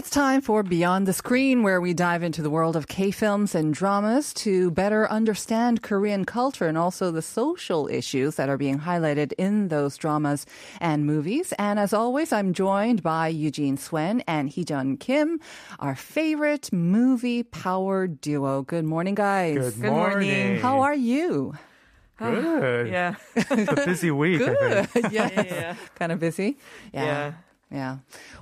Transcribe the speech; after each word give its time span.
It's 0.00 0.08
time 0.08 0.40
for 0.40 0.62
Beyond 0.62 1.06
the 1.06 1.12
Screen, 1.12 1.62
where 1.62 1.78
we 1.78 1.92
dive 1.92 2.22
into 2.22 2.40
the 2.40 2.48
world 2.48 2.74
of 2.74 2.88
K 2.88 3.10
films 3.10 3.54
and 3.54 3.74
dramas 3.74 4.32
to 4.32 4.70
better 4.70 5.06
understand 5.10 5.82
Korean 5.82 6.24
culture 6.24 6.66
and 6.66 6.78
also 6.78 7.10
the 7.10 7.20
social 7.20 7.86
issues 7.86 8.36
that 8.36 8.48
are 8.48 8.56
being 8.56 8.78
highlighted 8.78 9.34
in 9.36 9.68
those 9.68 9.98
dramas 9.98 10.46
and 10.80 11.04
movies. 11.04 11.52
And 11.58 11.78
as 11.78 11.92
always, 11.92 12.32
I'm 12.32 12.54
joined 12.54 13.02
by 13.02 13.28
Eugene 13.28 13.76
Swen 13.76 14.22
and 14.26 14.48
Heejun 14.48 14.98
Kim, 14.98 15.38
our 15.78 15.94
favorite 15.94 16.72
movie 16.72 17.42
power 17.42 18.06
duo. 18.06 18.62
Good 18.62 18.86
morning, 18.86 19.14
guys. 19.14 19.74
Good, 19.74 19.84
morning. 19.84 20.60
How 20.60 20.80
are 20.80 20.94
you? 20.94 21.52
Ah, 22.18 22.30
Good. 22.30 22.88
Yeah. 22.88 23.16
It's 23.36 23.70
a 23.70 23.84
busy 23.84 24.10
week. 24.10 24.40
I 24.40 24.86
think. 24.86 24.92
Good. 24.94 25.12
yes. 25.12 25.46
yeah. 25.50 25.74
Kind 25.96 26.10
of 26.10 26.18
busy. 26.18 26.56
Yeah. 26.90 27.04
Yeah. 27.04 27.32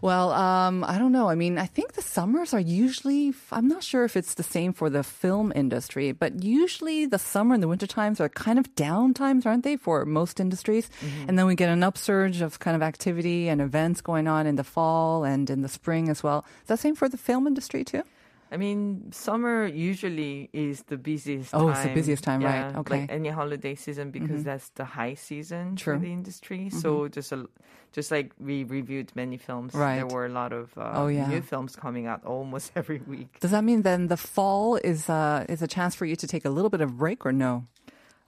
Well, 0.00 0.32
um, 0.32 0.84
I 0.84 0.98
don't 0.98 1.12
know. 1.12 1.28
I 1.28 1.34
mean, 1.34 1.58
I 1.58 1.66
think 1.66 1.92
the 1.92 2.02
summers 2.02 2.54
are 2.54 2.60
usually, 2.60 3.34
I'm 3.52 3.68
not 3.68 3.82
sure 3.82 4.04
if 4.04 4.16
it's 4.16 4.34
the 4.34 4.42
same 4.42 4.72
for 4.72 4.88
the 4.88 5.02
film 5.02 5.52
industry, 5.54 6.12
but 6.12 6.42
usually 6.42 7.04
the 7.04 7.18
summer 7.18 7.52
and 7.52 7.62
the 7.62 7.68
winter 7.68 7.86
times 7.86 8.20
are 8.20 8.30
kind 8.30 8.58
of 8.58 8.74
down 8.74 9.12
times, 9.12 9.44
aren't 9.44 9.64
they, 9.64 9.76
for 9.76 10.06
most 10.06 10.40
industries? 10.40 10.88
And 11.28 11.38
then 11.38 11.46
we 11.46 11.54
get 11.54 11.68
an 11.68 11.82
upsurge 11.82 12.40
of 12.40 12.58
kind 12.58 12.74
of 12.74 12.82
activity 12.82 13.48
and 13.48 13.60
events 13.60 14.00
going 14.00 14.28
on 14.28 14.46
in 14.46 14.56
the 14.56 14.64
fall 14.64 15.24
and 15.24 15.50
in 15.50 15.60
the 15.60 15.68
spring 15.68 16.08
as 16.08 16.22
well. 16.22 16.46
Is 16.62 16.68
that 16.68 16.78
same 16.78 16.94
for 16.94 17.08
the 17.08 17.18
film 17.18 17.46
industry 17.46 17.84
too? 17.84 18.04
I 18.50 18.56
mean, 18.56 19.12
summer 19.12 19.66
usually 19.66 20.48
is 20.52 20.82
the 20.84 20.96
busiest 20.96 21.54
Oh, 21.54 21.58
time. 21.66 21.70
it's 21.70 21.82
the 21.82 21.94
busiest 21.94 22.24
time, 22.24 22.42
right. 22.42 22.74
Okay. 22.76 23.00
Like 23.00 23.10
any 23.10 23.28
holiday 23.28 23.74
season 23.74 24.10
because 24.10 24.42
that's 24.44 24.70
the 24.70 24.84
high 24.84 25.14
season 25.14 25.76
True. 25.76 25.94
for 25.96 26.00
the 26.00 26.12
industry. 26.12 26.70
So 26.70 27.08
just 27.08 27.30
a, 27.32 27.46
just 27.92 28.10
like 28.10 28.32
we 28.38 28.64
reviewed 28.64 29.12
many 29.14 29.36
films, 29.36 29.74
right. 29.74 29.96
there 29.96 30.06
were 30.06 30.24
a 30.26 30.30
lot 30.30 30.52
of 30.52 30.72
uh, 30.78 30.92
Oh, 30.94 31.08
yeah. 31.08 31.28
new 31.28 31.42
films 31.42 31.76
coming 31.76 32.06
out 32.06 32.24
almost 32.24 32.72
every 32.76 33.00
week. 33.06 33.38
Does 33.40 33.50
that 33.50 33.64
mean 33.64 33.82
then 33.82 34.08
the 34.08 34.16
fall 34.16 34.76
is, 34.76 35.10
uh, 35.10 35.44
is 35.48 35.60
a 35.60 35.66
chance 35.68 35.94
for 35.94 36.06
you 36.06 36.16
to 36.16 36.26
take 36.26 36.44
a 36.46 36.50
little 36.50 36.70
bit 36.70 36.80
of 36.80 36.96
break 36.96 37.26
or 37.26 37.32
no? 37.32 37.66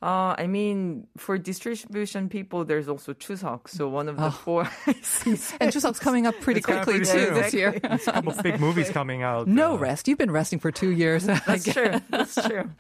Uh, 0.03 0.35
I 0.39 0.47
mean, 0.47 1.07
for 1.19 1.37
distribution 1.37 2.31
people, 2.31 2.65
there's 2.65 2.89
also 2.89 3.13
Chuseok. 3.13 3.69
So 3.69 3.87
one 3.89 4.09
of 4.09 4.17
the 4.17 4.29
Oh. 4.29 4.31
four 4.31 4.65
seasons. 5.03 5.53
And 5.61 5.71
Chuseok's 5.71 5.99
coming 5.99 6.27
up 6.27 6.35
pretty 6.41 6.59
It's 6.61 6.67
quickly 6.67 7.01
pretty 7.01 7.05
too 7.05 7.27
soon. 7.27 7.35
this 7.35 7.53
year. 7.53 7.79
There's 7.79 8.09
a 8.09 8.13
couple 8.13 8.33
big 8.43 8.59
movies 8.61 8.89
coming 8.99 9.23
out. 9.23 9.47
No 9.47 9.75
uh, 9.75 9.77
rest. 9.79 10.09
You've 10.09 10.17
been 10.17 10.31
resting 10.31 10.59
for 10.59 10.73
two 10.73 10.89
years. 10.89 11.27
That's 11.47 11.65
true. 11.65 12.01
That's 12.09 12.35
true. 12.35 12.71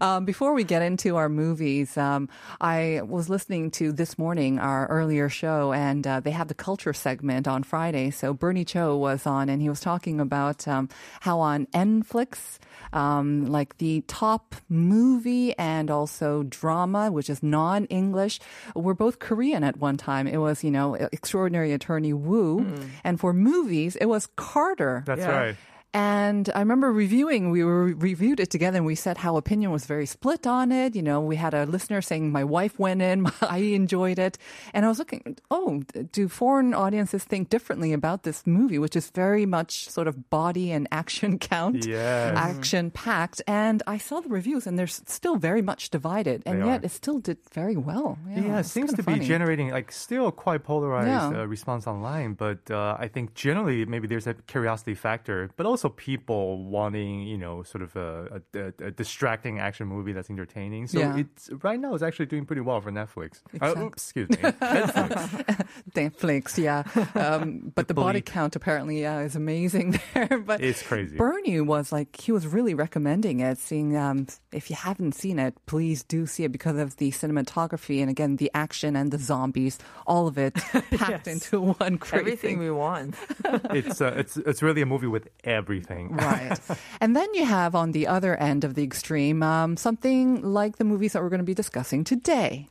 Um, 0.00 0.24
before 0.24 0.52
we 0.54 0.62
get 0.64 0.82
into 0.82 1.16
our 1.16 1.28
movies, 1.28 1.96
um, 1.96 2.28
I 2.60 3.00
was 3.04 3.28
listening 3.28 3.70
to 3.72 3.90
this 3.92 4.16
morning 4.16 4.58
our 4.60 4.86
earlier 4.86 5.28
show, 5.28 5.72
and 5.72 6.06
uh, 6.06 6.20
they 6.20 6.30
have 6.30 6.46
the 6.48 6.54
culture 6.54 6.92
segment 6.92 7.48
on 7.48 7.62
Friday. 7.64 8.10
So 8.10 8.32
Bernie 8.32 8.64
Cho 8.64 8.96
was 8.96 9.26
on, 9.26 9.48
and 9.48 9.60
he 9.60 9.68
was 9.68 9.80
talking 9.80 10.20
about 10.20 10.66
um, 10.68 10.88
how 11.20 11.40
on 11.40 11.66
Netflix, 11.74 12.58
um, 12.92 13.46
like 13.46 13.78
the 13.78 14.02
top 14.06 14.54
movie 14.68 15.56
and 15.58 15.90
also 15.90 16.42
drama, 16.44 17.10
which 17.10 17.28
is 17.30 17.42
non-English, 17.42 18.40
were 18.74 18.94
both 18.94 19.18
Korean 19.18 19.64
at 19.64 19.76
one 19.78 19.96
time. 19.96 20.26
It 20.26 20.38
was, 20.38 20.62
you 20.64 20.70
know, 20.70 20.94
Extraordinary 20.94 21.72
Attorney 21.72 22.12
Woo, 22.12 22.66
and 23.04 23.18
for 23.18 23.32
movies, 23.32 23.96
it 23.96 24.06
was 24.06 24.28
Carter. 24.36 25.02
That's 25.06 25.20
Yeah. 25.20 25.36
right. 25.36 25.56
And 25.94 26.48
I 26.54 26.60
remember 26.60 26.90
reviewing, 26.90 27.50
we 27.50 27.62
were 27.62 27.84
reviewed 27.84 28.40
it 28.40 28.48
together 28.50 28.78
and 28.78 28.86
we 28.86 28.94
said 28.94 29.18
how 29.18 29.36
opinion 29.36 29.72
was 29.72 29.84
very 29.84 30.06
split 30.06 30.46
on 30.46 30.72
it. 30.72 30.96
You 30.96 31.02
know, 31.02 31.20
we 31.20 31.36
had 31.36 31.52
a 31.52 31.66
listener 31.66 32.00
saying 32.00 32.32
my 32.32 32.44
wife 32.44 32.78
went 32.78 33.02
in, 33.02 33.26
I 33.42 33.58
enjoyed 33.58 34.18
it. 34.18 34.38
And 34.72 34.86
I 34.86 34.88
was 34.88 34.98
looking, 34.98 35.36
oh, 35.50 35.82
do 36.12 36.28
foreign 36.28 36.72
audiences 36.72 37.24
think 37.24 37.50
differently 37.50 37.92
about 37.92 38.22
this 38.22 38.46
movie, 38.46 38.78
which 38.78 38.96
is 38.96 39.10
very 39.10 39.44
much 39.44 39.90
sort 39.90 40.08
of 40.08 40.30
body 40.30 40.72
and 40.72 40.88
action 40.90 41.38
count, 41.38 41.84
Yes. 41.84 42.36
action 42.38 42.90
packed. 42.90 43.42
And 43.46 43.82
I 43.86 43.98
saw 43.98 44.20
the 44.20 44.30
reviews 44.30 44.66
and 44.66 44.78
they're 44.78 44.86
still 44.86 45.36
very 45.36 45.60
much 45.60 45.90
divided. 45.90 46.42
And 46.46 46.62
They 46.62 46.66
yet 46.66 46.82
are. 46.82 46.86
it 46.86 46.90
still 46.92 47.18
did 47.18 47.36
very 47.52 47.76
well. 47.76 48.16
Yeah, 48.30 48.60
it 48.60 48.64
seems 48.66 48.94
to 48.94 49.02
be 49.02 49.18
generating 49.18 49.70
like 49.70 49.92
still 49.92 50.30
quite 50.32 50.64
polarized 50.64 51.08
Yeah. 51.34 51.42
uh, 51.42 51.44
response 51.44 51.86
online, 51.86 52.32
but 52.32 52.70
uh, 52.70 52.96
I 52.98 53.08
think 53.08 53.34
generally 53.34 53.84
maybe 53.84 54.06
there's 54.08 54.26
a 54.26 54.32
curiosity 54.46 54.94
factor, 54.94 55.50
but 55.56 55.66
also 55.66 55.81
people 55.90 56.64
wanting 56.64 57.22
you 57.22 57.38
know 57.38 57.62
sort 57.62 57.82
of 57.82 57.96
a, 57.96 58.42
a, 58.54 58.72
a 58.86 58.90
distracting 58.90 59.58
action 59.58 59.86
movie 59.86 60.12
that's 60.12 60.30
entertaining. 60.30 60.86
So 60.86 60.98
Yeah. 60.98 61.16
it's 61.18 61.50
right 61.62 61.78
now 61.80 61.94
it's 61.94 62.02
actually 62.02 62.26
doing 62.26 62.46
pretty 62.46 62.62
well 62.62 62.80
for 62.80 62.90
Netflix. 62.92 63.40
Uh, 63.60 63.74
oops, 63.78 64.02
excuse 64.02 64.28
me, 64.30 64.36
Netflix. 64.36 65.66
Netflix, 65.94 66.58
yeah. 66.58 66.82
Um, 67.14 67.72
but 67.74 67.88
the 67.88 67.94
body 67.94 68.20
count 68.20 68.56
apparently 68.56 69.00
yeah, 69.02 69.20
is 69.20 69.36
amazing 69.36 70.00
there. 70.14 70.38
But 70.38 70.60
It's 70.62 70.82
crazy. 70.82 71.16
Bernie 71.16 71.60
was 71.60 71.92
like, 71.92 72.20
he 72.20 72.32
was 72.32 72.46
really 72.46 72.74
recommending 72.74 73.40
it, 73.40 73.58
seeing, 73.58 73.96
um, 73.96 74.26
if 74.52 74.70
you 74.70 74.76
haven't 74.76 75.12
seen 75.14 75.38
it, 75.38 75.54
please 75.66 76.02
do 76.02 76.26
see 76.26 76.44
it 76.44 76.52
because 76.52 76.76
of 76.78 76.96
the 76.96 77.10
cinematography 77.10 78.00
and 78.00 78.10
again, 78.10 78.36
the 78.36 78.50
action 78.54 78.96
and 78.96 79.10
the 79.10 79.18
zombies, 79.18 79.78
all 80.06 80.26
of 80.26 80.38
it 80.38 80.54
packed 80.90 81.26
into 81.28 81.60
one 81.60 81.96
great 81.96 82.20
Everything 82.20 82.50
thing. 82.50 82.58
we 82.58 82.70
want. 82.70 83.14
it's 83.70 84.00
uh, 84.00 84.14
it's 84.16 84.36
it's 84.36 84.62
really 84.62 84.82
a 84.82 84.86
movie 84.86 85.06
with 85.06 85.28
everything. 85.44 85.71
Right. 86.14 86.58
and 87.00 87.16
then 87.16 87.32
you 87.34 87.44
have 87.44 87.74
on 87.74 87.92
the 87.92 88.06
other 88.06 88.36
end 88.36 88.64
of 88.64 88.74
the 88.74 88.82
extreme, 88.82 89.42
um, 89.42 89.76
something 89.76 90.42
like 90.42 90.76
the 90.76 90.84
movies 90.84 91.12
that 91.12 91.22
we're 91.22 91.28
going 91.28 91.40
to 91.40 91.44
be 91.44 91.54
discussing 91.54 92.04
today 92.04 92.68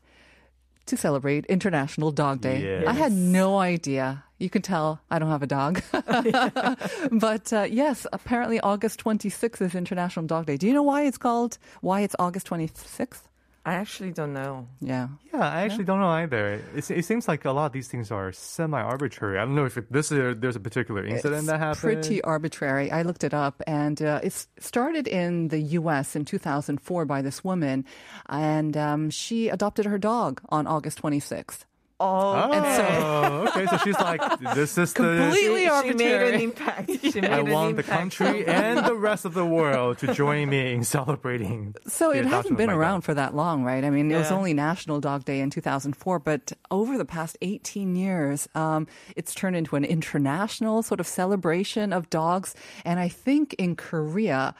to 0.87 0.97
celebrate 0.97 1.45
International 1.45 2.11
Dog 2.11 2.41
Day. 2.41 2.61
Yes. 2.61 2.87
I 2.87 2.93
had 2.93 3.11
no 3.11 3.59
idea. 3.59 4.23
You 4.39 4.49
can 4.49 4.61
tell 4.61 5.01
I 5.09 5.19
don't 5.19 5.29
have 5.29 5.43
a 5.43 5.47
dog. 5.47 5.81
but 7.11 7.53
uh, 7.53 7.67
yes, 7.69 8.07
apparently 8.11 8.59
August 8.59 9.03
26th 9.03 9.61
is 9.61 9.75
International 9.75 10.25
Dog 10.25 10.47
Day. 10.47 10.57
Do 10.57 10.67
you 10.67 10.73
know 10.73 10.83
why 10.83 11.03
it's 11.03 11.17
called, 11.17 11.57
why 11.81 12.01
it's 12.01 12.15
August 12.19 12.47
26th? 12.47 13.21
I 13.63 13.75
actually 13.75 14.11
don't 14.11 14.33
know. 14.33 14.67
Yeah. 14.79 15.09
Yeah, 15.31 15.47
I 15.47 15.61
actually 15.61 15.83
don't 15.83 15.99
know 15.99 16.09
either. 16.09 16.61
It, 16.75 16.89
it 16.89 17.05
seems 17.05 17.27
like 17.27 17.45
a 17.45 17.51
lot 17.51 17.67
of 17.67 17.71
these 17.73 17.87
things 17.87 18.09
are 18.09 18.31
semi-arbitrary. 18.31 19.37
I 19.37 19.45
don't 19.45 19.53
know 19.53 19.65
if 19.65 19.77
it, 19.77 19.91
this 19.91 20.11
is 20.11 20.37
there's 20.39 20.55
a 20.55 20.59
particular 20.59 21.05
incident 21.05 21.41
It's 21.41 21.47
that 21.47 21.59
happened. 21.59 21.81
Pretty 21.81 22.23
arbitrary. 22.23 22.91
I 22.91 23.03
looked 23.03 23.23
it 23.23 23.35
up, 23.35 23.61
and 23.67 24.01
uh, 24.01 24.19
it 24.23 24.33
started 24.59 25.07
in 25.07 25.49
the 25.49 25.59
U.S. 25.77 26.15
in 26.15 26.25
2004 26.25 27.05
by 27.05 27.21
this 27.21 27.43
woman, 27.43 27.85
and 28.27 28.75
um, 28.75 29.09
she 29.11 29.49
adopted 29.49 29.85
her 29.85 29.99
dog 29.99 30.41
on 30.49 30.65
August 30.65 30.99
26th. 31.01 31.65
Oh, 32.01 32.49
Oh, 32.49 32.51
And 32.51 32.65
so- 32.75 33.47
okay. 33.49 33.65
So 33.67 33.77
she's 33.83 33.99
like, 33.99 34.21
this 34.55 34.77
is 34.77 34.93
Completely 34.93 35.65
the. 35.67 35.81
she 35.83 35.93
made 35.93 36.33
an 36.33 36.41
impact. 36.41 36.89
She 37.01 37.21
made 37.21 37.31
I 37.31 37.39
an 37.39 37.51
want 37.51 37.75
the 37.77 37.83
country 37.83 38.45
and 38.45 38.85
the 38.85 38.95
rest 38.95 39.23
of 39.25 39.33
the 39.33 39.45
world 39.45 39.99
to 39.99 40.13
join 40.13 40.49
me 40.49 40.73
in 40.73 40.83
celebrating. 40.97 41.75
So 41.87 42.11
it 42.11 42.25
hasn't 42.25 42.57
been 42.57 42.69
around 42.71 42.97
dog. 43.01 43.03
for 43.03 43.13
that 43.13 43.35
long, 43.35 43.63
right? 43.63 43.83
I 43.83 43.89
mean, 43.89 44.09
it 44.11 44.17
was 44.17 44.31
only 44.31 44.53
National 44.53 44.99
Dog 44.99 45.25
Day 45.25 45.39
in 45.41 45.49
2004, 45.51 46.19
but 46.19 46.51
over 46.71 46.97
the 46.97 47.05
past 47.05 47.37
18 47.41 47.95
years, 47.95 48.47
um, 48.55 48.87
it's 49.15 49.33
turned 49.35 49.55
into 49.55 49.75
an 49.75 49.85
international 49.85 50.81
sort 50.83 50.99
of 50.99 51.07
celebration 51.07 51.93
of 51.93 52.09
dogs. 52.09 52.55
And 52.83 52.99
I 52.99 53.07
think 53.09 53.53
in 53.59 53.75
Korea, 53.75 54.55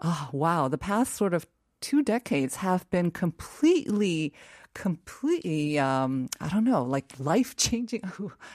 oh, 0.00 0.28
wow, 0.32 0.68
the 0.68 0.78
past 0.78 1.14
sort 1.14 1.34
of 1.34 1.46
two 1.80 2.02
decades 2.02 2.56
have 2.56 2.88
been 2.90 3.10
completely 3.10 4.32
completely 4.74 5.78
um 5.78 6.28
i 6.40 6.48
don't 6.48 6.64
know 6.64 6.82
like 6.82 7.12
life 7.18 7.56
changing 7.56 8.00
i 8.04 8.10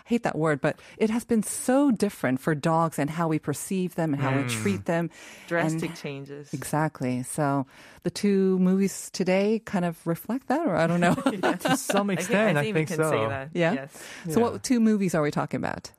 hate 0.06 0.24
that 0.24 0.38
word 0.38 0.60
but 0.62 0.78
it 0.98 1.10
has 1.10 1.24
been 1.26 1.42
so 1.44 1.92
different 1.92 2.40
for 2.40 2.54
dogs 2.54 3.00
and 3.00 3.10
how 3.10 3.28
we 3.28 3.40
perceive 3.40 3.96
them 3.96 4.14
and 4.14 4.22
how 4.22 4.36
we 4.36 4.44
treat 4.48 4.86
them 4.86 5.10
Drastic 5.48 5.90
and- 5.90 5.98
changes. 5.98 6.54
Exactly. 6.54 7.24
So 7.24 7.66
the 8.04 8.12
two 8.12 8.60
movies 8.60 9.10
today 9.12 9.60
kind 9.66 9.84
of 9.86 9.96
reflect 10.06 10.48
that, 10.48 10.68
or 10.68 10.76
I 10.76 10.86
don't 10.88 11.00
know. 11.00 11.16
to 11.66 11.76
some 11.78 12.10
I, 12.10 12.14
extent, 12.14 12.58
I 12.58 12.62
I 12.62 12.64
think, 12.64 12.76
think 12.76 12.88
can 12.90 12.98
so. 12.98 13.10
say 13.10 13.28
that. 13.28 13.50
Yeah? 13.54 13.74
Yes. 13.74 13.92
So 14.30 14.40
Yeah. 14.40 14.46
what 14.46 14.64
two 14.64 14.80
movies 14.80 15.16
are 15.16 15.22
we 15.24 15.32
talking 15.32 15.58
about? 15.58 15.92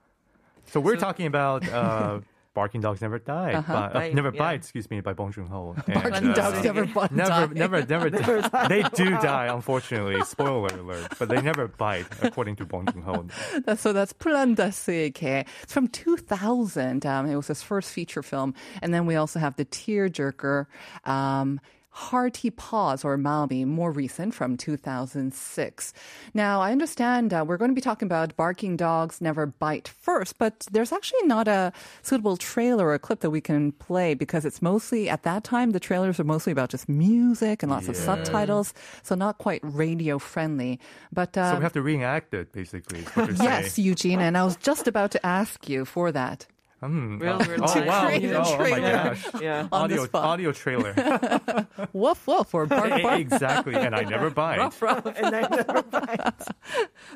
So 0.66 0.78
we're 0.81 0.96
talking 0.96 1.26
about 1.26 1.66
uh, 1.69 2.20
Barking 2.55 2.81
Dogs 2.81 3.00
Never 3.00 3.19
Die, 3.20 3.52
Uh-huh. 3.55 3.91
by, 3.93 4.11
uh, 4.11 4.14
Never 4.14 4.31
yeah. 4.35 4.38
Bite, 4.38 4.55
excuse 4.61 4.91
me, 4.91 5.00
by 5.00 5.12
Bong 5.12 5.31
Joon 5.32 5.47
Ho. 5.47 5.76
Barking 5.87 6.32
dogs 6.32 6.64
never 6.64 6.85
bite. 6.85 7.12
Never, 7.12 7.29
die. 7.31 7.47
never, 7.55 7.87
never, 7.87 8.11
They 8.69 8.82
do 8.94 9.11
die, 9.11 9.47
unfortunately. 9.47 10.20
Spoiler 10.25 10.69
alert. 10.79 11.12
But 11.19 11.29
they 11.29 11.41
never 11.41 11.69
bite, 11.69 12.06
according 12.23 12.56
to 12.56 12.67
Bong 12.67 12.87
Joon 12.93 13.02
Ho. 13.02 13.26
That's- 13.64 13.81
So 13.81 13.93
that's 13.93 14.12
Plandasike. 14.12 15.47
It's 15.62 15.73
from 15.73 15.88
2000. 15.88 17.06
Um, 17.06 17.26
it 17.26 17.37
was 17.37 17.47
his 17.49 17.62
first 17.62 17.91
feature 17.93 18.23
film. 18.23 18.55
And 18.82 18.93
then 18.93 19.06
we 19.06 19.17
also 19.17 19.38
have 19.38 19.56
the 19.56 19.64
tearjerker, 19.64 20.67
um, 21.05 21.61
Hearty 21.92 22.50
Paws 22.50 23.04
or 23.04 23.19
Maumi, 23.19 23.66
more 23.66 23.90
recent 23.90 24.32
from 24.32 24.56
2006. 24.56 25.92
Now, 26.34 26.60
I 26.60 26.70
understand 26.72 27.34
uh, 27.34 27.44
we're 27.46 27.56
going 27.56 27.70
to 27.70 27.75
be 27.75 27.81
talking 27.81 28.06
about 28.06 28.37
Barking 28.37 28.76
Dogs 28.76 29.20
Never 29.20 29.46
Bite 29.46 29.88
first, 29.88 30.38
but 30.38 30.66
there's 30.70 30.92
actually 30.92 31.25
not 31.25 31.48
a 31.48 31.72
suitable 32.02 32.37
trailer 32.37 32.87
or 32.87 32.94
a 32.94 32.98
clip 32.98 33.20
that 33.20 33.31
we 33.31 33.40
can 33.40 33.72
play 33.72 34.14
because 34.14 34.44
it's 34.44 34.62
mostly, 34.62 35.08
at 35.08 35.25
that 35.25 35.42
time, 35.42 35.70
the 35.70 35.81
trailers 35.81 36.20
are 36.20 36.25
mostly 36.25 36.52
about 36.52 36.70
just 36.70 36.88
music 36.88 37.62
and 37.62 37.70
lots 37.70 37.88
of 37.88 37.96
subtitles, 37.96 38.72
so 39.02 39.14
not 39.14 39.38
quite 39.38 39.60
radio 39.64 40.19
friendly. 40.19 40.78
But 41.12 41.37
uh, 41.37 41.52
So 41.52 41.58
we 41.58 41.62
have 41.64 41.72
to 41.72 41.82
reenact 41.82 42.34
it, 42.34 42.52
basically. 42.52 43.04
Yes. 43.40 43.78
Eugene, 43.78 44.20
and 44.20 44.37
I 44.38 44.44
was 44.44 44.56
just 44.56 44.87
about 44.87 45.10
to 45.12 45.26
ask 45.26 45.69
you 45.69 45.84
for 45.84 46.12
that. 46.12 46.46
Real, 46.82 47.38
oh, 47.40 47.44
real 47.44 47.60
oh, 47.62 47.66
life. 47.66 47.86
wow. 47.86 48.04
Create 48.06 48.32
Oh, 48.32 48.42
oh 48.58 48.58
my 48.70 48.80
gosh. 48.80 49.26
Yeah. 49.40 49.68
Audio, 49.70 50.06
audio 50.14 50.52
trailer. 50.52 50.94
Woof 51.92 52.26
woof 52.26 52.54
or 52.54 52.66
bark 52.66 53.02
bark. 53.02 53.20
exactly. 53.20 53.74
And 53.74 53.94
I 53.94 54.02
never 54.02 54.30
bite. 54.30 54.72
and 54.82 55.36
I 55.36 55.40
never 55.42 55.82
bite. 55.82 56.42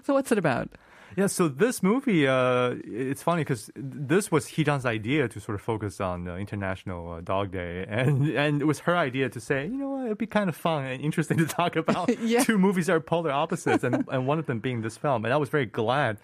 So 0.04 0.14
what's 0.14 0.30
it 0.32 0.38
about? 0.38 0.68
Yeah, 1.16 1.28
so 1.28 1.46
this 1.46 1.80
movie, 1.80 2.26
uh, 2.26 2.74
it's 2.84 3.22
funny 3.22 3.42
because 3.42 3.70
this 3.76 4.32
was 4.32 4.46
Heejun's 4.48 4.84
idea 4.84 5.28
to 5.28 5.38
sort 5.40 5.54
of 5.54 5.60
focus 5.62 6.00
on 6.00 6.26
uh, 6.26 6.34
International 6.34 7.12
uh, 7.12 7.20
Dog 7.20 7.52
Day, 7.52 7.86
and 7.88 8.28
and 8.30 8.60
it 8.60 8.64
was 8.64 8.80
her 8.80 8.96
idea 8.96 9.28
to 9.28 9.40
say, 9.40 9.62
you 9.66 9.76
know, 9.76 9.90
what, 9.90 10.06
it'd 10.06 10.18
be 10.18 10.26
kind 10.26 10.48
of 10.48 10.56
fun 10.56 10.84
and 10.84 11.00
interesting 11.00 11.38
to 11.38 11.46
talk 11.46 11.76
about 11.76 12.10
Yeah. 12.18 12.42
two 12.42 12.58
movies 12.58 12.86
that 12.86 12.94
are 12.96 13.00
polar 13.00 13.30
opposites, 13.30 13.84
and 13.84 14.04
and 14.08 14.26
one 14.26 14.40
of 14.40 14.46
them 14.46 14.58
being 14.58 14.82
this 14.82 14.96
film, 14.96 15.24
and 15.24 15.32
I 15.32 15.36
was 15.36 15.48
very 15.50 15.66
glad. 15.66 16.18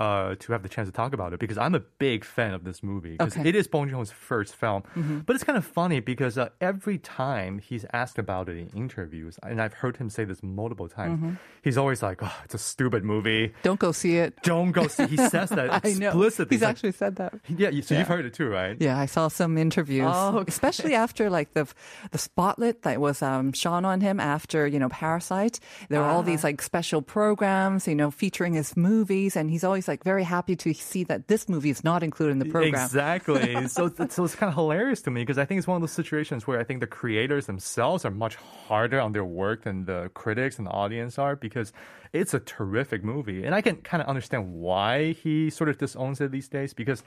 Uh, 0.00 0.34
to 0.36 0.52
have 0.52 0.62
the 0.62 0.68
chance 0.68 0.88
to 0.88 0.92
talk 0.92 1.12
about 1.12 1.34
it 1.34 1.38
because 1.38 1.58
I'm 1.58 1.74
a 1.74 1.80
big 1.98 2.24
fan 2.24 2.54
of 2.54 2.64
this 2.64 2.82
movie 2.82 3.10
because 3.18 3.36
Okay. 3.36 3.46
it 3.50 3.54
is 3.54 3.68
Bong 3.68 3.86
Joon-ho's 3.86 4.10
first 4.10 4.56
film. 4.56 4.82
But 5.26 5.36
it's 5.36 5.44
kind 5.44 5.58
of 5.58 5.64
funny 5.66 6.00
because 6.00 6.38
uh, 6.38 6.48
every 6.58 6.96
time 6.96 7.58
he's 7.58 7.84
asked 7.92 8.18
about 8.18 8.48
it 8.48 8.56
in 8.56 8.68
interviews, 8.74 9.38
and 9.42 9.60
I've 9.60 9.74
heard 9.74 9.98
him 9.98 10.08
say 10.08 10.24
this 10.24 10.42
multiple 10.42 10.88
times, 10.88 11.36
he's 11.62 11.76
always 11.76 12.02
like, 12.02 12.22
"Oh, 12.22 12.32
it's 12.46 12.54
a 12.54 12.58
stupid 12.72 13.04
movie. 13.04 13.52
Don't 13.62 13.78
go 13.78 13.92
see 13.92 14.16
it. 14.16 14.40
Don't 14.42 14.72
go 14.72 14.88
see." 14.88 15.06
He 15.06 15.18
says 15.18 15.50
that 15.50 15.68
I 15.84 15.92
know. 15.92 16.08
explicitly. 16.08 16.56
He's 16.56 16.62
like- 16.62 16.70
actually 16.70 16.92
said 16.92 17.16
that. 17.16 17.34
yeah, 17.48 17.70
so 17.82 17.98
you've 17.98 18.08
heard 18.08 18.24
it 18.24 18.32
too, 18.32 18.48
right? 18.48 18.76
Yeah, 18.80 18.98
I 18.98 19.04
saw 19.04 19.28
some 19.28 19.58
interviews, 19.58 20.08
Oh, 20.10 20.38
okay. 20.38 20.48
especially 20.48 20.94
after 20.94 21.28
like 21.28 21.52
the 21.52 21.68
the 22.10 22.18
spotlight 22.18 22.82
that 22.88 23.00
was 23.02 23.20
um, 23.20 23.52
shone 23.52 23.84
on 23.84 24.00
him 24.00 24.18
after 24.18 24.66
you 24.66 24.78
know 24.78 24.88
Parasite. 24.88 25.60
There 25.90 26.00
were 26.00 26.06
all 26.08 26.22
these 26.22 26.42
like 26.42 26.62
special 26.62 27.02
programs, 27.02 27.86
you 27.86 27.94
know, 27.94 28.10
featuring 28.10 28.54
his 28.54 28.76
movies, 28.78 29.36
and 29.36 29.50
he's 29.50 29.62
always 29.62 29.89
like 29.90 30.02
very 30.04 30.24
happy 30.24 30.56
to 30.56 30.72
see 30.72 31.04
that 31.04 31.28
this 31.28 31.48
movie 31.50 31.68
is 31.68 31.84
not 31.84 32.02
included 32.02 32.32
in 32.32 32.38
the 32.38 32.46
program. 32.46 32.72
Exactly. 32.82 33.68
so, 33.76 33.86
it's- 33.86 34.14
so 34.14 34.24
it's 34.24 34.34
kind 34.34 34.48
of 34.48 34.54
hilarious 34.54 35.02
to 35.02 35.10
me 35.10 35.20
because 35.20 35.36
I 35.36 35.44
think 35.44 35.58
it's 35.58 35.66
one 35.66 35.76
of 35.76 35.82
those 35.82 35.92
situations 35.92 36.46
where 36.46 36.58
I 36.58 36.64
think 36.64 36.80
the 36.80 36.86
creators 36.86 37.44
themselves 37.44 38.06
are 38.06 38.10
much 38.10 38.36
harder 38.36 38.98
on 39.00 39.12
their 39.12 39.24
work 39.26 39.64
than 39.64 39.84
the 39.84 40.10
critics 40.14 40.56
and 40.56 40.66
the 40.66 40.70
audience 40.70 41.18
are 41.18 41.36
because 41.36 41.72
it's 42.14 42.32
a 42.32 42.40
terrific 42.40 43.04
movie. 43.04 43.44
And 43.44 43.54
I 43.54 43.60
can 43.60 43.76
kind 43.76 44.02
of 44.02 44.08
understand 44.08 44.54
why 44.54 45.12
he 45.12 45.50
sort 45.50 45.68
of 45.68 45.76
disowns 45.76 46.20
it 46.22 46.30
these 46.32 46.48
days 46.48 46.72
because 46.72 47.02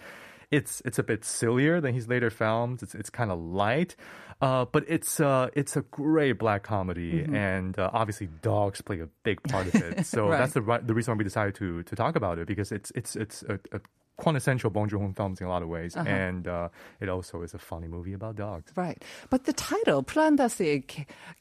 it's 0.51 0.81
it's 0.86 1.00
a 1.00 1.04
bit 1.04 1.24
sillier 1.25 1.80
than 1.81 1.94
his 1.94 2.07
later 2.07 2.30
films. 2.30 2.84
It's 2.84 2.95
it's 2.95 3.10
kind 3.10 3.31
of 3.31 3.40
light, 3.40 3.95
uh, 4.42 4.66
but 4.66 4.84
it's 4.88 5.19
uh, 5.19 5.50
it's 5.54 5.75
a 5.78 5.81
great 5.81 6.34
black 6.40 6.63
comedy, 6.63 7.24
and 7.24 7.78
uh, 7.80 7.90
obviously 7.94 8.28
dogs 8.42 8.81
play 8.81 9.00
a 9.00 9.07
big 9.24 9.42
part 9.44 9.68
of 9.68 9.75
it. 9.75 10.06
So 10.13 10.28
Right. 10.30 10.38
that's 10.38 10.54
the 10.54 10.62
the 10.86 10.94
reason 10.94 11.13
why 11.13 11.18
we 11.18 11.24
decided 11.24 11.56
to 11.56 11.84
to 11.84 11.95
talk 11.95 12.16
about 12.16 12.40
it 12.40 12.48
because 12.48 12.72
it's 12.72 12.92
it's 12.95 13.16
it's 13.16 13.44
a, 13.44 13.56
a 13.72 13.80
quintessential 14.18 14.69
Bong 14.69 14.88
Joon-ho 14.89 15.12
films 15.15 15.42
in 15.42 15.48
a 15.48 15.50
lot 15.50 15.63
of 15.63 15.69
ways, 15.69 15.95
and 15.95 16.48
uh, 16.48 16.69
it 17.00 17.10
also 17.10 17.42
is 17.42 17.54
a 17.54 17.57
funny 17.57 17.88
movie 17.88 18.13
about 18.13 18.36
dogs. 18.36 18.71
Right. 18.75 19.04
But 19.30 19.45
the 19.45 19.54
title, 19.54 20.04
Plandase 20.04 20.83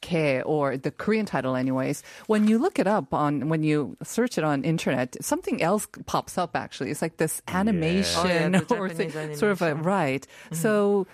Ke, 0.01 0.43
or 0.47 0.77
the 0.77 0.91
Korean 0.91 1.27
title 1.27 1.55
anyways, 1.55 2.03
when 2.27 2.49
you 2.49 2.59
look 2.59 2.79
it 2.79 2.87
up 2.87 3.13
on, 3.13 3.49
when 3.49 3.63
you 3.63 3.97
search 4.03 4.39
it 4.39 4.45
on 4.45 4.65
internet, 4.65 5.17
something 5.23 5.63
else 5.63 5.87
pops 6.07 6.39
up 6.39 6.57
actually. 6.57 6.91
It's 6.91 7.03
like 7.03 7.19
this 7.19 7.43
animation 7.49 8.03
Oh, 8.25 8.27
yeah, 8.27 8.61
or 8.79 8.89
Japanese 8.89 9.13
thing, 9.13 9.37
sort 9.37 9.53
of 9.53 9.61
a, 9.63 9.67
animation. 9.67 9.85
right. 9.87 10.27
So 10.53 11.07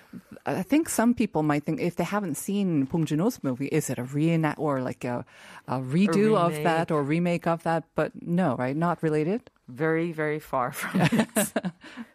I 0.46 0.62
think 0.62 0.88
some 0.88 1.12
people 1.14 1.42
might 1.42 1.64
think 1.64 1.80
if 1.80 1.96
they 1.96 2.04
haven't 2.04 2.36
seen 2.36 2.84
Bong 2.84 3.04
Joon-ho's 3.04 3.42
movie, 3.42 3.66
is 3.66 3.90
it 3.90 3.98
a 3.98 4.04
reenact 4.04 4.58
or 4.58 4.80
like 4.80 5.04
a, 5.04 5.24
a 5.66 5.78
redo 5.80 6.36
of 6.36 6.54
that 6.62 6.90
or 6.90 7.02
remake 7.02 7.46
of 7.46 7.62
that? 7.64 7.84
But 7.94 8.12
no, 8.22 8.54
right? 8.56 8.76
Not 8.76 9.02
related? 9.02 9.50
Very 9.68 10.12
very 10.12 10.38
far 10.40 10.72
from 10.72 11.00
it 11.12 11.52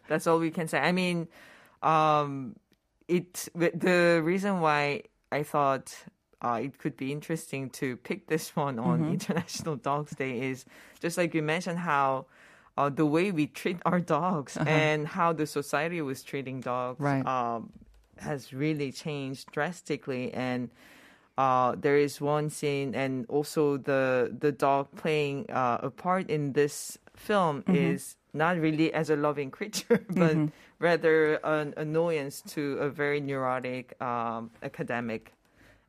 that's 0.08 0.26
all 0.26 0.38
we 0.38 0.50
can 0.50 0.66
say 0.68 0.78
i 0.78 0.92
mean 0.92 1.28
um 1.82 2.56
it 3.08 3.48
the 3.54 4.20
reason 4.24 4.60
why 4.60 5.02
i 5.32 5.42
thought 5.42 5.94
uh, 6.42 6.60
it 6.62 6.76
could 6.78 6.96
be 6.96 7.10
interesting 7.12 7.70
to 7.70 7.96
pick 7.98 8.26
this 8.26 8.54
one 8.56 8.78
on 8.78 9.00
Mm-hmm. 9.00 9.12
international 9.12 9.76
dogs 9.76 10.12
day 10.16 10.40
is 10.50 10.66
just 11.00 11.16
like 11.16 11.32
you 11.34 11.42
mentioned 11.42 11.78
how 11.78 12.26
uh, 12.76 12.90
the 12.90 13.06
way 13.06 13.30
we 13.30 13.46
treat 13.46 13.78
our 13.86 14.00
dogs 14.00 14.58
and 14.58 15.06
how 15.06 15.32
the 15.32 15.46
society 15.46 16.02
was 16.02 16.22
treating 16.22 16.60
dogs 16.60 17.00
Uh-huh. 17.00 17.22
Right. 17.24 17.26
um, 17.56 17.70
has 18.18 18.52
really 18.52 18.92
changed 18.92 19.50
drastically 19.52 20.32
and 20.34 20.70
uh, 21.36 21.74
there 21.78 21.96
is 21.96 22.20
one 22.20 22.50
scene, 22.50 22.94
and 22.94 23.26
also 23.28 23.76
the 23.76 24.34
the 24.38 24.52
dog 24.52 24.88
playing 24.96 25.50
uh, 25.50 25.78
a 25.82 25.90
part 25.90 26.30
in 26.30 26.52
this 26.52 26.98
film 27.16 27.64
is 27.68 28.16
not 28.32 28.58
really 28.58 28.92
as 28.92 29.10
a 29.10 29.16
loving 29.16 29.50
creature, 29.50 30.04
but 30.10 30.36
rather 30.78 31.34
an 31.44 31.74
annoyance 31.76 32.42
to 32.42 32.76
a 32.78 32.88
very 32.88 33.20
neurotic 33.20 34.00
um, 34.00 34.50
academic, 34.62 35.32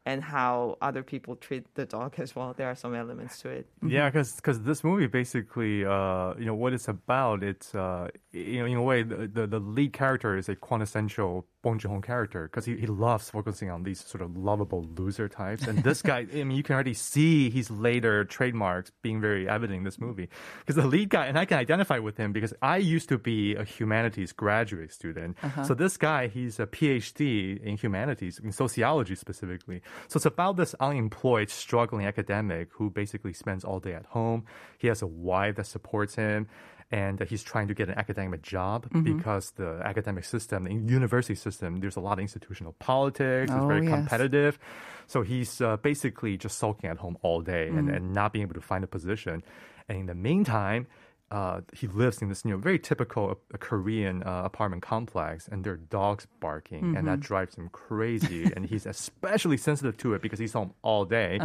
and 0.05 0.23
how 0.23 0.77
other 0.81 1.03
people 1.03 1.35
treat 1.35 1.63
the 1.75 1.85
dog 1.85 2.15
as 2.17 2.35
well. 2.35 2.53
There 2.57 2.67
are 2.67 2.75
some 2.75 2.95
elements 2.95 3.39
to 3.41 3.49
it. 3.49 3.67
Yeah, 3.85 4.09
because 4.09 4.41
this 4.41 4.83
movie 4.83 5.07
basically, 5.07 5.85
uh, 5.85 6.33
you 6.39 6.45
know, 6.45 6.55
what 6.55 6.73
it's 6.73 6.87
about. 6.87 7.43
It's 7.43 7.75
uh, 7.75 8.09
you 8.31 8.59
know, 8.59 8.65
in 8.65 8.77
a 8.77 8.83
way, 8.83 9.03
the, 9.03 9.27
the 9.27 9.45
the 9.45 9.59
lead 9.59 9.93
character 9.93 10.37
is 10.37 10.49
a 10.49 10.55
quintessential 10.55 11.45
Bong 11.65 11.79
Joon-ho 11.79 11.99
character 11.99 12.43
because 12.43 12.63
he, 12.63 12.77
he 12.77 12.85
loves 12.85 13.31
focusing 13.31 13.71
on 13.71 13.81
these 13.81 14.05
sort 14.05 14.21
of 14.21 14.37
lovable 14.37 14.87
loser 14.95 15.27
types. 15.27 15.65
And 15.65 15.83
this 15.83 16.03
guy, 16.03 16.27
I 16.31 16.43
mean, 16.43 16.51
you 16.51 16.61
can 16.61 16.75
already 16.75 16.93
see 16.93 17.49
his 17.49 17.71
later 17.71 18.23
trademarks 18.23 18.91
being 19.01 19.19
very 19.19 19.49
evident 19.49 19.79
in 19.79 19.83
this 19.83 19.99
movie 19.99 20.29
because 20.59 20.75
the 20.75 20.87
lead 20.87 21.09
guy, 21.09 21.25
and 21.25 21.39
I 21.39 21.45
can 21.45 21.57
identify 21.57 21.97
with 21.97 22.17
him 22.17 22.33
because 22.33 22.53
I 22.61 22.77
used 22.77 23.09
to 23.09 23.17
be 23.17 23.55
a 23.55 23.63
humanities 23.63 24.31
graduate 24.31 24.93
student. 24.93 25.37
Uh-huh. 25.41 25.63
So 25.63 25.73
this 25.73 25.97
guy, 25.97 26.27
he's 26.27 26.59
a 26.59 26.67
PhD 26.67 27.59
in 27.63 27.77
humanities, 27.77 28.37
in 28.37 28.51
sociology 28.51 29.15
specifically. 29.15 29.81
So 30.07 30.17
it's 30.17 30.27
about 30.27 30.57
this 30.57 30.75
unemployed, 30.79 31.49
struggling 31.49 32.05
academic 32.05 32.69
who 32.73 32.91
basically 32.91 33.33
spends 33.33 33.65
all 33.65 33.79
day 33.79 33.95
at 33.95 34.05
home. 34.05 34.45
He 34.77 34.87
has 34.87 35.01
a 35.01 35.07
wife 35.07 35.55
that 35.55 35.65
supports 35.65 36.13
him. 36.13 36.47
And 36.91 37.19
he's 37.21 37.41
trying 37.43 37.67
to 37.69 37.73
get 37.73 37.89
an 37.89 37.97
academic 37.97 38.41
job 38.43 38.87
because 39.03 39.51
the 39.51 39.81
academic 39.83 40.23
system, 40.23 40.63
the 40.65 40.73
university 40.73 41.33
system, 41.35 41.77
there's 41.77 41.95
a 41.95 41.99
lot 41.99 42.13
of 42.13 42.19
institutional 42.19 42.73
politics. 42.73 43.51
It's 43.51 43.63
Oh, 43.63 43.67
very 43.67 43.83
yes. 43.85 43.93
competitive. 43.95 44.59
So 45.07 45.21
he's 45.23 45.61
uh, 45.61 45.77
basically 45.77 46.37
just 46.37 46.57
sulking 46.59 46.89
at 46.89 46.97
home 46.97 47.17
all 47.23 47.41
day 47.41 47.67
and, 47.69 47.89
and 47.89 48.13
not 48.13 48.33
being 48.33 48.43
able 48.43 48.53
to 48.53 48.61
find 48.61 48.83
a 48.83 48.87
position. 48.87 49.43
And 49.89 49.97
in 50.01 50.05
the 50.05 50.15
meantime, 50.15 50.85
uh, 51.31 51.61
he 51.73 51.87
lives 51.87 52.21
in 52.21 52.29
this 52.29 52.43
you 52.45 52.51
know 52.51 52.57
very 52.57 52.77
typical 52.77 53.31
uh, 53.31 53.57
Korean 53.57 54.21
uh, 54.23 54.43
apartment 54.45 54.83
complex, 54.83 55.47
and 55.47 55.63
there 55.63 55.73
are 55.73 55.77
dogs 55.77 56.27
barking, 56.39 56.95
and 56.95 57.07
that 57.07 57.19
drives 57.19 57.55
him 57.55 57.67
crazy. 57.69 58.43
and 58.55 58.67
he's 58.67 58.85
especially 58.85 59.57
sensitive 59.57 59.97
to 59.97 60.13
it 60.13 60.21
because 60.21 60.37
he's 60.37 60.53
home 60.53 60.73
all 60.83 61.03
day. 61.03 61.39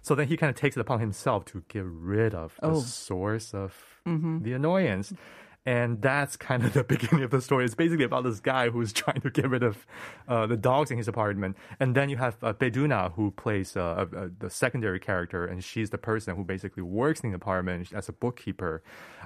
So 0.00 0.14
then 0.14 0.26
he 0.28 0.38
kind 0.38 0.48
of 0.48 0.56
takes 0.56 0.74
it 0.76 0.80
upon 0.80 1.00
himself 1.00 1.44
to 1.46 1.62
get 1.68 1.84
rid 1.84 2.34
of 2.34 2.56
the 2.62 2.68
Oh. 2.68 2.80
source 2.80 3.52
of 3.52 3.74
the 4.42 4.52
annoyance. 4.52 5.12
And 5.66 6.00
that's 6.00 6.36
kind 6.36 6.64
of 6.64 6.72
the 6.74 6.84
beginning 6.84 7.24
of 7.24 7.32
the 7.32 7.40
story. 7.40 7.64
It's 7.64 7.74
basically 7.74 8.04
about 8.04 8.22
this 8.22 8.38
guy 8.38 8.70
who's 8.70 8.92
trying 9.02 9.20
to 9.20 9.30
get 9.30 9.50
rid 9.50 9.64
of 9.64 9.84
uh, 10.28 10.46
the 10.46 10.56
dogs 10.56 10.92
in 10.92 10.96
his 10.96 11.08
apartment. 11.08 11.56
And 11.80 11.94
then 11.94 12.08
you 12.08 12.16
have 12.18 12.36
uh, 12.42 12.52
Bae 12.52 12.70
Doona, 12.70 13.12
who 13.14 13.32
plays 13.32 13.76
uh, 13.76 14.06
uh, 14.16 14.28
the 14.38 14.48
secondary 14.48 15.00
character, 15.00 15.44
and 15.44 15.62
she's 15.62 15.90
the 15.90 15.98
person 15.98 16.36
who 16.36 16.44
basically 16.44 16.84
works 16.84 17.20
in 17.20 17.30
the 17.30 17.36
apartment 17.36 17.92
as 17.92 18.08
a 18.08 18.12
bookkeeper. 18.12 18.82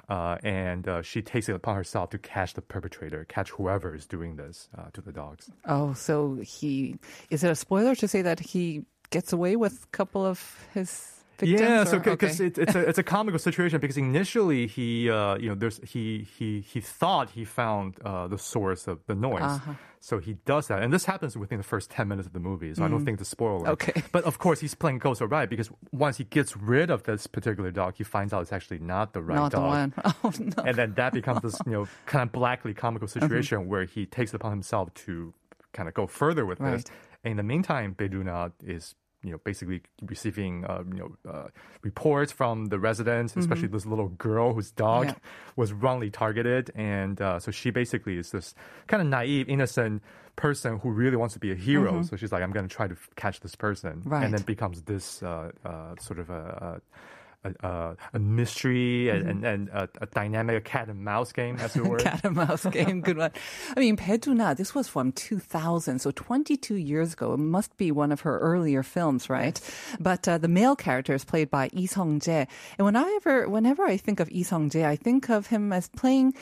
Uh, 0.09 0.39
and 0.43 0.89
uh, 0.89 1.03
she 1.03 1.21
takes 1.23 1.49
it 1.49 1.55
upon 1.55 1.77
herself 1.77 2.11
to 2.11 2.19
catch 2.19 2.55
the 2.55 2.63
perpetrator, 2.63 3.25
catch 3.29 3.51
whoever 3.51 3.95
is 3.95 4.07
doing 4.07 4.37
this 4.37 4.69
uh, 4.77 4.85
to 4.95 5.03
the 5.03 5.13
dogs. 5.13 5.51
Oh, 5.67 5.93
so 5.93 6.37
he, 6.43 6.97
is 7.29 7.45
it 7.45 7.51
a 7.51 7.55
spoiler 7.55 7.95
to 7.95 8.09
say 8.09 8.23
that 8.23 8.41
he 8.41 8.85
gets 9.11 9.33
away 9.33 9.57
with 9.57 9.85
a 9.85 9.87
couple 9.89 10.25
of 10.25 10.67
his 10.73 11.20
victims? 11.41 11.61
Yeah, 11.71 11.85
so 11.85 11.99
because 11.99 12.41
okay. 12.41 12.47
it's 12.47 12.59
it's 12.59 12.75
a 12.75 12.81
it's 12.89 12.99
a 12.99 13.03
comical 13.03 13.39
situation 13.39 13.81
because 13.81 13.97
initially 13.97 14.67
he 14.67 15.11
uh, 15.11 15.37
you 15.37 15.49
know 15.49 15.55
there's 15.55 15.79
he 15.87 16.27
he 16.39 16.61
he 16.61 16.81
thought 16.81 17.31
he 17.31 17.45
found 17.45 17.97
uh, 18.05 18.29
the 18.29 18.39
source 18.39 18.87
of 18.87 19.01
the 19.07 19.15
noise, 19.15 19.43
Uh-huh. 19.43 19.73
so 20.01 20.19
he 20.19 20.35
does 20.45 20.69
that, 20.69 20.83
and 20.83 20.93
this 20.93 21.05
happens 21.07 21.37
within 21.37 21.59
the 21.59 21.65
first 21.65 21.91
ten 21.91 22.09
minutes 22.09 22.27
of 22.27 22.33
the 22.33 22.41
movie. 22.41 22.73
So 22.75 22.85
I 22.85 22.89
don't 22.89 23.05
think 23.05 23.19
the 23.19 23.25
spoiler. 23.25 23.67
Mm. 23.67 23.73
Okay. 23.73 24.03
but 24.13 24.25
of 24.25 24.39
course 24.39 24.61
he's 24.61 24.75
playing 24.75 24.99
ghost 24.99 25.21
right 25.21 25.49
because 25.49 25.71
once 25.93 26.17
he 26.19 26.25
gets 26.25 26.57
rid 26.57 26.91
of 26.91 27.03
this 27.05 27.27
particular 27.27 27.71
dog, 27.71 27.95
he 27.97 28.05
finds 28.05 28.33
out 28.33 28.43
it's 28.43 28.53
actually 28.53 28.79
not 28.81 29.13
the 29.13 29.23
right 29.23 29.37
not 29.37 29.51
the 29.53 29.59
dog. 29.59 29.69
one. 29.69 29.95
Oh 30.25 30.33
no. 30.39 30.63
and 30.65 30.77
then 30.77 30.95
that 30.95 31.13
becomes 31.13 31.41
this 31.43 31.57
you 31.67 31.73
know 31.73 31.89
kind 32.07 32.23
of 32.23 32.33
blackly 32.33 32.75
comical 32.75 33.09
Mm-hmm. 33.09 33.21
situation 33.21 33.69
where 33.69 33.85
he 33.85 34.07
takes 34.07 34.33
it 34.33 34.37
upon 34.37 34.53
himself 34.53 34.93
to 35.07 35.33
kind 35.73 35.89
of 35.89 35.95
go 35.95 36.07
further 36.07 36.45
with 36.45 36.59
this. 36.59 36.85
And 37.25 37.33
in 37.33 37.37
the 37.37 37.43
meantime, 37.43 37.93
Bae 37.99 38.09
Doona 38.09 38.53
is 38.65 38.95
you 39.23 39.31
know 39.33 39.39
basically 39.45 39.83
receiving 40.03 40.65
uh, 40.65 40.83
you 40.93 40.99
know 41.01 41.31
uh, 41.31 41.49
reports 41.83 42.33
from 42.33 42.67
the 42.67 42.79
residents, 42.79 43.37
especially 43.37 43.69
this 43.69 43.87
little 43.87 44.09
girl 44.09 44.55
whose 44.55 44.71
dog 44.71 45.07
Mm-hmm. 45.07 45.17
Yeah. 45.17 45.31
was 45.57 45.73
wrongly 45.73 46.11
targeted, 46.11 46.71
and 46.75 47.21
uh, 47.21 47.39
so 47.39 47.51
she 47.51 47.71
basically 47.71 48.17
is 48.19 48.31
this 48.31 48.55
kind 48.87 49.01
of 49.03 49.09
naive, 49.09 49.49
innocent 49.49 50.03
person 50.37 50.79
who 50.79 50.91
really 50.91 51.17
wants 51.17 51.35
to 51.35 51.41
be 51.41 51.51
a 51.53 51.55
hero. 51.55 52.03
So 52.03 52.17
she's 52.17 52.33
like, 52.33 52.43
I'm 52.43 52.51
going 52.53 52.67
to 52.69 52.75
try 52.75 52.87
to 52.89 52.97
catch 53.17 53.41
this 53.41 53.55
person, 53.55 54.01
Mm-hmm. 54.01 54.09
Right. 54.09 54.25
and 54.25 54.33
then 54.35 54.43
becomes 54.43 54.83
this 54.83 55.23
uh, 55.23 55.51
uh, 55.65 55.97
sort 56.01 56.19
of 56.19 56.31
a. 56.31 56.81
a 57.45 57.97
a, 58.13 58.19
mystery 58.19 59.09
and, 59.09 59.29
and, 59.29 59.45
and 59.45 59.69
a, 59.71 59.89
a 60.01 60.07
dynamic 60.07 60.65
cat 60.65 60.89
and 60.89 61.05
mouse 61.05 61.33
game, 61.33 61.57
as 61.57 61.77
it 61.77 61.85
were. 61.85 61.99
Mm-hmm. 61.99 62.09
Cat 62.09 62.25
and 62.25 62.37
mouse 62.37 62.67
game, 62.67 63.01
good 63.01 63.17
one. 63.17 63.31
I 63.77 63.81
mean, 63.81 63.97
Bae 63.97 64.19
Doona, 64.19 64.57
this 64.57 64.75
was 64.75 64.89
from 64.89 65.13
2000, 65.13 66.01
so 66.01 66.11
22 66.11 66.75
years 66.75 67.13
ago. 67.15 67.33
It 67.35 67.39
must 67.39 67.77
be 67.77 67.91
one 67.93 68.13
of 68.13 68.21
her 68.23 68.39
earlier 68.39 68.83
films, 68.83 69.31
right? 69.31 69.61
But 69.99 70.29
uh, 70.29 70.39
the 70.39 70.49
male 70.49 70.77
character 70.77 71.15
is 71.15 71.25
played 71.25 71.51
by 71.51 71.71
Lee 71.73 71.87
Sung 71.87 72.21
Jae, 72.21 72.47
and 72.79 72.85
whenever 72.85 73.49
whenever 73.49 73.85
I 73.85 73.97
think 73.97 74.21
of 74.21 74.31
Lee 74.31 74.43
Sung 74.43 74.71
Jae, 74.71 74.85
I 74.85 74.97
think 74.97 75.31
of 75.31 75.47
him 75.47 75.73
as 75.73 75.89
playing. 75.89 76.35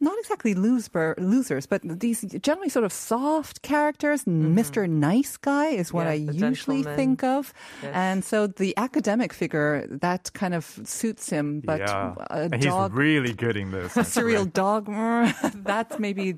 Not 0.00 0.16
exactly 0.20 0.54
loser, 0.54 1.14
losers, 1.18 1.66
but 1.66 1.82
these 1.82 2.20
generally 2.40 2.68
sort 2.68 2.84
of 2.84 2.92
soft 2.92 3.62
characters. 3.62 4.24
Mr. 4.24 4.88
Nice 4.88 5.36
Guy 5.36 5.68
is 5.68 5.92
what 5.92 6.04
Yeah, 6.06 6.10
I 6.10 6.14
usually 6.14 6.82
gentleman. 6.82 6.96
think 6.96 7.24
of. 7.24 7.52
Yes. 7.82 7.92
And 7.94 8.24
so 8.24 8.46
the 8.46 8.76
academic 8.76 9.32
figure, 9.32 9.86
that 9.90 10.32
kind 10.34 10.54
of 10.54 10.64
suits 10.84 11.30
him. 11.30 11.60
But 11.64 11.80
yeah. 11.80 12.14
a 12.30 12.42
and 12.52 12.62
dog 12.62 12.92
he's 12.92 12.96
really 12.98 13.32
good 13.32 13.56
in 13.56 13.72
this. 13.72 13.96
a 13.96 14.04
serial 14.04 14.44
dog. 14.44 14.86
That's 15.54 15.98
maybe, 15.98 16.36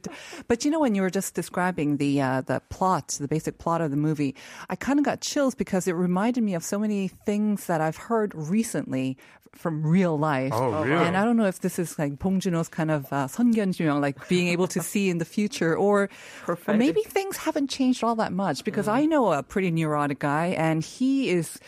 but 0.48 0.64
you 0.64 0.70
know, 0.70 0.80
when 0.80 0.94
you 0.94 1.02
were 1.02 1.10
just 1.10 1.34
describing 1.34 1.98
the 1.98 2.20
uh, 2.20 2.40
the 2.40 2.60
plot, 2.70 3.08
the 3.20 3.28
basic 3.28 3.58
plot 3.58 3.80
of 3.80 3.90
the 3.90 3.96
movie, 3.96 4.34
I 4.70 4.76
kind 4.76 4.98
of 4.98 5.04
got 5.04 5.20
chills 5.20 5.54
because 5.54 5.86
it 5.86 5.92
reminded 5.92 6.42
me 6.44 6.54
of 6.54 6.64
so 6.64 6.78
many 6.78 7.08
things 7.08 7.66
that 7.66 7.80
I've 7.80 7.96
heard 7.96 8.34
recently 8.34 9.18
from 9.52 9.84
real 9.84 10.16
life. 10.16 10.52
Oh, 10.54 10.84
really? 10.84 11.04
And 11.04 11.16
I 11.16 11.24
don't 11.24 11.36
know 11.36 11.46
if 11.46 11.58
this 11.60 11.78
is 11.78 11.98
like 11.98 12.18
Bong 12.20 12.38
Joon-ho's 12.38 12.68
kind 12.68 12.90
of 12.90 13.12
uh, 13.12 13.26
Hyun 13.54 14.00
like 14.00 14.28
being 14.28 14.48
able 14.48 14.66
to 14.68 14.80
see 14.80 15.08
in 15.10 15.18
the 15.18 15.24
future, 15.24 15.76
or, 15.76 16.08
or 16.46 16.58
maybe 16.74 17.02
things 17.02 17.36
haven't 17.36 17.68
changed 17.68 18.04
all 18.04 18.16
that 18.16 18.32
much 18.32 18.64
because 18.64 18.86
mm. 18.86 18.92
I 18.92 19.06
know 19.06 19.32
a 19.32 19.42
pretty 19.42 19.70
neurotic 19.70 20.18
guy, 20.18 20.48
and 20.48 20.82
he 20.82 21.30
is 21.30 21.58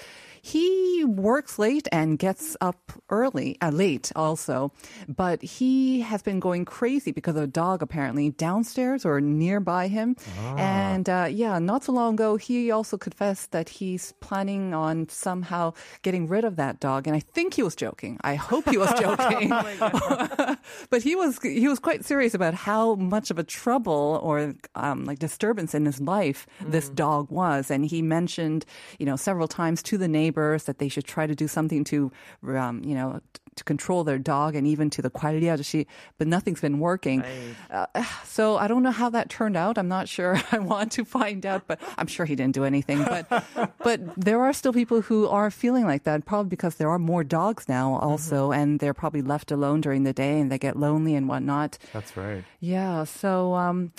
he 0.45 1.05
works 1.05 1.57
late 1.57 1.87
and 1.93 2.19
gets 2.19 2.57
up 2.61 2.93
early, 3.11 3.57
uh, 3.63 3.71
late 3.71 4.11
also, 4.17 4.73
but 5.07 5.41
he 5.41 6.01
has 6.01 6.21
been 6.21 6.41
going 6.41 6.65
crazy 6.65 7.13
because 7.13 7.37
of 7.37 7.45
a 7.45 7.47
dog 7.47 7.81
apparently 7.81 8.31
downstairs 8.31 9.07
or 9.07 9.21
nearby 9.21 9.87
him. 9.87 10.17
And 10.59 11.09
uh, 11.09 11.29
yeah, 11.31 11.61
not 11.61 11.85
so 11.85 11.93
long 11.93 12.15
ago, 12.15 12.35
he 12.35 12.73
also 12.73 12.99
confessed 12.99 13.53
that 13.53 13.69
he's 13.69 14.15
planning 14.19 14.75
on 14.75 15.09
somehow 15.09 15.75
getting 16.03 16.27
rid 16.27 16.45
of 16.45 16.57
that 16.57 16.81
dog. 16.81 17.07
And 17.07 17.15
I 17.15 17.21
think 17.21 17.55
he 17.55 17.63
was 17.63 17.77
joking. 17.77 18.19
I 18.23 18.35
hope 18.35 18.69
he 18.69 18.79
was 18.79 18.93
joking. 18.99 19.49
but 20.91 21.03
he 21.03 21.15
was 21.15 21.39
he 21.41 21.69
was 21.69 21.79
quite 21.79 22.05
serious 22.05 22.35
about 22.35 22.55
how 22.55 22.97
much 22.97 23.31
of 23.31 23.39
a 23.39 23.45
trouble 23.45 24.19
or 24.21 24.55
um, 24.75 25.05
like 25.05 25.21
disturbance 25.21 25.73
in 25.73 25.87
his 25.87 26.01
life 26.01 26.49
this 26.67 26.89
dog 26.89 27.31
was, 27.31 27.71
and 27.71 27.87
he 27.87 28.03
mentioned 28.03 28.67
you 28.99 29.07
know 29.07 29.15
several 29.15 29.47
times 29.47 29.85
to 29.85 29.97
the 29.97 30.09
neighbors 30.09 30.32
that 30.32 30.78
they 30.80 30.90
should 30.90 31.06
try 31.06 31.28
to 31.28 31.36
do 31.36 31.48
something 31.48 31.84
to 31.86 32.12
um, 32.48 32.82
you 32.84 32.96
know 32.96 33.20
t- 33.34 33.42
to 33.58 33.64
control 33.64 34.04
their 34.04 34.20
dog, 34.20 34.56
and 34.56 34.68
even 34.68 34.90
to 34.92 35.02
the 35.02 35.10
관리 35.10 35.46
아저씨, 35.46 35.88
but 36.18 36.28
nothing's 36.28 36.62
been 36.62 36.80
working. 36.80 37.24
Uh, 37.72 37.88
so 38.24 38.56
I 38.58 38.68
don't 38.68 38.84
know 38.84 38.92
how 38.92 39.10
that 39.10 39.30
turned 39.30 39.58
out. 39.58 39.78
I'm 39.78 39.88
not 39.88 40.08
sure. 40.08 40.40
I 40.52 40.60
want 40.60 40.92
to 40.94 41.04
find 41.04 41.46
out, 41.46 41.64
but 41.68 41.80
I'm 41.98 42.08
sure 42.08 42.26
he 42.26 42.36
didn't 42.36 42.54
do 42.54 42.64
anything. 42.64 43.04
But 43.04 43.26
but 43.80 44.00
there 44.16 44.40
are 44.42 44.54
still 44.54 44.74
people 44.74 45.02
who 45.02 45.28
are 45.28 45.50
feeling 45.50 45.86
like 45.86 46.04
that, 46.04 46.26
probably 46.26 46.50
because 46.50 46.76
there 46.76 46.90
are 46.90 47.00
more 47.00 47.24
dogs 47.24 47.68
now 47.68 47.96
also, 47.96 48.52
and 48.52 48.80
they're 48.80 48.94
probably 48.94 49.22
left 49.22 49.52
alone 49.52 49.82
during 49.82 50.04
the 50.04 50.14
day 50.14 50.40
and 50.40 50.52
they 50.52 50.60
get 50.60 50.78
lonely 50.78 51.16
and 51.16 51.28
whatnot. 51.28 51.78
That's 51.94 52.16
right. 52.16 52.44
Yeah. 52.60 53.04
So, 53.06 53.56
um, 53.56 53.92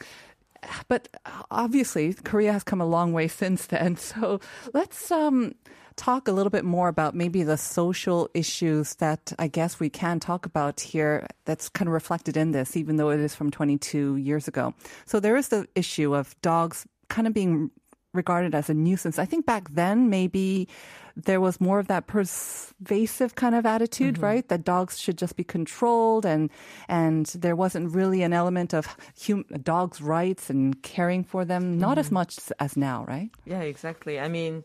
but 0.88 1.08
obviously, 1.52 2.14
Korea 2.14 2.54
has 2.54 2.64
come 2.64 2.82
a 2.82 2.86
long 2.86 3.14
way 3.14 3.28
since 3.28 3.68
then. 3.68 3.98
So 4.14 4.40
let's 4.74 5.12
um, 5.12 5.56
talk 5.96 6.28
a 6.28 6.32
little 6.32 6.50
bit 6.50 6.66
more 6.66 6.88
about 6.88 7.16
maybe 7.16 7.44
the 7.44 7.58
social 7.58 8.30
issues 8.34 8.96
that 8.96 9.34
I 9.40 9.48
guess 9.48 9.80
we 9.80 9.90
can 9.90 10.20
talk 10.20 10.46
about 10.46 10.80
here 10.80 11.28
that's 11.46 11.70
kind 11.70 11.88
of 11.88 11.94
reflected 11.94 12.38
in 12.38 12.52
this, 12.52 12.76
even 12.76 12.98
though 12.98 13.10
it 13.10 13.20
is 13.20 13.34
from 13.34 13.50
22 13.50 14.18
years 14.18 14.48
ago. 14.48 14.74
So 15.06 15.20
there 15.20 15.36
is 15.36 15.50
the 15.50 15.68
issue 15.76 16.16
of 16.16 16.40
dogs 16.42 16.86
kind 17.10 17.28
of 17.28 17.34
being 17.34 17.72
regarded 18.14 18.56
as 18.56 18.70
a 18.70 18.74
nuisance. 18.74 19.20
I 19.20 19.26
think 19.26 19.46
back 19.46 19.70
then 19.70 20.10
maybe 20.10 20.68
there 21.16 21.42
was 21.42 21.62
more 21.62 21.80
of 21.80 21.88
that 21.88 22.08
pervasive 22.08 23.36
kind 23.36 23.54
of 23.56 23.66
attitude, 23.66 24.18
right? 24.18 24.48
That 24.48 24.64
dogs 24.64 25.00
should 25.00 25.18
just 25.18 25.36
be 25.36 25.44
controlled 25.44 26.26
and 26.26 26.50
and 26.88 27.26
there 27.28 27.56
wasn't 27.56 27.94
really 27.94 28.24
an 28.24 28.34
element 28.34 28.74
of 28.74 28.88
hum- 29.26 29.46
dogs' 29.62 30.02
rights 30.02 30.50
and 30.50 30.82
caring 30.82 31.24
for 31.24 31.46
them, 31.46 31.78
not 31.78 31.98
as 31.98 32.12
much 32.12 32.40
as 32.60 32.78
now, 32.78 33.06
right? 33.08 33.30
Yeah, 33.46 33.62
exactly. 33.62 34.20
I 34.20 34.28
mean, 34.28 34.64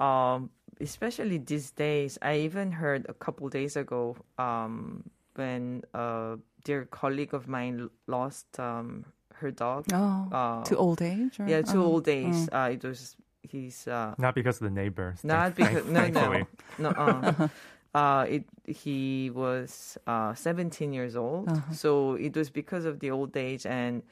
um, 0.00 0.50
especially 0.80 1.38
these 1.38 1.70
days, 1.72 2.18
I 2.22 2.38
even 2.38 2.72
heard 2.72 3.06
a 3.08 3.14
couple 3.14 3.48
days 3.48 3.76
ago 3.76 4.16
um, 4.38 5.04
when 5.34 5.82
a 5.92 6.38
dear 6.64 6.86
colleague 6.86 7.34
of 7.34 7.46
mine 7.46 7.90
lost 8.06 8.58
um, 8.58 9.04
her 9.44 9.52
dog. 9.52 9.84
Oh, 9.92 10.28
uh, 10.32 10.64
to 10.64 10.76
old 10.76 11.00
age? 11.00 11.38
Or? 11.38 11.46
yeah, 11.46 11.62
to 11.62 11.78
oh. 11.78 11.84
old 11.84 12.08
age. 12.08 12.48
Uh, 12.50 12.70
it 12.72 12.82
was 12.82 13.16
he's 13.42 13.86
uh, 13.86 14.14
Not 14.18 14.34
because 14.34 14.56
of 14.60 14.64
the 14.64 14.74
neighbors. 14.74 15.22
not 15.22 15.54
because 15.54 15.84
no 15.86 16.08
no 16.08 16.46
no. 16.78 16.88
Uh, 16.88 17.48
uh, 17.94 18.24
it 18.26 18.44
he 18.66 19.30
was 19.30 19.98
uh, 20.06 20.34
17 20.34 20.92
years 20.92 21.14
old, 21.14 21.52
so 21.72 22.14
it 22.14 22.34
was 22.34 22.48
because 22.50 22.84
of 22.84 22.98
the 22.98 23.10
old 23.12 23.36
age 23.36 23.64
and. 23.66 24.02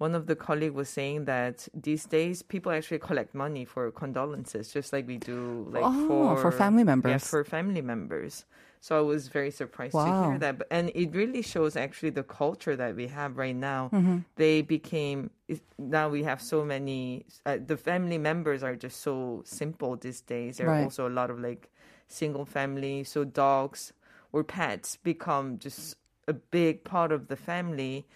One 0.00 0.14
of 0.14 0.24
the 0.26 0.34
colleague 0.34 0.72
was 0.72 0.88
saying 0.88 1.26
that 1.26 1.68
these 1.74 2.06
days 2.06 2.40
people 2.40 2.72
actually 2.72 3.00
collect 3.00 3.34
money 3.34 3.66
for 3.66 3.90
condolences, 3.90 4.72
just 4.72 4.94
like 4.94 5.06
we 5.06 5.18
do, 5.18 5.68
like 5.70 5.84
Oh, 5.84 6.06
for 6.08 6.36
for 6.40 6.50
family 6.50 6.80
Yeah, 6.84 6.92
members. 6.92 7.28
for 7.28 7.44
family 7.44 7.82
members. 7.82 8.46
So 8.80 8.96
I 8.96 9.02
was 9.02 9.28
very 9.28 9.50
surprised 9.50 9.92
to 9.92 9.98
hear 10.30 10.38
that, 10.38 10.56
But- 10.56 10.68
and 10.70 10.90
it 10.94 11.12
really 11.12 11.42
shows 11.42 11.76
actually 11.76 12.12
the 12.20 12.22
culture 12.22 12.74
that 12.76 12.96
we 12.96 13.08
have 13.08 13.36
right 13.36 13.54
now. 13.54 13.90
Mm-hmm. 13.92 14.18
They 14.36 14.62
became 14.62 15.28
now 15.76 16.08
we 16.08 16.22
have 16.24 16.40
so 16.40 16.64
many. 16.64 17.26
Uh, 17.44 17.58
the 17.72 17.76
family 17.76 18.16
members 18.16 18.62
are 18.62 18.76
just 18.76 19.02
so 19.02 19.42
simple 19.44 19.96
these 19.96 20.22
days. 20.22 20.56
There 20.56 20.70
are 20.70 20.80
also 20.84 21.06
a 21.06 21.12
lot 21.20 21.28
of 21.28 21.38
like 21.40 21.68
single 22.08 22.46
family, 22.46 23.04
so 23.04 23.24
dogs 23.24 23.92
or 24.32 24.44
pets 24.44 24.96
become 24.96 25.58
just 25.58 25.96
a 26.26 26.32
big 26.32 26.84
part 26.84 27.12
of 27.12 27.28
the 27.28 27.36
family. 27.36 28.06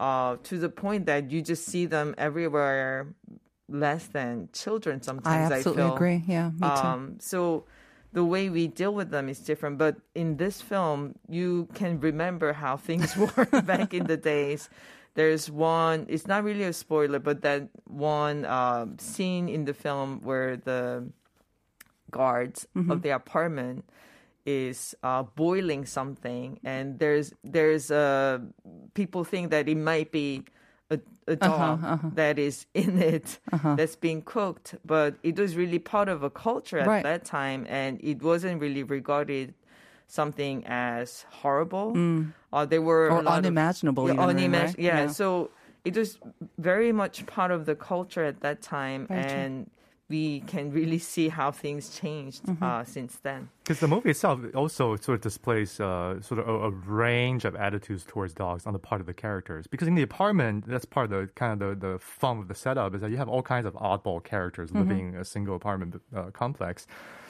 Uh, 0.00 0.36
to 0.44 0.58
the 0.58 0.68
point 0.68 1.06
that 1.06 1.30
you 1.30 1.42
just 1.42 1.66
see 1.66 1.84
them 1.86 2.14
everywhere, 2.16 3.08
less 3.68 4.06
than 4.06 4.48
children. 4.52 5.02
Sometimes. 5.02 5.50
I 5.50 5.56
absolutely 5.56 5.82
feel. 5.82 5.94
agree. 5.96 6.22
Yeah, 6.26 6.50
me 6.50 6.60
too. 6.60 6.66
Um, 6.66 7.16
so 7.18 7.64
the 8.12 8.24
way 8.24 8.48
we 8.48 8.68
deal 8.68 8.94
with 8.94 9.10
them 9.10 9.28
is 9.28 9.40
different. 9.40 9.76
But 9.76 9.96
in 10.14 10.36
this 10.36 10.60
film, 10.62 11.16
you 11.28 11.66
can 11.74 11.98
remember 12.00 12.52
how 12.52 12.76
things 12.76 13.16
were 13.16 13.44
back 13.62 13.92
in 13.92 14.06
the 14.06 14.16
days. 14.16 14.70
There's 15.14 15.50
one, 15.50 16.06
it's 16.08 16.28
not 16.28 16.44
really 16.44 16.62
a 16.62 16.72
spoiler, 16.72 17.18
but 17.18 17.42
that 17.42 17.68
one 17.84 18.44
um 18.46 18.98
scene 18.98 19.48
in 19.48 19.64
the 19.64 19.74
film 19.74 20.20
where 20.22 20.56
the 20.56 21.10
guards 22.10 22.66
Mm-hmm. 22.76 22.90
of 22.90 23.02
the 23.02 23.10
apartment 23.10 23.84
is 24.46 24.94
uh, 25.02 25.22
boiling 25.22 25.84
something, 25.86 26.58
and 26.64 26.98
there's 26.98 27.32
there's 27.44 27.90
uh, 27.90 28.38
people 28.94 29.24
think 29.24 29.50
that 29.50 29.68
it 29.68 29.76
might 29.76 30.10
be 30.12 30.42
a, 30.90 30.98
a 31.26 31.36
Uh-huh, 31.40 31.76
dog 31.76 32.14
that 32.14 32.38
is 32.38 32.66
in 32.74 32.98
it 32.98 33.38
that's 33.76 33.96
being 33.96 34.22
cooked, 34.22 34.74
but 34.84 35.14
it 35.22 35.38
was 35.38 35.56
really 35.56 35.78
part 35.78 36.08
of 36.08 36.22
a 36.22 36.30
culture 36.30 36.78
at 36.78 36.86
Right. 36.88 37.02
that 37.02 37.24
time, 37.24 37.66
and 37.68 38.00
it 38.02 38.22
wasn't 38.22 38.60
really 38.60 38.82
regarded 38.82 39.54
something 40.06 40.64
as 40.66 41.26
horrible. 41.42 41.92
Uh, 42.52 42.64
there 42.64 42.80
were 42.80 43.10
Mm. 43.10 43.14
Or 43.18 43.22
lot 43.22 43.38
of- 43.38 43.44
unimaginable 43.44 44.06
yeah, 44.08 44.14
even, 44.14 44.36
unimag- 44.36 44.52
right? 44.72 44.78
yeah, 44.78 45.00
Yeah. 45.02 45.06
so 45.08 45.50
it 45.84 45.94
was 45.96 46.18
very 46.56 46.92
much 46.92 47.26
part 47.26 47.50
of 47.50 47.66
the 47.66 47.74
culture 47.76 48.24
at 48.24 48.40
that 48.40 48.62
time, 48.62 49.06
Very 49.06 49.24
true. 49.24 49.32
We 50.08 50.40
can 50.40 50.72
really 50.72 50.98
see 50.98 51.28
how 51.28 51.50
things 51.50 51.90
changed 51.90 52.42
uh, 52.62 52.82
since 52.82 53.16
then. 53.22 53.50
Because 53.62 53.80
the 53.80 53.88
movie 53.88 54.10
itself 54.10 54.40
also 54.54 54.96
sort 54.96 55.16
of 55.16 55.20
displays 55.20 55.78
uh, 55.80 56.20
sort 56.22 56.40
of 56.40 56.48
a, 56.48 56.52
a 56.52 56.70
range 56.70 57.44
of 57.44 57.54
attitudes 57.54 58.04
towards 58.06 58.32
dogs 58.32 58.66
on 58.66 58.72
the 58.72 58.78
part 58.78 59.00
of 59.02 59.06
the 59.06 59.12
characters. 59.12 59.66
Because 59.66 59.86
in 59.86 59.94
the 59.94 60.02
apartment, 60.02 60.64
that's 60.66 60.86
part 60.86 61.04
of 61.04 61.10
the 61.10 61.32
kind 61.34 61.60
of 61.60 61.80
the, 61.80 61.88
the 61.88 61.98
fun 61.98 62.38
of 62.38 62.48
the 62.48 62.54
setup 62.54 62.94
is 62.94 63.02
that 63.02 63.10
you 63.10 63.18
have 63.18 63.28
all 63.28 63.42
kinds 63.42 63.66
of 63.66 63.74
oddball 63.74 64.24
characters 64.24 64.70
living 64.72 65.10
in 65.10 65.16
a 65.16 65.24
single 65.24 65.54
apartment 65.54 66.00
uh, 66.16 66.30
complex. 66.30 66.86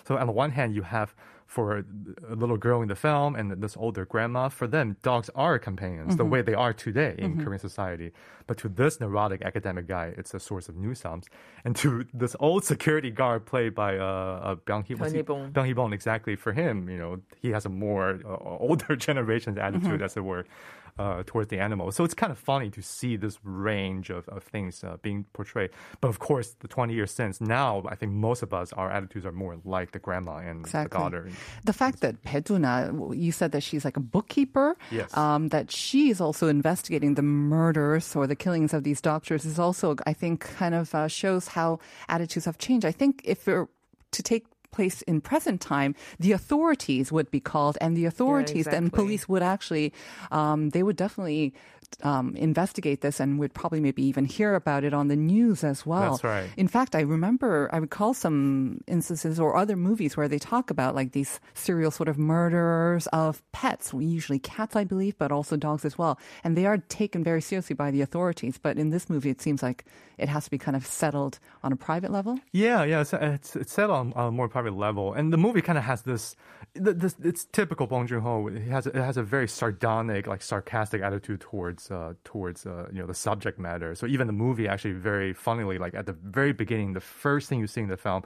So 0.06 0.16
on 0.16 0.26
the 0.26 0.32
one 0.32 0.52
hand, 0.52 0.74
you 0.74 0.82
have 0.82 1.14
for 1.48 1.78
a 1.78 2.34
little 2.34 2.58
girl 2.58 2.82
in 2.82 2.88
the 2.88 2.94
film 2.94 3.34
and 3.34 3.50
this 3.50 3.74
older 3.74 4.04
grandma, 4.04 4.50
for 4.50 4.66
them, 4.66 4.96
dogs 5.02 5.30
are 5.34 5.58
companions 5.58 6.16
the 6.16 6.24
way 6.24 6.42
they 6.42 6.52
are 6.52 6.74
today 6.74 7.14
in 7.16 7.42
Korean 7.42 7.58
society. 7.58 8.12
But 8.46 8.58
to 8.58 8.68
this 8.68 9.00
neurotic 9.00 9.40
academic 9.42 9.86
guy, 9.86 10.12
it's 10.18 10.34
a 10.34 10.40
source 10.40 10.68
of 10.68 10.76
new 10.76 10.88
nuisance. 10.88 11.26
And 11.64 11.74
to 11.76 12.04
this 12.12 12.36
old 12.38 12.64
security 12.64 13.10
guard 13.10 13.46
played 13.46 13.74
by 13.74 13.96
uh, 13.96 14.04
uh, 14.04 14.56
Byun 14.56 14.86
Hee, 14.86 14.94
Hee-bong. 15.66 15.92
Exactly. 15.94 16.36
For 16.36 16.52
him, 16.52 16.88
you 16.90 16.98
know, 16.98 17.20
he 17.40 17.48
has 17.50 17.64
a 17.64 17.70
more 17.70 18.20
uh, 18.26 18.36
older 18.68 18.94
generation's 19.08 19.56
attitude, 19.58 20.02
as 20.02 20.16
it 20.18 20.24
were, 20.24 20.44
uh, 20.98 21.22
towards 21.26 21.48
the 21.48 21.58
animal. 21.58 21.92
So 21.92 22.04
it's 22.04 22.14
kind 22.14 22.32
of 22.32 22.38
funny 22.38 22.70
to 22.70 22.82
see 22.82 23.16
this 23.16 23.38
range 23.44 24.10
of, 24.10 24.28
of 24.28 24.42
things 24.42 24.82
uh, 24.82 24.96
being 25.02 25.24
portrayed. 25.32 25.70
But 26.00 26.08
of 26.08 26.18
course, 26.18 26.56
the 26.60 26.68
20 26.68 26.92
years 26.94 27.10
since, 27.10 27.40
now 27.40 27.82
I 27.88 27.94
think 27.94 28.12
most 28.12 28.42
of 28.42 28.52
us, 28.52 28.72
our 28.72 28.90
attitudes 28.90 29.24
are 29.24 29.32
more 29.32 29.56
like 29.64 29.92
the 29.92 29.98
grandma 29.98 30.38
and 30.38 30.60
Exactly. 30.60 30.96
the 30.96 31.02
daughter. 31.02 31.30
The 31.64 31.72
fact 31.72 32.00
that 32.00 32.22
Bae 32.22 32.40
Doona, 32.40 33.16
you 33.16 33.32
said 33.32 33.52
that 33.52 33.62
she's 33.62 33.84
like 33.84 33.96
a 33.96 34.00
bookkeeper, 34.00 34.76
Yes. 34.90 35.16
um, 35.16 35.48
that 35.48 35.70
she's 35.70 36.20
also 36.20 36.48
investigating 36.48 37.14
the 37.14 37.22
murders 37.22 38.14
or 38.16 38.26
the 38.26 38.36
killings 38.36 38.74
of 38.74 38.84
these 38.84 39.00
doctors 39.00 39.44
is 39.44 39.58
also, 39.58 39.96
I 40.06 40.12
think, 40.12 40.40
kind 40.56 40.74
of 40.74 40.94
uh, 40.94 41.08
shows 41.08 41.48
how 41.48 41.78
attitudes 42.08 42.46
have 42.46 42.58
changed. 42.58 42.84
I 42.84 42.92
think 42.92 43.22
if 43.24 43.46
were 43.46 43.68
to 44.12 44.22
take 44.22 44.46
place 44.70 45.02
in 45.02 45.20
present 45.20 45.60
time, 45.60 45.94
the 46.18 46.32
authorities 46.32 47.10
would 47.10 47.30
be 47.30 47.40
called, 47.40 47.78
and 47.80 47.96
the 47.96 48.04
authorities 48.04 48.66
and 48.66 48.86
exactly. 48.86 49.04
police 49.04 49.28
would 49.28 49.42
actually, 49.42 49.92
um, 50.30 50.70
they 50.70 50.82
would 50.82 50.96
definitely 50.96 51.54
um, 52.02 52.36
investigate 52.36 53.00
this 53.00 53.20
and 53.20 53.38
would 53.38 53.54
probably 53.54 53.80
maybe 53.80 54.02
even 54.04 54.24
hear 54.24 54.54
about 54.54 54.84
it 54.84 54.94
on 54.94 55.08
the 55.08 55.16
news 55.16 55.64
as 55.64 55.84
well. 55.84 56.12
That's 56.12 56.24
right. 56.24 56.48
In 56.56 56.68
fact, 56.68 56.94
I 56.94 57.00
remember, 57.00 57.68
I 57.72 57.78
recall 57.78 58.14
some 58.14 58.82
instances 58.86 59.40
or 59.40 59.56
other 59.56 59.76
movies 59.76 60.16
where 60.16 60.28
they 60.28 60.38
talk 60.38 60.70
about 60.70 60.94
like 60.94 61.12
these 61.12 61.40
serial 61.54 61.90
sort 61.90 62.08
of 62.08 62.18
murderers 62.18 63.06
of 63.08 63.42
pets, 63.52 63.92
usually 63.98 64.38
cats, 64.38 64.76
I 64.76 64.84
believe, 64.84 65.18
but 65.18 65.32
also 65.32 65.56
dogs 65.56 65.84
as 65.84 65.98
well. 65.98 66.18
And 66.44 66.56
they 66.56 66.66
are 66.66 66.78
taken 66.78 67.24
very 67.24 67.40
seriously 67.40 67.74
by 67.74 67.90
the 67.90 68.00
authorities. 68.00 68.58
But 68.58 68.78
in 68.78 68.90
this 68.90 69.10
movie, 69.10 69.30
it 69.30 69.40
seems 69.40 69.62
like 69.62 69.84
it 70.18 70.28
has 70.28 70.44
to 70.44 70.50
be 70.50 70.58
kind 70.58 70.76
of 70.76 70.84
settled 70.84 71.38
on 71.62 71.72
a 71.72 71.76
private 71.76 72.10
level. 72.10 72.38
Yeah, 72.52 72.84
yeah, 72.84 73.00
it's 73.00 73.12
it's, 73.12 73.56
it's 73.56 73.72
set 73.72 73.90
on 73.90 74.12
a 74.16 74.30
more 74.30 74.48
private 74.48 74.76
level, 74.76 75.12
and 75.12 75.32
the 75.32 75.38
movie 75.38 75.62
kind 75.62 75.78
of 75.78 75.84
has 75.84 76.02
this, 76.02 76.34
this. 76.74 77.14
It's 77.22 77.44
typical 77.46 77.86
Bong 77.86 78.06
Joon 78.06 78.22
Ho. 78.22 78.48
It 78.48 78.62
has 78.62 78.86
it 78.86 78.96
has 78.96 79.16
a 79.16 79.22
very 79.22 79.46
sardonic, 79.46 80.26
like 80.26 80.42
sarcastic 80.42 81.02
attitude 81.02 81.40
towards 81.40 81.77
uh, 81.90 82.14
towards 82.24 82.66
uh, 82.66 82.86
you 82.92 82.98
know 83.00 83.06
the 83.06 83.14
subject 83.14 83.58
matter. 83.58 83.94
So 83.94 84.06
even 84.06 84.26
the 84.26 84.32
movie 84.32 84.66
actually 84.68 84.96
very 85.12 85.32
funnily, 85.32 85.78
like 85.78 85.94
at 85.94 86.06
the 86.06 86.16
very 86.38 86.52
beginning, 86.52 86.92
the 86.94 87.00
first 87.00 87.48
thing 87.48 87.60
you 87.60 87.66
see 87.66 87.82
in 87.82 87.88
the 87.88 87.96
film. 87.96 88.22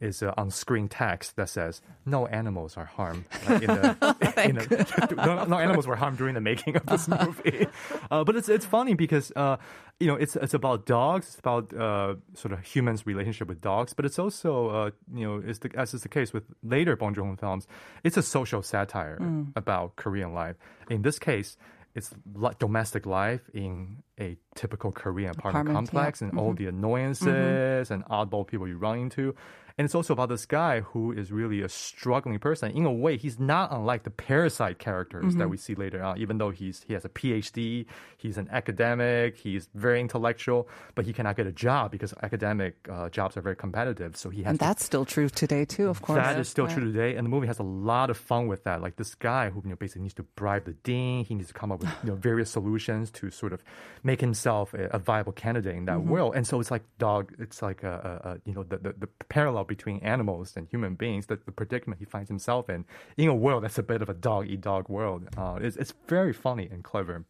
Is 0.00 0.24
uh, 0.24 0.34
on-screen 0.36 0.88
text 0.88 1.36
that 1.36 1.48
says 1.48 1.80
"No 2.04 2.26
animals 2.26 2.76
are 2.76 2.84
harmed." 2.84 3.24
Like 3.48 3.62
in 3.62 3.68
the, 3.68 3.88
in 4.44 4.54
the, 4.56 5.14
no, 5.26 5.44
no 5.44 5.58
animals 5.58 5.86
were 5.86 5.94
harmed 5.96 6.18
during 6.18 6.34
the 6.34 6.40
making 6.40 6.74
of 6.76 6.84
this 6.86 7.06
movie. 7.06 7.68
Uh, 8.10 8.24
but 8.24 8.34
it's 8.34 8.48
it's 8.48 8.66
funny 8.66 8.94
because 8.94 9.30
uh, 9.36 9.56
you 10.00 10.08
know 10.08 10.16
it's 10.16 10.34
it's 10.34 10.52
about 10.52 10.84
dogs. 10.84 11.28
It's 11.28 11.38
about 11.38 11.72
uh, 11.72 12.16
sort 12.34 12.52
of 12.52 12.60
humans' 12.64 13.06
relationship 13.06 13.46
with 13.48 13.60
dogs. 13.60 13.94
But 13.94 14.04
it's 14.04 14.18
also 14.18 14.68
uh, 14.68 14.90
you 15.14 15.24
know 15.24 15.38
is 15.38 15.60
the, 15.60 15.70
as 15.78 15.94
is 15.94 16.02
the 16.02 16.10
case 16.10 16.32
with 16.34 16.42
later 16.64 16.96
Bong 16.96 17.14
Joon-ho 17.14 17.36
films, 17.36 17.68
it's 18.02 18.16
a 18.16 18.22
social 18.22 18.62
satire 18.62 19.18
about 19.54 19.94
Korean 19.96 20.34
life. 20.34 20.56
In 20.90 21.02
this 21.02 21.20
case. 21.20 21.56
It's 21.94 22.12
li- 22.34 22.50
domestic 22.58 23.06
life 23.06 23.42
in 23.54 24.02
a 24.18 24.36
typical 24.54 24.90
Korean 24.90 25.30
apartment, 25.30 25.68
Apartment, 25.68 25.68
yeah. 25.68 25.74
complex 25.92 26.22
and 26.22 26.38
all 26.38 26.48
mm-hmm. 26.48 26.64
the 26.64 26.66
annoyances 26.68 27.26
mm-hmm. 27.26 27.92
and 27.92 28.04
oddball 28.06 28.46
people 28.46 28.66
you 28.66 28.78
run 28.78 28.98
into. 28.98 29.34
And 29.76 29.84
it's 29.86 29.94
also 29.96 30.12
about 30.12 30.28
this 30.28 30.46
guy 30.46 30.80
who 30.82 31.10
is 31.10 31.32
really 31.32 31.60
a 31.60 31.68
struggling 31.68 32.38
person. 32.38 32.70
In 32.70 32.84
a 32.86 32.92
way, 32.92 33.16
he's 33.16 33.40
not 33.40 33.72
unlike 33.72 34.04
the 34.04 34.10
parasite 34.10 34.78
characters 34.78 35.34
that 35.34 35.48
we 35.50 35.56
see 35.56 35.74
later 35.74 36.00
on, 36.00 36.16
even 36.18 36.38
though 36.38 36.50
he's 36.50 36.84
he 36.86 36.92
has 36.94 37.04
a 37.04 37.08
PhD, 37.08 37.86
he's 38.16 38.38
an 38.38 38.48
academic, 38.52 39.36
he's 39.36 39.68
very 39.74 40.00
intellectual, 40.00 40.68
but 40.94 41.04
he 41.06 41.12
cannot 41.12 41.34
get 41.36 41.48
a 41.48 41.52
job 41.52 41.90
because 41.90 42.14
academic 42.22 42.76
uh, 42.88 43.08
jobs 43.08 43.36
are 43.36 43.40
very 43.40 43.56
competitive. 43.56 44.16
So 44.16 44.30
he 44.30 44.44
has 44.44 44.50
And 44.50 44.60
to 44.60 44.64
that's 44.64 44.84
still 44.84 45.04
true 45.04 45.28
today, 45.28 45.64
too, 45.64 45.88
of 45.88 46.02
course. 46.02 46.18
that 46.22 46.38
is 46.38 46.48
still 46.48 46.68
true 46.68 46.84
today, 46.84 47.16
and 47.16 47.24
the 47.26 47.30
movie 47.30 47.48
has 47.48 47.58
a 47.58 47.64
lot 47.64 48.10
of 48.10 48.16
fun 48.16 48.46
with 48.46 48.62
that. 48.64 48.80
Like 48.80 48.94
this 48.94 49.16
guy 49.16 49.50
who 49.50 49.60
you 49.64 49.70
know, 49.70 49.76
basically 49.76 50.02
needs 50.02 50.14
to 50.14 50.22
bribe 50.22 50.66
the 50.66 50.74
dean. 50.84 51.24
He 51.24 51.34
needs 51.34 51.48
to 51.48 51.54
come 51.54 51.72
up 51.72 51.80
with 51.80 51.90
you 52.04 52.10
know, 52.10 52.16
various 52.16 52.48
solutions 52.48 53.10
to 53.18 53.28
sort 53.30 53.52
of 53.52 53.60
make 54.04 54.20
himself 54.20 54.72
a, 54.74 54.84
a 54.92 54.98
viable 55.00 55.32
candidate 55.32 55.74
in 55.74 55.86
that 55.86 55.98
Mm-hmm. 55.98 56.10
world. 56.10 56.36
And 56.36 56.46
so 56.46 56.60
it's 56.60 56.70
like 56.70 56.84
dog. 56.98 57.32
It's 57.40 57.60
like 57.60 57.82
a, 57.82 58.20
a, 58.24 58.28
a 58.30 58.38
you 58.44 58.54
know 58.54 58.62
the, 58.62 58.78
the, 58.78 58.92
the 58.98 59.06
parallel 59.28 59.63
between 59.64 59.98
animals 60.00 60.54
and 60.56 60.68
human 60.68 60.94
beings. 60.94 61.26
That 61.26 61.46
the 61.46 61.52
predicament 61.52 61.98
he 62.00 62.04
finds 62.04 62.28
himself 62.28 62.68
in 62.68 62.84
in 63.16 63.28
a 63.28 63.34
world 63.34 63.64
that's 63.64 63.78
a 63.78 63.82
bit 63.82 64.02
of 64.02 64.08
a 64.08 64.14
dog 64.14 64.46
eat 64.48 64.60
dog 64.60 64.88
world. 64.88 65.28
Uh, 65.36 65.58
it's, 65.60 65.76
it's 65.76 65.94
very 66.08 66.32
funny 66.32 66.68
and 66.70 66.82
clever. 66.84 67.24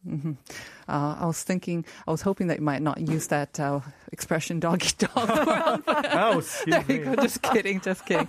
Uh, 0.87 1.15
I 1.19 1.25
was 1.25 1.41
thinking, 1.43 1.85
I 2.07 2.11
was 2.11 2.21
hoping 2.21 2.47
that 2.47 2.59
you 2.59 2.63
might 2.65 2.81
not 2.81 2.99
use 3.01 3.27
that 3.27 3.59
uh, 3.59 3.79
expression 4.11 4.59
dog 4.59 4.83
eat 4.83 4.97
dog. 4.97 5.29
world. 5.47 5.83
oh, 5.87 6.37
excuse 6.39 6.75
There 6.85 6.97
you 6.97 7.05
me. 7.05 7.15
go. 7.15 7.21
Just 7.21 7.41
kidding. 7.41 7.81
Just 7.81 8.05
kidding. 8.05 8.27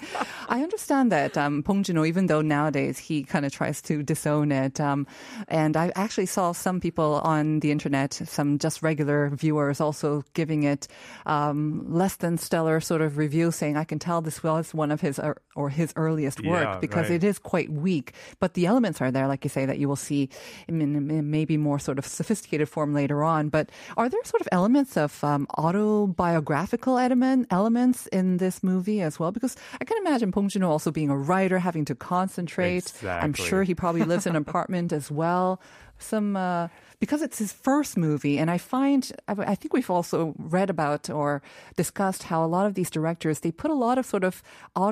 I 0.49 0.63
understand 0.63 1.13
that 1.13 1.37
um, 1.37 1.61
Bong 1.63 1.83
Joon-ho, 1.83 2.05
even 2.05 2.27
though 2.27 2.41
nowadays 2.41 2.99
he 2.99 3.25
kind 3.25 3.45
of 3.45 3.53
tries 3.53 3.83
to 3.83 4.03
disown 4.03 4.53
it, 4.53 4.81
um, 4.81 5.07
and 5.49 5.77
I 5.77 5.93
actually 5.97 6.27
saw 6.27 6.53
some 6.53 6.81
people 6.81 7.21
on 7.23 7.61
the 7.61 7.71
internet, 7.71 8.15
some 8.15 8.59
just 8.59 8.83
regular 8.83 9.31
viewers, 9.31 9.81
also 9.81 10.25
giving 10.35 10.63
it 10.63 10.89
um, 11.27 11.85
less 11.93 12.17
than 12.17 12.39
stellar 12.39 12.81
sort 12.81 13.03
of 13.03 13.19
review, 13.19 13.51
saying, 13.51 13.77
"I 13.77 13.85
can 13.85 13.96
tell 13.99 14.21
this 14.21 14.43
was 14.43 14.75
one 14.75 14.91
of 14.91 15.01
his 15.01 15.19
or, 15.19 15.37
or 15.55 15.71
his 15.71 15.93
earliest 15.97 16.45
work 16.45 16.65
Yeah, 16.65 16.79
because 16.79 17.09
right. 17.09 17.23
it 17.23 17.25
is 17.25 17.39
quite 17.39 17.71
weak, 17.71 18.13
but 18.41 18.55
the 18.55 18.67
elements 18.67 19.01
are 19.01 19.11
there, 19.11 19.27
like 19.27 19.45
you 19.45 19.51
say, 19.51 19.67
that 19.67 19.79
you 19.79 19.89
will 19.89 19.97
see 19.97 20.29
in, 20.69 20.81
in, 20.81 21.31
maybe 21.31 21.57
more 21.57 21.79
sort 21.79 21.99
of 21.99 22.07
sophisticated 22.07 22.69
form 22.69 22.95
later 22.95 23.25
on. 23.25 23.49
But 23.49 23.71
are 23.97 24.09
there 24.09 24.23
sort 24.25 24.41
of 24.41 24.49
elements 24.53 24.97
of 24.97 25.23
um, 25.25 25.47
autobiographical 25.59 26.99
element 26.99 27.47
elements 27.51 28.07
in 28.09 28.39
this 28.39 28.63
movie 28.63 29.01
as 29.03 29.19
well? 29.19 29.33
Because 29.33 29.57
I 29.81 29.85
can 29.85 29.97
imagine 29.99 30.31
Bong 30.31 30.49
Joon-ho 30.49 30.71
also 30.71 30.91
being 30.91 31.11
a 31.11 31.17
writer, 31.17 31.59
having 31.59 31.85
to 31.87 31.95
concentrate. 31.95 32.93
I'm 33.05 33.33
sure 33.35 33.63
he 33.63 33.75
probably 33.75 34.03
lives 34.03 34.27
in 34.27 34.37
an 34.37 34.43
apartment 34.49 34.93
as 34.93 35.11
well. 35.11 35.61
Some 35.99 36.37
uh, 36.37 36.69
because 36.99 37.23
it's 37.23 37.39
his 37.39 37.53
first 37.53 37.97
movie, 37.97 38.39
and 38.39 38.51
I 38.51 38.59
find 38.59 39.11
I, 39.29 39.33
I 39.53 39.55
think 39.55 39.73
we've 39.75 39.91
also 39.91 40.35
read 40.39 40.71
about 40.71 41.11
or 41.11 41.43
discussed 41.77 42.25
how 42.25 42.45
a 42.45 42.51
lot 42.57 42.67
of 42.67 42.75
these 42.75 42.91
directors 42.91 43.41
they 43.41 43.53
put 43.53 43.71
a 43.71 43.75
lot 43.75 43.99
of 43.99 44.07
sort 44.07 44.25
of 44.25 44.43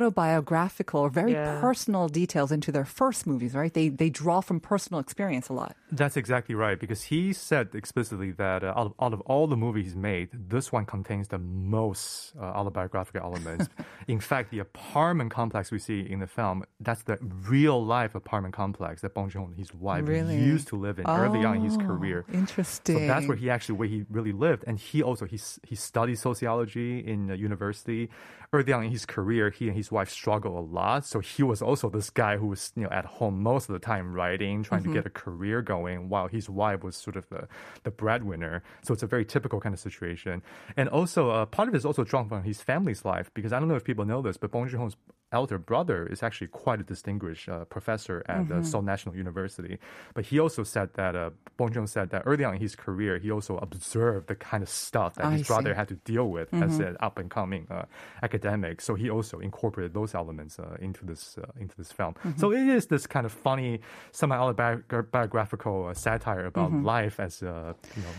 autobiographical 0.08 1.00
or 1.00 1.08
very 1.10 1.32
Yeah. 1.32 1.60
personal 1.60 2.08
details 2.08 2.52
into 2.52 2.70
their 2.72 2.84
first 2.84 3.26
movies, 3.26 3.54
right? 3.54 3.72
They 3.72 3.88
they 3.88 4.10
draw 4.10 4.40
from 4.40 4.60
personal 4.60 5.00
experience 5.00 5.48
a 5.48 5.52
lot. 5.54 5.76
That's 5.90 6.16
exactly 6.16 6.54
right 6.54 6.78
because 6.78 7.04
he 7.04 7.32
said 7.32 7.68
explicitly 7.74 8.32
that 8.32 8.62
uh, 8.64 8.68
out, 8.76 8.86
of, 8.86 8.94
out 9.00 9.12
of 9.12 9.20
all 9.22 9.46
the 9.46 9.56
movies 9.56 9.84
he's 9.86 9.96
made, 9.96 10.28
this 10.32 10.72
one 10.72 10.84
contains 10.86 11.28
the 11.28 11.38
most 11.38 12.34
uh, 12.36 12.42
autobiographical 12.42 13.22
elements. 13.22 13.68
in 14.08 14.20
fact, 14.20 14.50
the 14.50 14.58
apartment 14.58 15.30
complex 15.30 15.70
we 15.70 15.78
see 15.78 16.00
in 16.00 16.18
the 16.20 16.26
film, 16.26 16.64
that's 16.80 17.02
the 17.04 17.16
real 17.48 17.84
life 17.84 18.14
apartment 18.14 18.54
complex 18.54 19.02
that 19.02 19.14
Bong 19.14 19.30
Joon 19.30 19.44
and 19.44 19.56
his 19.56 19.72
wife 19.74 20.06
Really? 20.08 20.36
used 20.36 20.68
to 20.68 20.76
live 20.76 20.98
in 20.98 21.06
early 21.06 21.44
on 21.44 21.56
in 21.56 21.62
his 21.64 21.76
Oh, 21.80 21.86
career. 21.98 22.24
Interesting. 22.32 22.98
So 22.98 23.06
that's 23.06 23.26
where 23.26 23.36
he 23.36 23.50
actually 23.50 23.76
where 23.76 23.88
he 23.88 24.04
really 24.10 24.32
lived, 24.32 24.64
and 24.66 24.78
he 24.78 25.02
also 25.02 25.26
he 25.26 25.38
he 25.62 25.74
studied 25.74 26.16
sociology 26.18 27.00
in 27.00 27.28
university. 27.28 28.10
Early 28.52 28.72
on 28.72 28.84
in 28.84 28.90
his 28.90 29.04
career, 29.04 29.50
he 29.50 29.66
and 29.66 29.76
his 29.76 29.90
wife 29.90 30.08
struggled 30.08 30.56
a 30.56 30.60
lot. 30.60 31.04
So 31.04 31.18
he 31.18 31.42
was 31.42 31.60
also 31.60 31.90
this 31.90 32.08
guy 32.08 32.36
who 32.36 32.46
was 32.46 32.72
you 32.76 32.84
know 32.84 32.90
at 32.90 33.04
home 33.04 33.42
most 33.42 33.68
of 33.68 33.72
the 33.72 33.80
time 33.80 34.14
writing, 34.14 34.62
trying 34.62 34.84
to 34.84 34.92
get 34.92 35.06
a 35.06 35.10
career 35.10 35.60
going, 35.60 36.08
while 36.08 36.28
his 36.28 36.48
wife 36.48 36.84
was 36.84 36.96
sort 36.96 37.16
of 37.16 37.28
the 37.30 37.48
the 37.82 37.90
breadwinner. 37.90 38.62
So 38.82 38.94
it's 38.94 39.02
a 39.02 39.08
very 39.08 39.24
typical 39.24 39.60
kind 39.60 39.74
of 39.74 39.80
situation. 39.80 40.42
And 40.76 40.88
also 40.88 41.30
uh, 41.30 41.46
part 41.46 41.68
of 41.68 41.74
it 41.74 41.78
is 41.78 41.84
also 41.84 42.04
drawn 42.04 42.28
from 42.28 42.44
his 42.44 42.60
family's 42.60 43.04
life 43.04 43.30
because 43.34 43.52
I 43.52 43.58
don't 43.58 43.68
know 43.68 43.76
if 43.76 43.84
people 43.84 44.04
know 44.04 44.22
this, 44.22 44.36
but 44.36 44.50
Bong 44.50 44.68
Joon 44.68 44.80
Ho's 44.80 44.96
elder 45.34 45.58
brother 45.58 46.06
is 46.06 46.22
actually 46.22 46.46
quite 46.64 46.80
a 46.80 46.84
distinguished 46.84 47.48
uh, 47.48 47.64
professor 47.66 48.24
at 48.28 48.50
uh, 48.50 48.62
Seoul 48.62 48.82
National 48.82 49.14
University. 49.16 49.78
But 50.14 50.26
he 50.26 50.38
also 50.38 50.62
said 50.62 50.88
that 50.94 51.14
uh, 51.16 51.30
Bong 51.56 51.72
Joon 51.72 51.86
said 51.86 52.10
that 52.10 52.22
early 52.24 52.44
on 52.44 52.54
in 52.54 52.60
his 52.60 52.74
career, 52.76 53.18
he 53.18 53.30
also 53.30 53.58
observed 53.58 54.28
the 54.28 54.34
kind 54.34 54.62
of 54.62 54.68
stuff 54.68 55.16
that 55.16 55.26
I 55.26 55.32
his 55.38 55.46
brother 55.46 55.74
had 55.74 55.88
to 55.88 55.96
deal 55.96 56.28
with 56.30 56.48
as 56.54 56.78
an 56.78 56.96
up 57.00 57.18
and 57.18 57.28
coming 57.30 57.66
uh, 57.70 57.84
academic. 58.22 58.80
So 58.80 58.94
he 58.94 59.10
also 59.10 59.38
incorporated 59.40 59.92
those 59.94 60.14
elements 60.14 60.58
uh, 60.58 60.76
into 60.80 61.04
this 61.04 61.36
uh, 61.38 61.50
into 61.60 61.76
this 61.76 61.90
film. 61.92 62.14
So 62.36 62.52
it 62.52 62.66
is 62.76 62.86
this 62.86 63.06
kind 63.06 63.26
of 63.26 63.32
funny, 63.32 63.80
semi 64.12 64.36
autobiographical 64.36 65.88
uh, 65.88 65.94
satire 65.94 66.46
about 66.46 66.72
life 66.72 67.18
as 67.18 67.42
a 67.42 67.74
you 67.96 68.02
know 68.02 68.14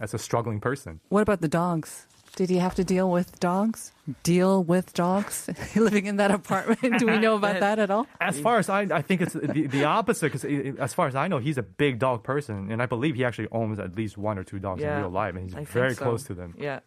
as 0.00 0.14
a 0.14 0.18
struggling 0.18 0.60
person. 0.60 1.00
what 1.10 1.22
about 1.22 1.40
the 1.40 1.48
dogs? 1.48 2.06
Did 2.34 2.48
he 2.48 2.56
have 2.58 2.74
to 2.76 2.84
deal 2.84 3.10
with 3.10 3.38
dogs? 3.40 3.92
Deal 4.22 4.64
with 4.64 4.94
dogs 4.94 5.50
living 5.76 6.06
in 6.06 6.16
that 6.16 6.30
apartment? 6.30 6.98
Do 6.98 7.06
we 7.06 7.18
know 7.18 7.36
about 7.36 7.60
that 7.60 7.78
at 7.78 7.90
all? 7.90 8.06
As 8.20 8.40
far 8.40 8.58
as 8.58 8.70
I, 8.70 8.82
I 8.82 9.02
think 9.02 9.20
it's 9.20 9.34
the, 9.34 9.66
the 9.66 9.84
opposite. 9.84 10.32
Because 10.32 10.44
as 10.78 10.94
far 10.94 11.08
as 11.08 11.14
I 11.14 11.28
know, 11.28 11.38
he's 11.38 11.58
a 11.58 11.62
big 11.62 11.98
dog 11.98 12.22
person, 12.22 12.72
and 12.72 12.82
I 12.82 12.86
believe 12.86 13.16
he 13.16 13.24
actually 13.24 13.48
owns 13.52 13.78
at 13.78 13.94
least 13.96 14.16
one 14.16 14.38
or 14.38 14.44
two 14.44 14.58
dogs 14.58 14.80
Yeah. 14.80 14.96
in 14.96 15.02
real 15.02 15.10
life, 15.10 15.34
and 15.34 15.44
he's 15.44 15.54
I 15.54 15.64
very 15.64 15.94
so. 15.94 16.02
close 16.04 16.24
to 16.24 16.34
them. 16.34 16.54
Yeah. 16.58 16.80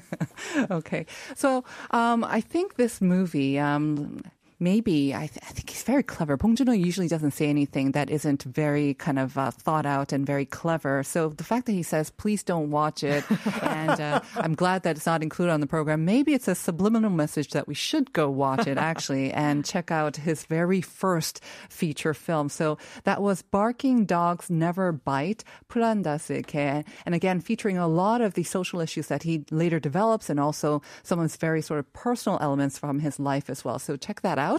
okay. 0.70 1.06
So 1.36 1.64
um, 1.92 2.24
I 2.24 2.40
think 2.40 2.74
this 2.74 3.00
movie, 3.00 3.58
um, 3.60 4.20
maybe, 4.60 5.14
I, 5.14 5.26
th- 5.26 5.40
I 5.42 5.52
think 5.52 5.70
he's 5.70 5.82
very 5.82 6.02
clever. 6.02 6.36
Bong 6.36 6.54
Joon-ho 6.54 6.72
usually 6.72 7.08
doesn't 7.08 7.32
say 7.32 7.46
anything 7.48 7.92
that 7.92 8.10
isn't 8.10 8.42
very 8.42 8.94
kind 8.94 9.18
of 9.18 9.36
uh, 9.36 9.50
thought 9.50 9.86
out 9.86 10.12
and 10.12 10.26
very 10.26 10.44
clever. 10.44 11.02
So 11.02 11.30
the 11.30 11.44
fact 11.44 11.66
that 11.66 11.72
he 11.72 11.82
says, 11.82 12.10
please 12.10 12.42
don't 12.42 12.70
watch 12.70 13.02
it, 13.02 13.24
and 13.62 14.00
uh, 14.00 14.20
I'm 14.36 14.54
glad 14.54 14.82
that 14.82 14.96
it's 14.96 15.06
not 15.06 15.22
included 15.22 15.52
on 15.52 15.60
the 15.60 15.66
program, 15.66 16.04
maybe 16.04 16.34
it's 16.34 16.48
a 16.48 16.54
subliminal 16.54 17.10
message 17.10 17.50
that 17.50 17.66
we 17.66 17.74
should 17.74 18.12
go 18.12 18.28
watch 18.28 18.66
it, 18.66 18.76
actually, 18.76 19.32
and 19.46 19.64
check 19.64 19.90
out 19.90 20.16
his 20.16 20.44
very 20.44 20.80
first 20.80 21.42
feature 21.68 22.14
film. 22.14 22.48
So 22.48 22.78
that 23.04 23.22
was 23.22 23.42
Barking 23.42 24.04
Dogs 24.04 24.50
Never 24.50 24.92
Bite, 24.92 25.42
Purandasike, 25.68 26.84
and 27.06 27.14
again, 27.14 27.40
featuring 27.40 27.78
a 27.78 27.88
lot 27.88 28.20
of 28.20 28.34
the 28.34 28.42
social 28.42 28.80
issues 28.80 29.06
that 29.06 29.22
he 29.22 29.44
later 29.50 29.80
develops 29.80 30.28
and 30.28 30.38
also 30.38 30.82
some 31.02 31.18
of 31.18 31.24
his 31.24 31.36
very 31.36 31.62
sort 31.62 31.80
of 31.80 31.90
personal 31.92 32.38
elements 32.40 32.78
from 32.78 32.98
his 32.98 33.18
life 33.18 33.48
as 33.48 33.64
well. 33.64 33.78
So 33.78 33.96
check 33.96 34.20
that 34.20 34.38
out. 34.38 34.49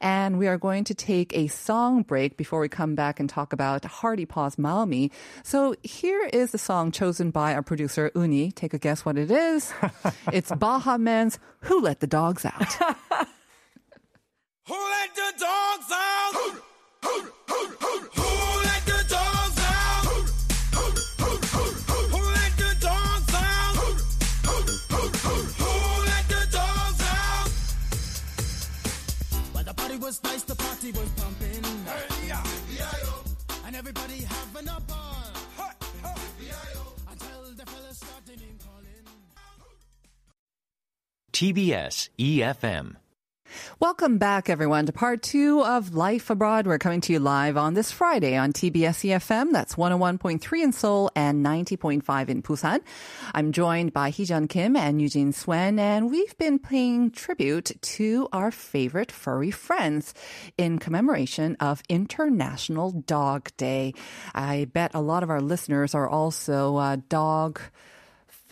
And 0.00 0.38
we 0.38 0.46
are 0.46 0.58
going 0.58 0.84
to 0.84 0.94
take 0.94 1.36
a 1.36 1.48
song 1.48 2.02
break 2.02 2.36
before 2.36 2.60
we 2.60 2.68
come 2.68 2.94
back 2.94 3.18
and 3.18 3.28
talk 3.28 3.52
about 3.52 3.84
Hearty 3.84 4.26
Paws 4.26 4.56
Maumi. 4.56 5.10
So 5.42 5.74
here 5.82 6.28
is 6.32 6.52
the 6.52 6.58
song 6.58 6.92
chosen 6.92 7.30
by 7.30 7.54
our 7.54 7.62
producer, 7.62 8.10
Uni. 8.14 8.52
Take 8.52 8.74
a 8.74 8.78
guess 8.78 9.04
what 9.04 9.18
it 9.18 9.30
is. 9.30 9.72
it's 10.32 10.52
Baha 10.52 10.98
Men's 10.98 11.38
Who 11.62 11.80
Let 11.80 12.00
the 12.00 12.06
Dogs 12.06 12.44
Out. 12.44 12.72
Who 14.68 14.74
let 14.74 15.14
the 15.14 15.32
dogs 15.38 15.90
out? 15.92 16.62
Was 30.12 30.24
nice, 30.24 30.42
the 30.42 30.54
party 30.54 30.92
was 30.92 31.08
pumping. 31.10 31.64
Hey, 31.86 32.28
yeah, 32.28 32.42
yeah, 32.76 33.66
and 33.66 33.76
everybody 33.76 34.18
having 34.22 34.68
a 34.68 34.78
ball. 34.80 35.30
Ha, 35.56 35.72
ha, 36.02 36.14
yeah, 36.38 37.12
until 37.12 37.54
the 37.56 37.64
fellas 37.64 37.96
started 37.96 38.40
name 38.40 38.58
calling. 38.62 39.06
TBS 41.32 42.10
EFM. 42.18 43.01
Welcome 43.80 44.18
back, 44.18 44.48
everyone, 44.48 44.86
to 44.86 44.92
part 44.92 45.22
two 45.22 45.62
of 45.62 45.94
Life 45.94 46.30
Abroad. 46.30 46.66
We're 46.66 46.78
coming 46.78 47.00
to 47.02 47.12
you 47.12 47.18
live 47.18 47.56
on 47.56 47.74
this 47.74 47.90
Friday 47.90 48.36
on 48.36 48.52
TBS 48.52 49.10
EFM. 49.10 49.52
That's 49.52 49.74
101.3 49.74 50.62
in 50.62 50.72
Seoul 50.72 51.10
and 51.14 51.44
90.5 51.44 52.28
in 52.28 52.42
Busan. 52.42 52.80
I'm 53.34 53.52
joined 53.52 53.92
by 53.92 54.10
Heejun 54.10 54.48
Kim 54.48 54.76
and 54.76 55.00
Eugene 55.00 55.32
Swen, 55.32 55.78
and 55.78 56.10
we've 56.10 56.36
been 56.38 56.58
paying 56.58 57.10
tribute 57.10 57.72
to 57.80 58.28
our 58.32 58.50
favorite 58.50 59.12
furry 59.12 59.50
friends 59.50 60.14
in 60.56 60.78
commemoration 60.78 61.56
of 61.60 61.82
International 61.88 62.90
Dog 62.90 63.50
Day. 63.56 63.94
I 64.34 64.68
bet 64.72 64.92
a 64.94 65.00
lot 65.00 65.22
of 65.22 65.30
our 65.30 65.40
listeners 65.40 65.94
are 65.94 66.08
also 66.08 66.76
uh, 66.76 66.96
dog 67.08 67.60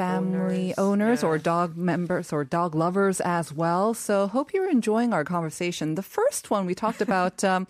family 0.01 0.75
owners, 0.79 1.23
Owners, 1.23 1.25
or 1.25 1.39
dog 1.39 1.77
members 1.77 2.33
or 2.33 2.45
dog 2.45 2.75
lovers 2.75 3.21
as 3.21 3.53
well. 3.53 3.93
So 3.95 4.27
hope 4.27 4.53
you're 4.55 4.71
enjoying 4.71 5.13
our 5.13 5.25
conversation. 5.25 5.95
The 5.95 6.03
first 6.03 6.51
one 6.51 6.67
we 6.67 6.75
talked 6.75 7.01
about. 7.01 7.45
Um, 7.51 7.67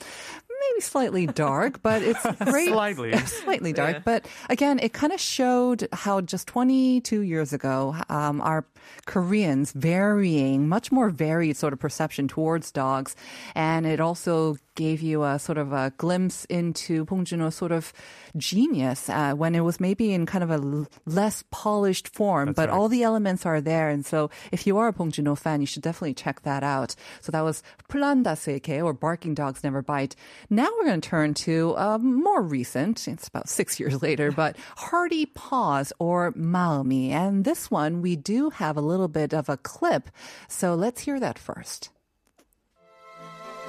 Maybe 0.72 0.82
slightly 0.82 1.26
dark, 1.26 1.80
but 1.82 2.02
it's 2.02 2.20
great. 2.44 2.68
Slightly. 2.68 3.16
slightly 3.44 3.72
dark. 3.72 4.04
But 4.04 4.26
again, 4.50 4.78
it 4.78 4.92
kind 4.92 5.10
of 5.10 5.18
showed 5.18 5.88
how 5.92 6.20
just 6.20 6.46
22 6.48 7.22
years 7.22 7.54
ago, 7.54 7.96
um, 8.10 8.42
our 8.42 8.66
Koreans 9.06 9.72
varying, 9.72 10.68
much 10.68 10.92
more 10.92 11.10
varied 11.10 11.56
sort 11.56 11.72
of 11.72 11.78
perception 11.78 12.28
towards 12.28 12.70
dogs. 12.70 13.16
And 13.54 13.86
it 13.86 14.00
also 14.00 14.56
gave 14.76 15.02
you 15.02 15.24
a 15.24 15.38
sort 15.38 15.58
of 15.58 15.72
a 15.72 15.92
glimpse 15.98 16.46
into 16.46 17.04
Bong 17.04 17.24
Joon-ho's 17.24 17.54
sort 17.54 17.72
of 17.72 17.92
genius 18.36 19.10
uh, 19.10 19.32
when 19.34 19.54
it 19.54 19.60
was 19.60 19.80
maybe 19.80 20.12
in 20.14 20.24
kind 20.24 20.42
of 20.44 20.50
a 20.50 20.54
l- 20.54 20.86
less 21.04 21.44
polished 21.50 22.08
form, 22.08 22.46
That's 22.46 22.56
but 22.56 22.68
right. 22.70 22.78
all 22.78 22.88
the 22.88 23.02
elements 23.02 23.44
are 23.44 23.60
there. 23.60 23.90
And 23.90 24.06
so 24.06 24.30
if 24.52 24.66
you 24.66 24.78
are 24.78 24.88
a 24.88 24.92
Bong 24.92 25.10
Joon-ho 25.10 25.34
fan, 25.34 25.60
you 25.60 25.66
should 25.66 25.82
definitely 25.82 26.14
check 26.14 26.42
that 26.42 26.62
out. 26.62 26.94
So 27.20 27.32
that 27.32 27.42
was 27.42 27.62
Planda 27.88 28.30
Seke 28.32 28.82
or 28.82 28.92
Barking 28.94 29.34
Dogs 29.34 29.62
Never 29.64 29.82
Bite. 29.82 30.16
Now 30.48 30.68
we're 30.78 30.86
going 30.86 31.00
to 31.00 31.08
turn 31.08 31.34
to 31.34 31.74
uh, 31.76 31.98
more 31.98 32.40
recent, 32.42 33.06
it's 33.08 33.28
about 33.28 33.48
six 33.48 33.78
years 33.78 34.00
later, 34.00 34.30
but 34.40 34.56
Hearty 34.76 35.26
Paws 35.26 35.92
or 35.98 36.32
Maumi. 36.32 37.10
And 37.10 37.44
this 37.44 37.70
one, 37.70 38.00
we 38.00 38.16
do 38.16 38.50
have 38.50 38.69
a 38.76 38.80
little 38.80 39.08
bit 39.08 39.32
of 39.34 39.48
a 39.48 39.56
clip. 39.56 40.10
So 40.48 40.74
let's 40.74 41.00
hear 41.00 41.18
that 41.20 41.38
first. 41.38 41.90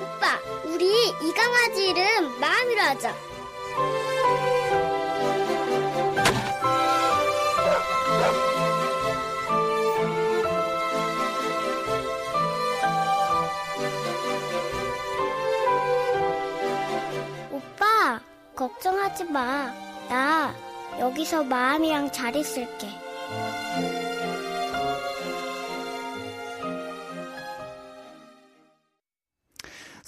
오빠, 0.02 0.40
우리 0.66 0.86
이 0.88 1.34
강아지 1.34 1.90
이름 1.90 2.40
마음이로 2.40 2.82
하자. 2.82 3.16
오빠, 17.52 18.20
걱정하지 18.56 19.26
마. 19.26 19.72
나 20.10 20.54
여기서 21.00 21.44
마음이랑 21.44 22.12
잘 22.12 22.36
있을게. 22.36 23.01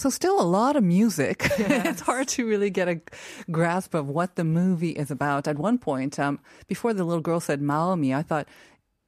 So 0.03 0.09
still 0.09 0.41
a 0.41 0.43
lot 0.43 0.75
of 0.75 0.83
music. 0.83 1.47
it's 1.57 2.01
hard 2.01 2.27
to 2.35 2.45
really 2.45 2.69
get 2.69 2.89
a 2.89 2.99
grasp 3.49 3.93
of 3.93 4.09
what 4.09 4.35
the 4.35 4.43
movie 4.43 4.89
is 4.89 5.09
about. 5.09 5.47
At 5.47 5.57
one 5.57 5.77
point, 5.77 6.19
um, 6.19 6.41
before 6.67 6.93
the 6.93 7.05
little 7.05 7.21
girl 7.21 7.39
said 7.39 7.61
Maumi, 7.61 8.13
I 8.13 8.21
thought, 8.21 8.49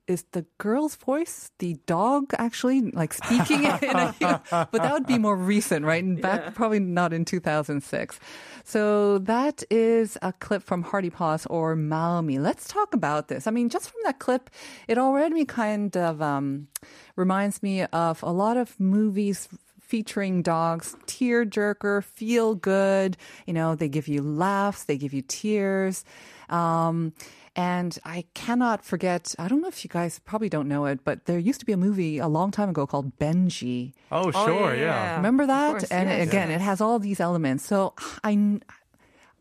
is 0.08 0.23
the 0.31 0.45
girl's 0.58 0.95
voice 0.95 1.51
the 1.60 1.75
dog 1.86 2.34
actually 2.38 2.91
like 2.91 3.13
speaking? 3.13 3.65
In 3.81 3.97
a, 3.97 4.15
but 4.49 4.71
that 4.71 4.93
would 4.93 5.05
be 5.05 5.17
more 5.17 5.36
recent, 5.36 5.84
right? 5.84 6.01
And 6.01 6.21
Back 6.21 6.55
probably 6.55 6.79
not 6.79 7.12
in 7.12 7.25
2006. 7.25 8.17
So 8.63 9.17
that 9.17 9.63
is 9.69 10.17
a 10.21 10.31
clip 10.31 10.63
from 10.63 10.84
Hearty 10.84 11.10
Paws 11.10 11.45
or 11.47 11.75
Maumi. 11.75 12.39
Let's 12.39 12.69
talk 12.69 12.93
about 12.93 13.27
this. 13.27 13.47
I 13.47 13.51
mean, 13.51 13.67
just 13.67 13.89
from 13.89 13.99
that 14.05 14.19
clip, 14.19 14.49
it 14.88 14.97
already 14.97 15.43
kind 15.43 15.97
of 15.97 16.21
um, 16.21 16.69
reminds 17.17 17.62
me 17.62 17.84
of 17.84 18.23
a 18.23 18.31
lot 18.31 18.55
of 18.55 18.79
movies 18.79 19.49
featuring 19.87 20.41
dogs, 20.41 20.95
tear 21.05 21.45
jerker, 21.45 22.03
feel 22.03 22.55
good. 22.55 23.17
You 23.45 23.53
know, 23.53 23.75
they 23.75 23.87
give 23.89 24.07
you 24.07 24.21
laughs, 24.21 24.83
they 24.85 24.97
give 24.97 25.13
you 25.13 25.21
tears. 25.21 26.03
Um, 26.49 27.13
and 27.55 27.97
I 28.03 28.25
cannot 28.33 28.83
forget, 28.83 29.33
I 29.39 29.47
don't 29.47 29.61
know 29.61 29.69
if 29.69 29.85
you 29.85 29.89
guys 29.89 30.19
probably 30.19 30.49
don't 30.49 30.67
know 30.67 30.85
it, 30.85 31.05
but 31.05 31.23
there 31.25 31.39
used 31.39 31.61
to 31.61 31.65
be 31.65 31.71
a 31.71 31.77
movie 31.77 32.17
a 32.17 32.27
long 32.27 32.51
time 32.51 32.67
ago 32.69 32.85
called 32.85 33.17
Benji. 33.17 33.93
Oh, 34.11 34.31
Oh, 34.35 34.45
sure, 34.45 34.75
yeah, 34.75 34.81
yeah. 34.81 35.03
yeah. 35.05 35.15
Remember 35.15 35.45
that? 35.45 35.69
course, 35.71 35.83
and 35.85 36.09
yes. 36.09 36.27
again, 36.27 36.51
it 36.51 36.59
has 36.59 36.81
all 36.81 36.99
these 36.99 37.21
elements. 37.21 37.65
So 37.65 37.93
I, 38.25 38.59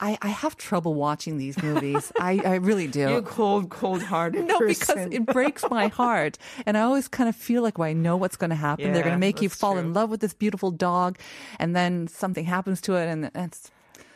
I, 0.05 0.19
I 0.21 0.29
have 0.29 0.57
trouble 0.59 0.95
watching 0.95 1.39
these 1.39 1.57
movies. 1.63 2.13
I, 2.21 2.33
I 2.45 2.55
really 2.57 2.87
do. 2.89 3.01
You're 3.09 3.23
cold, 3.23 3.71
cold 3.71 4.03
hearted. 4.03 4.45
No, 4.47 4.59
because 4.59 5.09
it 5.11 5.25
breaks 5.27 5.65
my 5.71 5.89
heart. 6.01 6.37
And 6.67 6.77
I 6.77 6.83
always 6.83 7.09
kind 7.09 7.29
of 7.29 7.35
feel 7.35 7.63
like 7.63 7.79
well, 7.79 7.89
I 7.89 7.95
know 7.95 8.17
what's 8.17 8.37
going 8.37 8.51
to 8.51 8.57
happen. 8.57 8.93
They're 8.93 9.03
going 9.03 9.15
to 9.15 9.27
make 9.29 9.41
you 9.41 9.49
fall 9.49 9.73
true. 9.73 9.81
in 9.81 9.95
love 9.95 10.11
with 10.11 10.21
this 10.21 10.35
beautiful 10.35 10.71
dog, 10.71 11.19
and 11.59 11.75
then 11.75 12.07
something 12.09 12.45
happens 12.45 12.81
to 12.83 12.95
it, 12.97 13.07
and 13.09 13.31
it's. 13.35 13.71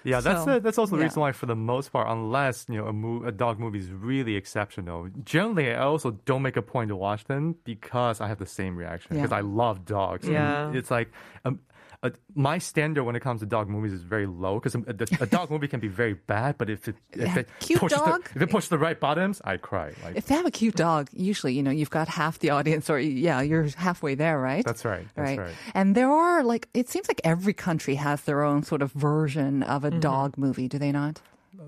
Yeah, 0.05 0.21
that's 0.21 0.45
So, 0.45 0.55
the, 0.55 0.61
that's 0.61 0.79
also 0.79 0.93
the 0.97 0.99
yeah. 1.01 1.05
reason 1.09 1.21
why, 1.21 1.33
for 1.33 1.47
the 1.47 1.57
most 1.57 1.93
part, 1.93 2.07
unless 2.09 2.67
you 2.69 2.77
know 2.77 2.87
a, 2.87 2.93
mo- 2.93 3.25
a 3.27 3.33
dog 3.33 3.59
movie 3.59 3.79
is 3.81 3.91
really 3.91 4.37
exceptional, 4.37 5.09
generally 5.25 5.71
I 5.73 5.83
also 5.83 6.13
don't 6.25 6.43
make 6.43 6.57
a 6.57 6.63
point 6.63 6.89
to 6.91 6.97
watch 6.97 7.25
them 7.25 7.57
because 7.65 8.21
I 8.21 8.29
have 8.29 8.39
the 8.39 8.47
same 8.47 8.77
reaction 8.77 9.17
Yeah. 9.17 9.23
because 9.23 9.33
I 9.37 9.41
love 9.41 9.85
dogs. 9.85 10.25
And 10.25 10.35
Yeah. 10.35 10.73
it's 10.73 10.91
like 10.91 11.11
um, 11.45 11.59
uh, 12.03 12.11
my 12.35 12.59
standard 12.59 13.03
when 13.05 13.17
it 13.17 13.21
comes 13.21 13.41
to 13.41 13.47
dog 13.47 13.69
movies 13.69 13.93
is 13.93 14.03
very 14.03 14.27
low 14.27 14.61
because 14.61 14.75
a, 14.75 14.83
a 15.21 15.27
dog 15.27 15.51
movie 15.51 15.67
can 15.67 15.81
be 15.81 15.89
very 15.89 16.15
bad, 16.15 16.57
but 16.57 16.71
if 16.71 16.87
it 16.89 16.97
if 17.13 17.37
it 17.37 17.49
cute 17.59 17.81
pushes 17.81 17.99
dog. 17.99 18.23
the, 18.25 18.31
if 18.37 18.43
it 18.43 18.51
pushes 18.51 18.69
the 18.71 18.79
right 18.79 18.99
buttons, 19.01 19.41
I 19.45 19.57
cry. 19.57 19.93
Like 20.05 20.17
If 20.17 20.27
they 20.27 20.35
have 20.37 20.47
a 20.47 20.51
cute 20.51 20.77
dog, 20.77 21.09
usually 21.13 21.55
you 21.55 21.63
know 21.63 21.71
you've 21.73 21.91
got 21.91 22.07
half 22.09 22.39
the 22.39 22.51
audience, 22.51 22.89
or 22.89 22.99
yeah, 23.01 23.41
you're 23.41 23.69
halfway 23.77 24.15
there, 24.15 24.39
right? 24.41 24.65
That's 24.65 24.85
right, 24.85 25.07
that's 25.17 25.39
right. 25.39 25.55
And 25.75 25.95
there 25.95 26.11
are 26.13 26.45
like 26.45 26.69
it 26.73 26.89
seems 26.89 27.09
like 27.09 27.21
every 27.25 27.53
country 27.55 27.97
has 27.97 28.23
their 28.23 28.43
own 28.45 28.63
sort 28.63 28.83
of 28.83 28.93
version 28.93 29.63
of 29.65 29.85
a 29.85 29.91
dog 29.91 30.39
movie, 30.39 30.69
do 30.69 30.79
they 30.79 30.93
not? 30.93 31.21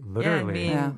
literally. 0.06 0.26
Yeah, 0.26 0.40
I 0.40 0.52
mean, 0.52 0.70
Yeah. 0.70 0.92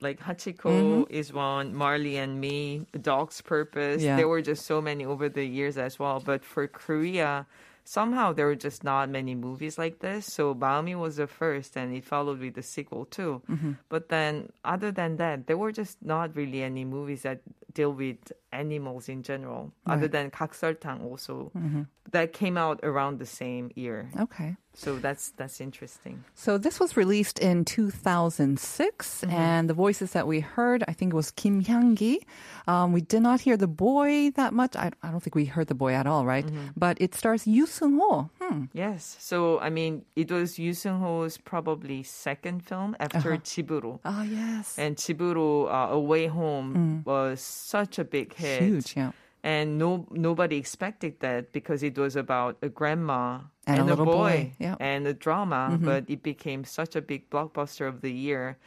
like 0.00 0.20
Hachiko 0.20 0.70
Mm-hmm. 0.70 1.02
is 1.10 1.32
one, 1.32 1.74
Marley 1.74 2.16
and 2.16 2.40
Me, 2.40 2.86
Dog's 3.02 3.40
Purpose. 3.42 4.02
Yeah. 4.02 4.16
There 4.16 4.28
were 4.28 4.42
just 4.42 4.64
so 4.66 4.80
many 4.80 5.04
over 5.04 5.28
the 5.28 5.44
years 5.44 5.76
as 5.76 5.98
well. 5.98 6.20
But 6.24 6.44
for 6.44 6.66
Korea, 6.68 7.46
somehow 7.86 8.32
there 8.32 8.46
were 8.46 8.56
just 8.56 8.84
not 8.84 9.08
many 9.08 9.34
movies 9.34 9.78
like 9.78 10.00
this. 10.00 10.26
So 10.26 10.54
Maumi 10.54 10.98
was 10.98 11.16
the 11.16 11.26
first, 11.26 11.76
and 11.76 11.94
it 11.94 12.04
followed 12.04 12.40
with 12.40 12.54
the 12.54 12.62
sequel 12.62 13.06
too. 13.06 13.42
Mm-hmm. 13.48 13.72
But 13.88 14.08
then, 14.08 14.52
other 14.64 14.90
than 14.90 15.16
that, 15.16 15.46
there 15.46 15.56
were 15.56 15.72
just 15.72 16.02
not 16.02 16.36
really 16.36 16.62
any 16.62 16.84
movies 16.84 17.22
that 17.22 17.40
deal 17.72 17.92
with 17.92 18.32
animals 18.52 19.08
in 19.08 19.22
general, 19.22 19.72
other 19.86 20.08
than 20.08 20.30
kakseoltang 20.30 21.04
also. 21.04 21.52
Mm-hmm. 21.56 21.82
That 22.12 22.32
came 22.32 22.56
out 22.56 22.80
around 22.82 23.18
the 23.18 23.26
same 23.26 23.70
year. 23.74 24.10
Okay. 24.18 24.56
So 24.78 24.98
that's 25.00 25.30
that's 25.38 25.58
interesting. 25.60 26.22
So 26.34 26.58
this 26.58 26.78
was 26.78 26.98
released 26.98 27.38
in 27.38 27.64
2006, 27.64 29.24
and 29.24 29.70
the 29.70 29.74
voices 29.74 30.12
that 30.12 30.26
we 30.28 30.40
heard, 30.40 30.84
I 30.86 30.92
think 30.92 31.12
it 31.14 31.16
was 31.16 31.30
Kim 31.30 31.64
Hyang-gi. 31.64 32.20
Um, 32.68 32.92
we 32.92 33.00
did 33.00 33.22
not 33.22 33.40
hear 33.40 33.56
the 33.56 33.66
boy 33.66 34.30
that 34.36 34.52
much. 34.52 34.76
I, 34.76 34.90
I 35.02 35.10
don't 35.10 35.20
think 35.22 35.34
we 35.34 35.46
heard 35.46 35.68
the 35.68 35.74
boy 35.74 35.94
at 35.94 36.06
all, 36.06 36.26
right? 36.26 36.44
But 36.76 37.00
it 37.00 37.14
stars 37.14 37.46
Yoo 37.46 37.64
Seung-ho. 37.66 38.28
Hmm. 38.38 38.64
Yes. 38.74 39.16
So 39.18 39.58
I 39.60 39.70
mean, 39.70 40.04
it 40.14 40.30
was 40.30 40.58
Yoo 40.58 40.72
Seung 40.72 41.00
Ho's 41.00 41.38
probably 41.38 42.02
second 42.02 42.62
film 42.64 42.96
after 43.00 43.36
Chiburu. 43.38 43.98
Oh, 44.04 44.22
yes. 44.22 44.78
And 44.78 44.96
Chiburu 44.96 45.72
uh, 45.72 45.92
Away 45.92 46.26
Home 46.26 47.02
was 47.06 47.40
such 47.40 47.98
a 47.98 48.04
big 48.04 48.34
hit. 48.34 48.60
Huge, 48.62 48.94
yeah. 48.94 49.12
And 49.46 49.78
no 49.78 50.08
nobody 50.10 50.56
expected 50.56 51.20
that 51.20 51.52
because 51.52 51.84
it 51.86 51.96
was 51.96 52.16
about 52.16 52.58
a 52.62 52.68
grandma 52.68 53.46
And 53.66 53.78
a 53.78 53.84
little 53.84 54.04
boy, 54.04 54.50
yeah. 54.58 54.74
and 54.80 55.06
a 55.06 55.14
drama, 55.14 55.78
but 55.80 56.02
it 56.10 56.22
became 56.22 56.64
such 56.64 56.96
a 56.96 57.02
big 57.02 57.30
blockbuster 57.30 57.86
of 57.86 58.00
the 58.00 58.10
year. 58.10 58.58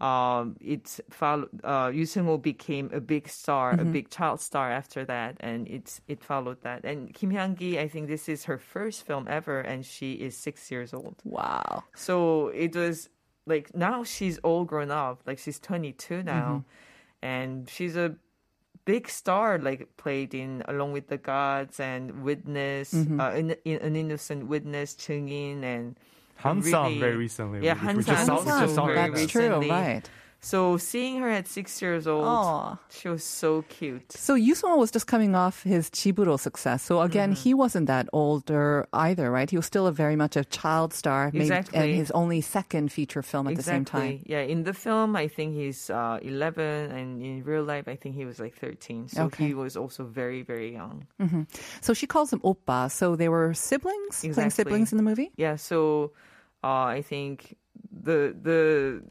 Um, 0.00 0.56
it 0.60 0.90
followed. 1.10 1.50
Uh, 1.62 1.90
Yoo 1.94 2.38
became 2.38 2.90
a 2.92 3.00
big 3.00 3.28
star, 3.28 3.78
a 3.78 3.84
big 3.84 4.10
child 4.10 4.40
star 4.40 4.70
after 4.70 5.04
that, 5.06 5.36
and 5.38 5.68
it's 5.68 6.00
it 6.08 6.22
followed 6.22 6.60
that. 6.62 6.84
And 6.84 7.14
Kim 7.14 7.30
Hyang 7.30 7.54
Gi, 7.56 7.78
I 7.78 7.86
think 7.86 8.08
this 8.08 8.28
is 8.28 8.44
her 8.50 8.58
first 8.58 9.06
film 9.06 9.26
ever, 9.30 9.60
and 9.60 9.86
she 9.86 10.14
is 10.14 10.36
six 10.36 10.70
years 10.70 10.92
old. 10.92 11.16
Wow. 11.22 11.84
So 11.94 12.48
it 12.48 12.74
was 12.74 13.08
like 13.46 13.74
now 13.74 14.02
she's 14.02 14.38
all 14.38 14.64
grown 14.64 14.90
up, 14.90 15.22
like 15.26 15.38
she's 15.38 15.60
22 15.60 16.22
now, 16.24 16.64
and 17.22 17.70
she's 17.70 17.96
a 17.96 18.16
big 18.84 19.08
star, 19.08 19.58
like 19.58 19.96
played 19.96 20.34
in 20.34 20.62
Along 20.68 20.92
with 20.92 21.08
the 21.08 21.18
Gods 21.18 21.80
and 21.80 22.22
Witness, 22.22 22.94
uh, 22.94 23.32
in, 23.36 23.56
in, 23.64 23.78
An 23.80 23.96
Innocent 23.96 24.46
Witness, 24.46 24.94
Chungin, 24.94 25.62
and 25.62 25.96
Hansan 26.36 26.62
really- 26.64 27.00
very 27.00 27.16
recently. 27.16 27.64
Yeah, 27.64 27.80
we, 27.86 27.94
we 27.96 28.02
just 28.04 28.26
saw, 28.26 28.40
we 28.40 28.46
Hansan 28.46 28.60
just 28.60 28.74
saw 28.74 28.86
very 28.86 28.98
her. 28.98 29.10
That's 29.10 29.32
true, 29.32 29.70
right. 29.70 30.08
So 30.44 30.76
seeing 30.76 31.20
her 31.22 31.30
at 31.30 31.48
six 31.48 31.80
years 31.80 32.06
old, 32.06 32.24
Aw. 32.26 32.76
she 32.90 33.08
was 33.08 33.24
so 33.24 33.62
cute. 33.76 34.12
So 34.12 34.34
Yoo 34.34 34.54
was 34.76 34.90
just 34.90 35.06
coming 35.06 35.34
off 35.34 35.62
his 35.62 35.88
Chiburo 35.90 36.38
success. 36.38 36.82
So 36.82 37.00
again, 37.00 37.32
he 37.32 37.54
wasn't 37.54 37.86
that 37.86 38.08
older 38.12 38.86
either, 38.92 39.30
right? 39.30 39.48
He 39.48 39.56
was 39.56 39.64
still 39.64 39.86
a 39.86 39.92
very 39.92 40.16
much 40.16 40.36
a 40.36 40.44
child 40.44 40.92
star, 40.92 41.30
maybe, 41.32 41.50
and 41.72 41.94
his 41.94 42.10
only 42.10 42.40
second 42.42 42.92
feature 42.92 43.22
film 43.22 43.48
at 43.48 43.56
the 43.56 43.62
same 43.62 43.84
time. 43.86 44.20
Yeah, 44.26 44.40
in 44.42 44.64
the 44.64 44.74
film, 44.74 45.16
I 45.16 45.28
think 45.28 45.54
he's 45.54 45.88
uh, 45.88 46.18
11, 46.20 46.90
and 46.92 47.22
in 47.22 47.42
real 47.44 47.64
life, 47.64 47.88
I 47.88 47.96
think 47.96 48.14
he 48.14 48.24
was 48.26 48.38
like 48.38 48.54
13. 48.54 49.08
So 49.08 49.22
Okay. 49.24 49.46
he 49.48 49.54
was 49.54 49.76
also 49.76 50.04
very, 50.04 50.42
very 50.42 50.72
young. 50.72 51.06
So 51.80 51.94
she 51.94 52.06
calls 52.06 52.30
him 52.32 52.40
Oppa. 52.40 52.90
So 52.90 53.16
they 53.16 53.30
were 53.30 53.54
siblings, 53.54 54.20
playing 54.20 54.30
Exactly. 54.30 54.50
siblings 54.64 54.92
in 54.92 54.98
the 54.98 55.04
movie. 55.10 55.32
Yeah, 55.36 55.56
so 55.56 56.12
uh, 56.62 56.98
I 56.98 57.02
think 57.02 57.56
the 57.90 58.34
the 58.48 59.02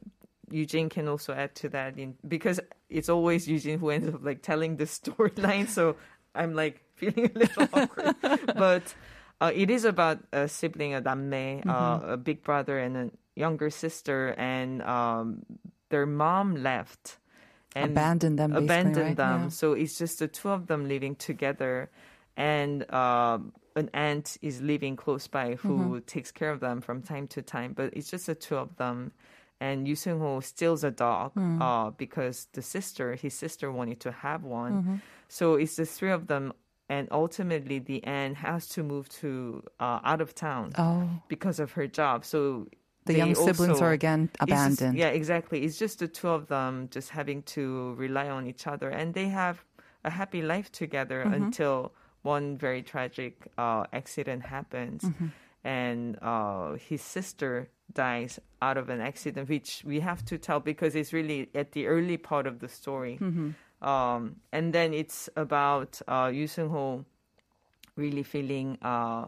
Eugene 0.54 0.90
can 0.90 1.08
also 1.08 1.34
add 1.34 1.56
to 1.56 1.70
that 1.70 1.98
in 1.98 2.16
because 2.28 2.60
it's 2.90 3.10
always 3.10 3.48
Eugene 3.48 3.80
who 3.80 3.90
ends 3.90 4.08
up 4.14 4.24
like 4.24 4.42
telling 4.42 4.78
the 4.78 4.86
storyline. 4.98 5.68
So 5.68 5.96
I'm 6.36 6.54
like 6.54 6.82
feeling 6.96 7.32
a 7.36 7.40
little 7.40 7.68
awkward, 7.74 8.16
but 8.56 8.94
uh, 9.42 9.52
it 9.54 9.70
is 9.70 9.84
about 9.86 10.20
a 10.32 10.48
sibling, 10.48 10.94
a 10.94 11.02
damme, 11.02 11.64
uh, 11.68 12.00
a 12.14 12.18
big 12.18 12.44
brother 12.44 12.78
and 12.80 12.96
a 12.98 13.12
younger 13.36 13.70
sister, 13.70 14.30
and 14.38 14.82
um, 14.84 15.44
their 15.90 16.06
mom 16.06 16.56
left. 16.64 17.18
And 17.76 17.92
Abandoned 17.92 18.38
them, 18.40 18.54
abandoned 18.56 18.96
right? 18.98 19.18
them. 19.18 19.42
Yeah. 19.44 19.50
So 19.50 19.74
it's 19.74 19.98
just 19.98 20.20
the 20.20 20.28
two 20.28 20.50
of 20.50 20.68
them 20.68 20.88
living 20.88 21.16
together, 21.16 21.90
and 22.38 22.90
um, 22.94 23.52
an 23.76 23.90
aunt 23.94 24.38
is 24.42 24.62
living 24.62 24.96
close 24.96 25.28
by 25.28 25.56
who 25.56 25.98
Mm-hmm. 25.98 26.06
takes 26.06 26.32
care 26.32 26.52
of 26.52 26.60
them 26.60 26.82
from 26.82 27.02
time 27.02 27.28
to 27.30 27.42
time. 27.42 27.74
But 27.74 27.94
it's 27.98 28.10
just 28.12 28.28
the 28.28 28.36
two 28.36 28.58
of 28.58 28.76
them. 28.78 29.12
And 29.64 29.78
Yoo 29.88 29.96
Seung 30.04 30.20
Ho 30.26 30.32
steals 30.52 30.82
a 30.84 30.92
dog 31.06 31.30
Mm. 31.36 31.58
uh, 31.68 31.88
because 32.04 32.38
the 32.58 32.62
sister, 32.76 33.08
his 33.24 33.34
sister, 33.44 33.68
wanted 33.80 34.00
to 34.06 34.12
have 34.26 34.42
one. 34.64 34.74
Mm-hmm. 34.74 34.96
So 35.38 35.46
it's 35.62 35.76
the 35.82 35.86
three 35.96 36.12
of 36.20 36.24
them, 36.32 36.46
and 36.96 37.04
ultimately 37.24 37.78
the 37.92 38.00
aunt 38.20 38.36
has 38.48 38.62
to 38.76 38.80
move 38.92 39.06
to 39.24 39.64
uh, 39.86 40.00
out 40.12 40.22
of 40.26 40.30
town 40.48 40.66
Oh, 40.86 41.08
because 41.34 41.58
of 41.64 41.70
her 41.78 41.88
job. 42.00 42.18
So 42.34 42.40
the 43.10 43.16
young 43.22 43.36
siblings 43.36 43.78
also- 43.80 43.86
are 43.88 43.96
again 44.02 44.22
it's 44.24 44.40
just- 44.40 44.52
abandoned. 44.52 44.96
yeah, 45.04 45.12
exactly. 45.22 45.58
It's 45.66 45.78
just 45.86 45.96
the 46.04 46.10
two 46.20 46.30
of 46.38 46.42
them 46.54 46.74
just 46.96 47.10
having 47.20 47.40
to 47.56 47.64
rely 48.06 48.28
on 48.38 48.44
each 48.52 48.64
other, 48.74 48.90
and 49.00 49.08
they 49.20 49.28
have 49.42 49.56
a 50.04 50.12
happy 50.20 50.42
life 50.54 50.70
together 50.72 51.20
Mm-hmm. 51.24 51.40
until 51.40 51.76
one 52.36 52.46
very 52.66 52.82
tragic 52.94 53.34
uh, 53.58 53.84
accident 54.00 54.42
happens, 54.56 55.02
Mm-hmm. 55.08 55.28
and 55.64 56.18
uh, 56.22 56.68
his 56.90 57.02
sister 57.02 57.70
dies 57.92 58.40
out 58.62 58.78
of 58.78 58.90
an 58.90 59.02
accident, 59.02 59.50
which 59.50 59.84
we 59.86 60.00
have 60.00 60.24
to 60.26 60.38
tell 60.38 60.60
because 60.60 60.96
it's 60.96 61.14
really 61.14 61.50
at 61.54 61.72
the 61.74 61.88
early 61.88 62.18
part 62.18 62.48
of 62.48 62.60
the 62.60 62.68
story. 62.70 63.18
Mm-hmm. 63.22 63.88
Um, 63.88 64.38
and 64.52 64.74
then 64.74 64.94
it's 64.94 65.30
about 65.36 66.02
uh, 66.08 66.32
Yoo 66.34 66.48
Seung 66.48 66.72
Ho 66.72 67.06
really 67.96 68.24
feeling. 68.24 68.78
Uh, 68.82 69.26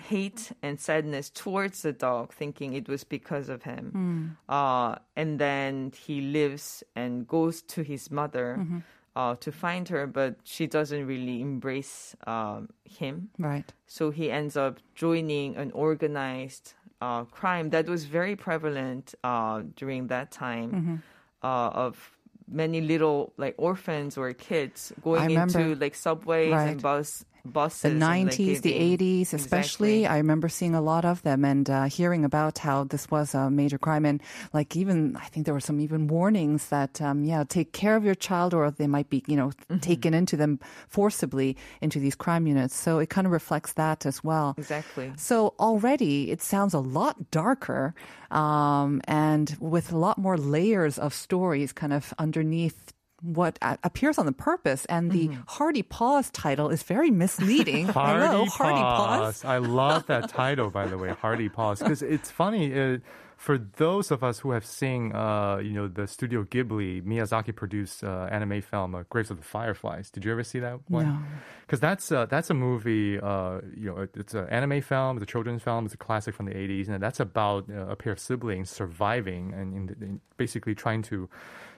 hate 0.00 0.50
and 0.62 0.80
sadness 0.80 1.30
towards 1.30 1.82
the 1.82 1.92
dog, 1.92 2.32
thinking 2.32 2.72
it 2.72 2.88
was 2.88 3.04
because 3.04 3.48
of 3.48 3.62
him. 3.62 4.36
Uh, 4.48 4.96
and 5.14 5.38
then 5.38 5.92
he 5.94 6.20
lives 6.20 6.82
and 6.96 7.28
goes 7.28 7.62
to 7.62 7.82
his 7.82 8.10
mother 8.10 8.82
uh, 9.14 9.34
to 9.36 9.52
find 9.52 9.88
her, 9.88 10.06
but 10.06 10.36
she 10.44 10.66
doesn't 10.66 11.06
really 11.06 11.40
embrace 11.40 12.16
um, 12.26 12.68
him. 12.84 13.30
Right. 13.38 13.72
So 13.86 14.10
he 14.10 14.30
ends 14.30 14.56
up 14.56 14.78
joining 14.94 15.56
an 15.56 15.70
organized 15.72 16.74
uh, 17.00 17.24
crime 17.24 17.70
that 17.70 17.86
was 17.88 18.04
very 18.04 18.36
prevalent 18.36 19.14
uh, 19.24 19.62
during 19.76 20.08
that 20.08 20.30
time 20.30 21.02
uh, 21.42 21.46
of 21.86 22.16
many 22.48 22.80
little 22.80 23.32
like 23.36 23.54
orphans 23.58 24.18
or 24.18 24.32
kids 24.32 24.92
going 25.02 25.22
into 25.30 25.74
like 25.76 25.94
subways 25.94 26.52
Right. 26.52 26.68
and 26.70 26.82
bus 26.82 27.24
buses. 27.44 27.82
the 27.82 27.88
and, 27.88 28.00
like, 28.00 28.26
90s, 28.32 28.60
the 28.62 28.72
giving- 28.72 28.98
80s, 28.98 29.34
especially. 29.34 29.98
Exactly. 30.00 30.06
I 30.06 30.16
remember 30.18 30.48
seeing 30.48 30.74
a 30.74 30.80
lot 30.80 31.04
of 31.04 31.22
them 31.22 31.44
and 31.44 31.68
uh, 31.70 31.84
hearing 31.84 32.24
about 32.24 32.58
how 32.58 32.84
this 32.84 33.10
was 33.10 33.34
a 33.34 33.50
major 33.50 33.78
crime. 33.78 34.04
And 34.04 34.22
like 34.52 34.76
even, 34.76 35.16
I 35.16 35.26
think 35.26 35.46
there 35.46 35.54
were 35.54 35.60
some 35.60 35.80
even 35.80 36.06
warnings 36.08 36.68
that, 36.68 37.00
um, 37.00 37.24
yeah, 37.24 37.44
take 37.48 37.72
care 37.72 37.96
of 37.96 38.04
your 38.04 38.14
child 38.14 38.54
or 38.54 38.70
they 38.70 38.86
might 38.86 39.08
be, 39.10 39.22
you 39.26 39.36
know, 39.36 39.50
Mm-hmm. 39.70 39.80
taken 39.80 40.14
into 40.14 40.36
them 40.36 40.58
forcibly 40.88 41.56
into 41.80 41.98
these 42.00 42.14
crime 42.14 42.46
units. 42.46 42.74
So 42.76 42.98
it 42.98 43.08
kind 43.08 43.26
of 43.26 43.32
reflects 43.32 43.72
that 43.74 44.04
as 44.06 44.22
well. 44.24 44.54
Exactly. 44.58 45.12
So 45.16 45.54
already 45.58 46.30
it 46.30 46.42
sounds 46.42 46.74
a 46.74 46.80
lot 46.80 47.30
darker 47.30 47.94
um, 48.30 49.00
and 49.04 49.56
with 49.60 49.92
a 49.92 49.96
lot 49.96 50.18
more 50.18 50.36
layers 50.36 50.98
of 50.98 51.14
stories 51.14 51.72
kind 51.72 51.92
of 51.92 52.12
underneath 52.18 52.92
what 53.22 53.58
appears 53.62 54.18
on 54.18 54.26
the 54.26 54.32
purpose. 54.32 54.84
And 54.86 55.10
the 55.10 55.28
Mm-hmm. 55.28 55.40
Hearty 55.48 55.82
Paws 55.82 56.30
title 56.30 56.70
is 56.70 56.82
very 56.82 57.10
misleading. 57.10 57.86
Hardy 57.88 58.26
Hello, 58.26 58.44
Paws. 58.46 58.54
Hearty 58.54 58.80
Paws. 58.80 59.44
I 59.44 59.58
love 59.58 60.06
that 60.06 60.28
title, 60.28 60.70
by 60.70 60.86
the 60.86 60.96
way, 60.98 61.10
Hearty 61.10 61.48
Paws, 61.48 61.80
because 61.80 62.02
it's 62.02 62.30
funny. 62.30 62.72
Uh, 62.78 62.98
for 63.40 63.56
those 63.56 64.10
of 64.10 64.22
us 64.22 64.40
who 64.40 64.50
have 64.50 64.66
seen, 64.66 65.12
uh, 65.14 65.56
you 65.56 65.72
know, 65.72 65.88
the 65.88 66.06
Studio 66.06 66.44
Ghibli 66.44 67.02
Miyazaki 67.02 67.56
produced 67.56 68.04
uh, 68.04 68.28
anime 68.30 68.60
film, 68.60 68.94
uh, 68.94 69.04
Graves 69.08 69.30
of 69.30 69.38
the 69.38 69.42
Fireflies. 69.42 70.10
Did 70.10 70.26
you 70.26 70.32
ever 70.32 70.44
see 70.44 70.58
that 70.58 70.78
one? 70.90 71.06
No. 71.06 71.18
Because 71.62 71.80
that's 71.80 72.12
uh, 72.12 72.26
that's 72.26 72.50
a 72.50 72.54
movie. 72.54 73.18
Uh, 73.18 73.62
you 73.74 73.86
know, 73.86 74.06
it's 74.14 74.34
an 74.34 74.46
anime 74.50 74.82
film. 74.82 75.16
It's 75.16 75.22
a 75.22 75.26
children's 75.26 75.62
film. 75.62 75.86
It's 75.86 75.94
a 75.94 75.96
classic 75.96 76.34
from 76.34 76.46
the 76.46 76.52
'80s, 76.52 76.90
and 76.90 77.02
that's 77.02 77.18
about 77.18 77.64
uh, 77.70 77.86
a 77.86 77.96
pair 77.96 78.12
of 78.12 78.20
siblings 78.20 78.68
surviving 78.68 79.54
and 79.54 79.74
in 79.74 79.86
the, 79.86 80.04
in 80.04 80.20
basically 80.36 80.74
trying 80.74 81.00
to 81.04 81.26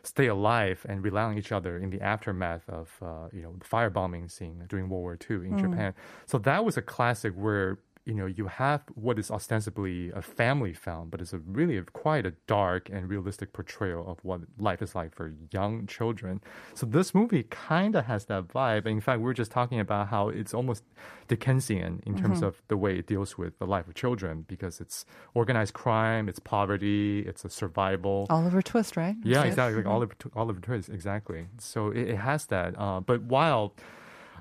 stay 0.02 0.26
alive 0.26 0.84
and 0.88 1.04
rely 1.04 1.22
on 1.22 1.38
each 1.38 1.52
other 1.52 1.78
in 1.78 1.90
the 1.90 2.00
aftermath 2.00 2.68
of 2.68 2.90
uh, 3.00 3.28
you 3.32 3.40
know 3.40 3.54
the 3.60 3.64
firebombing 3.64 4.28
scene 4.28 4.64
during 4.68 4.88
World 4.88 5.02
War 5.02 5.18
II 5.30 5.36
in 5.46 5.58
Japan. 5.58 5.94
So 6.26 6.38
that 6.38 6.64
was 6.64 6.76
a 6.76 6.82
classic 6.82 7.34
where 7.34 7.78
you 8.04 8.14
know, 8.14 8.26
you 8.26 8.48
have 8.48 8.82
what 8.94 9.16
is 9.18 9.30
ostensibly 9.30 10.10
a 10.10 10.20
family 10.22 10.72
film, 10.72 11.08
but 11.08 11.20
it's 11.20 11.32
a 11.32 11.38
really 11.38 11.80
quite 11.92 12.26
a 12.26 12.32
dark 12.48 12.88
and 12.90 13.08
realistic 13.08 13.52
portrayal 13.52 14.04
of 14.10 14.18
what 14.24 14.40
life 14.58 14.82
is 14.82 14.94
like 14.96 15.14
for 15.14 15.32
young 15.52 15.86
children. 15.86 16.40
So 16.74 16.84
this 16.84 17.14
movie 17.14 17.44
kind 17.44 17.94
of 17.94 18.06
has 18.06 18.24
that 18.24 18.48
vibe. 18.48 18.86
In 18.86 19.00
fact, 19.00 19.20
we 19.20 19.24
were 19.26 19.34
just 19.34 19.52
talking 19.52 19.78
about 19.78 20.08
how 20.08 20.28
it's 20.30 20.52
almost 20.52 20.82
Dickensian 21.28 22.02
in 22.04 22.16
terms 22.16 22.40
Mhm. 22.40 22.48
of 22.48 22.62
the 22.68 22.76
way 22.76 22.98
it 22.98 23.06
deals 23.06 23.38
with 23.38 23.58
the 23.58 23.66
life 23.66 23.86
of 23.88 23.94
children 23.94 24.44
because 24.48 24.80
it's 24.80 25.04
organized 25.34 25.72
crime, 25.74 26.28
it's 26.28 26.40
poverty, 26.40 27.20
it's 27.20 27.44
a 27.44 27.48
survival. 27.50 28.26
Oliver 28.30 28.62
Twist, 28.62 28.96
right? 28.96 29.16
Yeah, 29.22 29.44
exactly. 29.44 29.76
Like 29.82 29.86
Oliver, 29.86 30.14
Oliver 30.34 30.60
Twist, 30.60 30.88
exactly. 30.88 31.46
So 31.58 31.90
it, 31.90 32.08
it 32.08 32.16
has 32.16 32.46
that. 32.46 32.74
Uh, 32.78 33.00
but 33.00 33.22
while, 33.22 33.74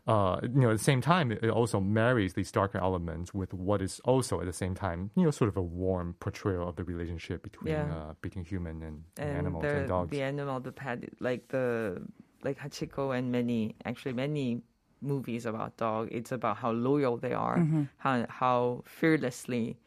uh, 0.08 0.40
you 0.42 0.50
know, 0.62 0.70
at 0.72 0.78
the 0.78 0.84
same 0.84 1.02
time, 1.02 1.32
it 1.32 1.50
also 1.50 1.80
marries 1.80 2.34
these 2.34 2.52
darker 2.52 2.80
elements 2.80 3.34
with 3.34 3.54
what 3.54 3.82
is 3.82 4.00
also 4.04 4.40
at 4.40 4.46
the 4.48 4.54
same 4.54 4.74
time, 4.74 5.12
you 5.16 5.24
know, 5.24 5.32
sort 5.32 5.48
of 5.48 5.58
a 5.58 5.62
warm 5.62 6.16
portrayal 6.20 6.68
of 6.68 6.76
the 6.76 6.84
relationship 6.84 7.44
between 7.44 7.74
Yeah. 7.74 7.94
uh, 7.96 8.14
between 8.22 8.44
human 8.46 8.82
and, 8.82 9.04
and 9.18 9.30
and 9.30 9.38
animals 9.38 9.64
the, 9.64 9.76
and 9.78 9.88
dogs. 9.88 10.10
the 10.12 10.22
animal, 10.24 10.60
the 10.60 10.72
pet, 10.72 11.00
like 11.20 11.48
the 11.50 12.02
like 12.44 12.58
Hachiko 12.58 13.16
and 13.18 13.32
many 13.32 13.76
actually 13.86 14.14
many 14.14 14.62
movies 15.02 15.46
about 15.46 15.78
dog. 15.78 16.10
It's 16.12 16.32
about 16.32 16.58
how 16.58 16.72
loyal 16.72 17.18
they 17.18 17.34
are, 17.34 17.58
Mhm. 17.58 17.88
how 17.98 18.26
how 18.30 18.82
fearlessly 18.86 19.78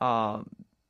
uh, 0.00 0.42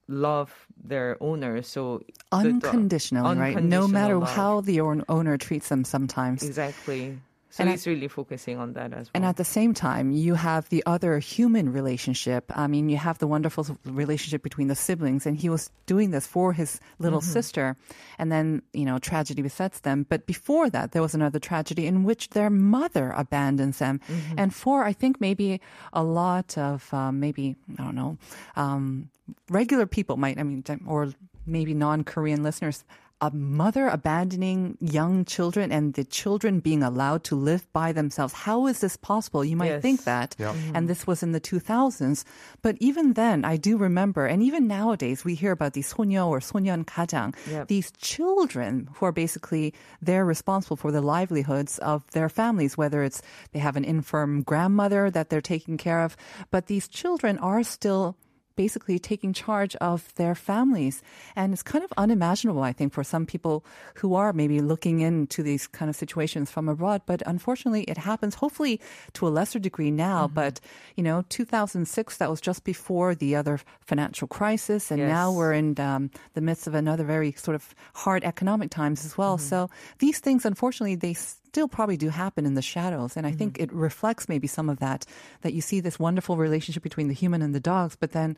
love 0.09 0.67
their 0.83 1.17
owner. 1.21 1.63
So 1.63 1.99
the 1.99 2.53
dog- 2.53 2.65
Unconditionally, 2.65 3.39
right? 3.39 3.63
No 3.63 3.87
matter 3.87 4.19
love. 4.19 4.29
how 4.35 4.61
the 4.61 4.81
owner 4.81 5.37
treats 5.39 5.69
them 5.69 5.85
sometimes. 5.85 6.43
exactly. 6.43 7.19
So 7.55 7.63
And 7.63 7.71
I- 7.71 7.75
it's 7.75 7.87
really 7.87 8.09
focusing 8.09 8.59
on 8.59 8.73
that 8.73 8.93
as 8.93 9.07
well. 9.07 9.11
And 9.15 9.25
at 9.25 9.37
the 9.37 9.45
same 9.45 9.75
time, 9.75 10.11
you 10.11 10.35
have 10.35 10.69
the 10.71 10.83
other 10.87 11.21
human 11.21 11.71
relationship. 11.71 12.51
I 12.51 12.67
mean, 12.67 12.89
you 12.89 12.97
have 12.97 13.19
the 13.19 13.29
wonderful 13.29 13.65
relationship 13.87 14.43
between 14.43 14.67
the 14.67 14.75
siblings, 14.75 15.25
and 15.25 15.37
he 15.39 15.49
was 15.49 15.71
doing 15.87 16.11
this 16.11 16.27
for 16.27 16.53
his 16.53 16.81
little 16.99 17.21
Mhm. 17.21 17.31
sister. 17.31 17.77
And 18.19 18.33
then, 18.33 18.63
you 18.73 18.85
know, 18.85 18.99
tragedy 18.99 19.41
besets 19.41 19.79
them. 19.87 20.05
But 20.09 20.27
before 20.27 20.69
that, 20.71 20.91
there 20.91 21.01
was 21.03 21.15
another 21.15 21.39
tragedy 21.39 21.87
in 21.87 22.03
which 22.03 22.31
their 22.31 22.51
mother 22.51 23.15
abandons 23.15 23.79
them. 23.79 24.01
Mm-hmm. 24.11 24.35
And 24.37 24.53
for, 24.53 24.83
I 24.83 24.93
think, 24.93 25.21
maybe 25.21 25.61
a 25.93 26.03
lot 26.03 26.59
of, 26.59 26.93
um, 26.93 27.21
maybe, 27.21 27.55
I 27.79 27.85
don't 27.85 27.95
know, 27.95 28.19
um, 28.57 29.11
regular 29.49 29.87
people 29.87 30.17
might, 30.17 30.41
I 30.41 30.43
mean, 30.43 30.65
or 30.89 31.13
maybe 31.47 31.73
non 31.73 32.03
Korean 32.03 32.43
listeners, 32.43 32.83
a 33.25 33.31
mother 33.35 33.89
abandoning 33.89 34.77
young 34.81 35.25
children 35.25 35.73
and 35.73 35.95
the 35.95 36.05
children 36.05 36.61
being 36.61 36.83
allowed 36.83 37.25
to 37.25 37.35
live 37.35 37.65
by 37.73 37.93
themselves. 37.93 38.35
How 38.35 38.67
is 38.67 38.81
this 38.81 38.97
possible? 38.97 39.45
You 39.45 39.57
might 39.57 39.81
Yes. 39.81 39.83
think 39.83 40.05
that. 40.05 40.37
Yep. 40.39 40.55
Mhm. 40.55 40.71
And 40.75 40.83
this 40.89 41.07
was 41.07 41.23
in 41.23 41.33
the 41.33 41.41
2000s. 41.41 42.25
But 42.61 42.77
even 42.81 43.15
then, 43.15 43.45
I 43.45 43.57
do 43.57 43.77
remember, 43.79 44.27
and 44.27 44.43
even 44.43 44.67
nowadays, 44.67 45.25
we 45.25 45.35
hear 45.35 45.53
about 45.53 45.73
these 45.73 45.89
sonyo 45.93 46.29
or 46.29 46.41
sonyeon 46.41 46.85
kajang, 46.85 47.35
Yep. 47.49 47.69
these 47.69 47.91
children 47.97 48.89
who 48.95 49.07
are 49.07 49.13
basically, 49.13 49.73
they're 50.03 50.25
responsible 50.25 50.77
for 50.77 50.93
the 50.93 51.01
livelihoods 51.01 51.79
of 51.79 52.05
their 52.13 52.29
families, 52.29 52.77
whether 52.77 53.03
it's 53.03 53.23
they 53.53 53.59
have 53.61 53.77
an 53.77 53.85
infirm 53.85 54.43
grandmother 54.43 55.11
that 55.11 55.31
they're 55.31 55.41
taking 55.55 55.77
care 55.77 56.01
of. 56.05 56.17
But 56.51 56.67
these 56.67 56.89
children 56.89 57.39
are 57.39 57.63
still 57.63 58.17
basically 58.57 58.99
taking 58.99 59.33
charge 59.33 59.77
of 59.77 60.15
their 60.15 60.35
families. 60.35 61.03
And 61.37 61.53
it's 61.53 61.63
kind 61.63 61.85
of 61.85 61.93
unimaginable, 61.97 62.63
I 62.63 62.73
think, 62.73 62.93
for 62.93 63.05
some 63.05 63.27
people 63.27 63.65
who 63.97 64.15
are 64.15 64.33
maybe 64.33 64.61
looking 64.61 65.01
into 65.01 65.43
these 65.43 65.67
kind 65.67 65.89
of 65.89 65.97
situations 65.97 66.51
from 66.51 66.69
abroad. 66.69 67.03
But 67.07 67.23
unfortunately, 67.27 67.83
it 67.85 67.99
happens 67.99 68.37
hopefully 68.37 68.81
to 69.15 69.27
a 69.27 69.31
lesser 69.31 69.59
degree 69.59 69.91
now. 69.91 70.29
But, 70.29 70.61
you 70.97 71.03
know, 71.03 71.25
2006, 71.29 72.17
that 72.19 72.31
was 72.31 72.41
just 72.41 72.65
before 72.65 73.15
the 73.15 73.37
other 73.37 73.61
financial 73.81 74.29
crisis. 74.29 74.91
And 74.91 75.03
now 75.09 75.33
we're 75.33 75.53
in 75.53 75.79
um, 75.81 76.11
the 76.35 76.41
midst 76.41 76.67
of 76.67 76.75
another 76.75 77.05
very 77.05 77.33
sort 77.33 77.55
of 77.55 77.75
hard 77.95 78.25
economic 78.25 78.71
times 78.71 79.05
as 79.05 79.19
well. 79.19 79.39
So 79.39 79.71
these 79.99 80.19
things, 80.19 80.45
unfortunately, 80.45 80.95
they 80.95 81.15
still 81.55 81.69
probably 81.69 81.97
do 81.97 82.09
happen 82.09 82.47
in 82.47 82.55
the 82.55 82.63
shadows. 82.75 83.17
And 83.17 83.25
I 83.31 83.31
think 83.31 83.61
it 83.61 83.71
reflects 83.73 84.29
maybe 84.29 84.49
some 84.49 84.69
of 84.69 84.79
that, 84.81 85.07
that 85.43 85.53
you 85.55 85.61
see 85.61 85.79
this 85.79 86.01
wonderful 86.01 86.37
relationship 86.37 86.83
between 86.83 87.07
the 87.07 87.15
human 87.15 87.43
and 87.43 87.55
the 87.55 87.61
dogs, 87.61 87.95
but 87.95 88.11
then 88.11 88.37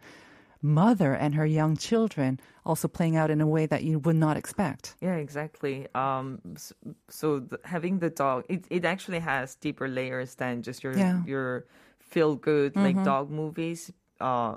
mother 0.60 1.14
and 1.14 1.34
her 1.34 1.46
young 1.46 1.78
children 1.78 2.38
also 2.66 2.88
playing 2.88 3.16
out 3.16 3.30
in 3.30 3.40
a 3.40 3.46
way 3.46 3.64
that 3.64 3.82
you 3.84 3.98
would 4.00 4.16
not 4.16 4.36
expect. 4.36 4.96
Yeah, 5.00 5.16
exactly. 5.16 5.86
Um, 5.94 6.40
s- 6.56 6.74
so 7.08 7.40
the, 7.40 7.58
having 7.64 8.00
the 8.00 8.10
dog, 8.10 8.44
it, 8.50 8.66
it 8.68 8.84
actually 8.84 9.20
has 9.20 9.54
deeper 9.56 9.88
layers 9.88 10.34
than 10.36 10.60
just 10.60 10.84
your 10.84 10.92
Yeah. 10.92 11.22
your 11.24 11.64
feel 11.98 12.36
good 12.36 12.76
like 12.76 12.96
Mhm. 12.96 13.04
dog 13.04 13.30
movies. 13.30 13.80
Uh, 14.20 14.56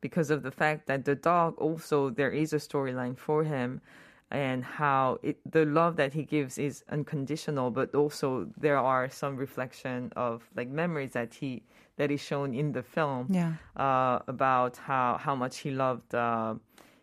because 0.00 0.30
of 0.30 0.40
the 0.42 0.50
fact 0.62 0.86
that 0.86 1.04
the 1.04 1.14
dog 1.16 1.50
also 1.58 2.08
there 2.08 2.30
is 2.30 2.52
a 2.54 2.60
storyline 2.68 3.16
for 3.18 3.44
him, 3.44 3.80
and 4.30 4.62
how 4.64 5.18
it, 5.22 5.38
the 5.50 5.64
love 5.64 5.96
that 5.96 6.12
he 6.12 6.22
gives 6.22 6.58
is 6.58 6.84
unconditional, 6.90 7.70
but 7.70 7.94
also 7.94 8.46
there 8.58 8.76
are 8.78 9.08
some 9.08 9.36
reflection 9.36 10.12
of 10.16 10.42
like 10.56 10.68
memories 10.68 11.12
that 11.12 11.34
he 11.34 11.62
that 11.96 12.10
is 12.10 12.20
shown 12.20 12.54
in 12.54 12.72
the 12.72 12.82
film 12.82 13.26
Yeah. 13.30 13.54
uh, 13.76 14.18
about 14.28 14.76
how 14.76 15.16
how 15.18 15.34
much 15.34 15.58
he 15.58 15.70
loved 15.70 16.14
uh, 16.14 16.54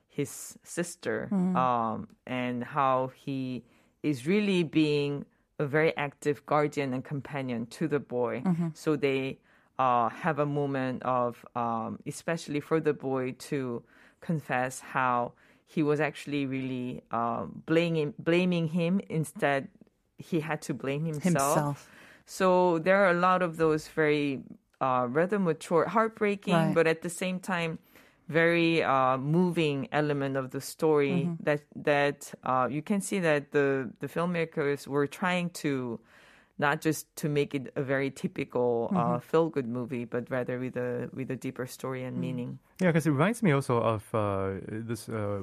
his 0.07 0.57
sister 0.63 1.29
Mhm. 1.31 1.55
um, 1.55 2.07
and 2.25 2.63
how 2.63 3.11
he 3.15 3.63
is 4.03 4.25
really 4.27 4.63
being 4.63 5.25
a 5.59 5.65
very 5.65 5.95
active 5.97 6.45
guardian 6.45 6.93
and 6.93 7.03
companion 7.03 7.65
to 7.67 7.87
the 7.87 7.99
boy. 7.99 8.41
Mhm. 8.45 8.71
So 8.75 8.95
they 8.95 9.39
uh, 9.77 10.07
have 10.09 10.39
a 10.39 10.45
moment 10.45 11.03
of, 11.03 11.45
um, 11.55 11.99
especially 12.05 12.61
for 12.61 12.79
the 12.79 12.93
boy, 12.93 13.33
to 13.49 13.83
confess 14.21 14.79
how 14.79 15.33
he 15.65 15.83
was 15.83 15.99
actually 15.99 16.45
really 16.45 17.01
um, 17.11 17.63
blaming 17.65 18.13
blaming 18.19 18.67
him 18.69 19.01
instead. 19.09 19.67
He 20.17 20.39
had 20.39 20.61
to 20.63 20.73
blame 20.73 21.03
Himself. 21.05 21.55
himself. 21.55 21.89
so 22.25 22.79
there 22.79 22.97
are 23.03 23.09
a 23.11 23.19
lot 23.19 23.41
of 23.41 23.57
those 23.57 23.87
very 23.87 24.41
uh, 24.81 25.07
rather 25.09 25.39
mature, 25.39 25.85
heartbreaking, 25.87 26.53
Right. 26.53 26.73
but 26.73 26.87
at 26.87 27.01
the 27.01 27.09
same 27.09 27.39
time 27.39 27.79
very 28.27 28.81
uh, 28.81 29.17
moving 29.17 29.87
element 29.91 30.35
of 30.35 30.49
the 30.49 30.61
story 30.61 31.29
Mhm. 31.29 31.37
that 31.43 31.61
that 31.75 32.33
uh, 32.43 32.67
you 32.71 32.81
can 32.81 32.99
see 33.01 33.19
that 33.19 33.51
the 33.51 33.91
the 33.99 34.07
filmmakers 34.07 34.87
were 34.87 35.07
trying 35.07 35.49
to 35.63 35.99
not 36.57 36.81
just 36.81 37.13
to 37.17 37.29
make 37.29 37.53
it 37.53 37.71
a 37.75 37.83
very 37.83 38.09
typical 38.11 38.89
uh, 38.95 39.17
Mhm. 39.17 39.21
feel 39.21 39.49
good 39.49 39.67
movie, 39.67 40.05
but 40.05 40.29
rather 40.29 40.59
with 40.59 40.77
a 40.77 41.09
with 41.13 41.31
a 41.31 41.35
deeper 41.35 41.65
story 41.67 42.03
and 42.03 42.17
meaning. 42.17 42.59
Yeah, 42.79 42.89
because 42.91 43.07
it 43.07 43.11
reminds 43.11 43.43
me 43.43 43.51
also 43.51 43.77
of 43.81 44.03
uh, 44.13 44.59
this 44.67 45.09
uh, 45.09 45.41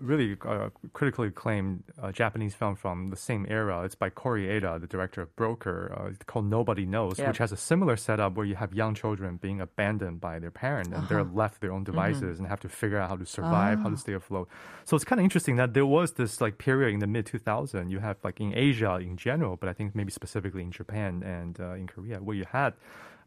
really 0.00 0.36
uh, 0.44 0.70
critically 0.92 1.28
acclaimed 1.28 1.82
uh, 2.02 2.10
Japanese 2.12 2.54
film 2.54 2.74
from 2.74 3.10
the 3.10 3.16
same 3.16 3.46
era. 3.48 3.82
It's 3.84 3.94
by 3.94 4.10
Koreeda, 4.10 4.80
the 4.80 4.86
director 4.86 5.20
of 5.22 5.34
Broker, 5.36 5.96
uh, 5.96 6.06
it's 6.08 6.24
called 6.24 6.46
Nobody 6.46 6.84
Knows, 6.84 7.18
Yeah. 7.18 7.28
which 7.28 7.38
has 7.38 7.52
a 7.52 7.56
similar 7.56 7.96
setup 7.96 8.34
where 8.34 8.46
you 8.46 8.56
have 8.56 8.74
young 8.74 8.94
children 8.94 9.36
being 9.36 9.60
abandoned 9.60 10.20
by 10.20 10.38
their 10.38 10.50
parent 10.50 10.92
and 10.92 11.08
they're 11.08 11.20
Uh-huh. 11.20 11.30
left 11.42 11.60
their 11.60 11.72
own 11.72 11.84
devices 11.84 12.38
and 12.38 12.48
have 12.48 12.60
to 12.60 12.68
figure 12.68 12.98
out 12.98 13.08
how 13.08 13.16
to 13.16 13.26
survive, 13.26 13.78
how 13.80 13.86
Ah. 13.86 13.90
to 13.90 13.96
stay 13.96 14.12
afloat. 14.14 14.48
So 14.84 14.96
it's 14.96 15.04
kind 15.04 15.20
of 15.20 15.24
interesting 15.24 15.56
that 15.56 15.74
there 15.74 15.86
was 15.86 16.12
this 16.14 16.40
like 16.40 16.58
period 16.58 16.92
in 16.92 17.00
the 17.00 17.06
mid 17.06 17.26
2000s. 17.26 17.90
You 17.90 18.00
have 18.00 18.16
like 18.24 18.40
in 18.40 18.52
Asia 18.56 18.96
in 18.96 19.16
general, 19.16 19.56
but 19.56 19.68
I 19.68 19.72
think 19.72 19.94
maybe 19.94 20.10
specifically 20.10 20.62
in 20.62 20.72
Japan 20.72 21.22
and 21.22 21.58
uh, 21.60 21.72
in 21.74 21.86
Korea, 21.86 22.18
where 22.20 22.36
you 22.36 22.44
had, 22.50 22.74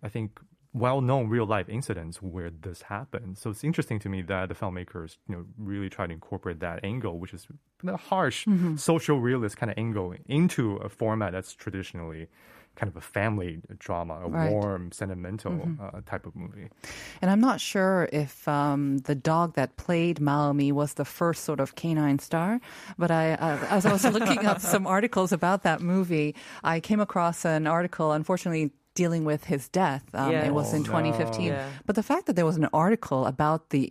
I 0.04 0.10
think, 0.10 0.40
well-known 0.74 1.28
real-life 1.30 1.68
incidents 1.70 2.22
where 2.22 2.50
this 2.50 2.84
happened. 2.84 3.38
So 3.38 3.50
it's 3.50 3.64
interesting 3.64 4.00
to 4.00 4.10
me 4.10 4.22
that 4.24 4.50
the 4.50 4.56
filmmakers, 4.56 5.18
you 5.28 5.36
know, 5.36 5.46
really 5.58 5.90
try 5.90 6.06
to 6.08 6.14
incorporate 6.14 6.60
that 6.60 6.84
angle, 6.84 7.20
which 7.20 7.34
is 7.34 7.48
a 7.86 7.98
harsh 7.98 8.46
Mhm. 8.46 8.78
social 8.80 9.20
realist 9.20 9.58
kind 9.58 9.72
of 9.72 9.78
angle, 9.78 10.14
into 10.28 10.76
a 10.78 10.90
format 10.90 11.32
that's 11.34 11.54
traditionally 11.54 12.28
kind 12.76 12.90
of 12.90 12.96
a 12.96 13.02
family 13.02 13.60
drama, 13.80 14.20
a 14.24 14.28
Right. 14.30 14.52
warm, 14.52 14.92
sentimental 14.92 15.52
Mhm. 15.52 15.80
uh, 15.82 16.02
type 16.06 16.28
of 16.28 16.36
movie. 16.36 16.70
And 17.24 17.32
I'm 17.32 17.42
not 17.42 17.60
sure 17.60 18.08
if 18.14 18.48
um, 18.48 19.00
the 19.00 19.16
dog 19.16 19.56
that 19.56 19.78
played 19.78 20.20
Maumi 20.20 20.72
was 20.72 20.94
the 20.94 21.06
first 21.06 21.44
sort 21.44 21.60
of 21.60 21.74
canine 21.74 22.20
star, 22.20 22.60
but 23.00 23.10
I, 23.10 23.34
uh, 23.34 23.66
as 23.72 23.88
I 23.88 23.92
was 23.92 24.04
looking 24.06 24.46
up 24.46 24.62
some 24.62 24.86
articles 24.86 25.32
about 25.32 25.64
that 25.64 25.82
movie, 25.82 26.36
I 26.64 26.80
came 26.80 27.00
across 27.00 27.46
an 27.46 27.66
article, 27.66 28.12
unfortunately, 28.12 28.72
dealing 29.02 29.24
with 29.32 29.42
his 29.54 29.64
death. 29.82 30.04
Um, 30.14 30.32
Yeah. 30.32 30.48
It 30.50 30.54
was 30.60 30.74
in 30.74 30.82
Oh, 30.82 30.92
no. 31.00 31.02
2015. 31.02 31.48
Yeah. 31.48 31.70
But 31.88 31.96
the 31.96 32.04
fact 32.12 32.24
that 32.26 32.36
there 32.38 32.46
was 32.52 32.58
an 32.64 32.68
article 32.74 33.22
about 33.34 33.62
the 33.70 33.84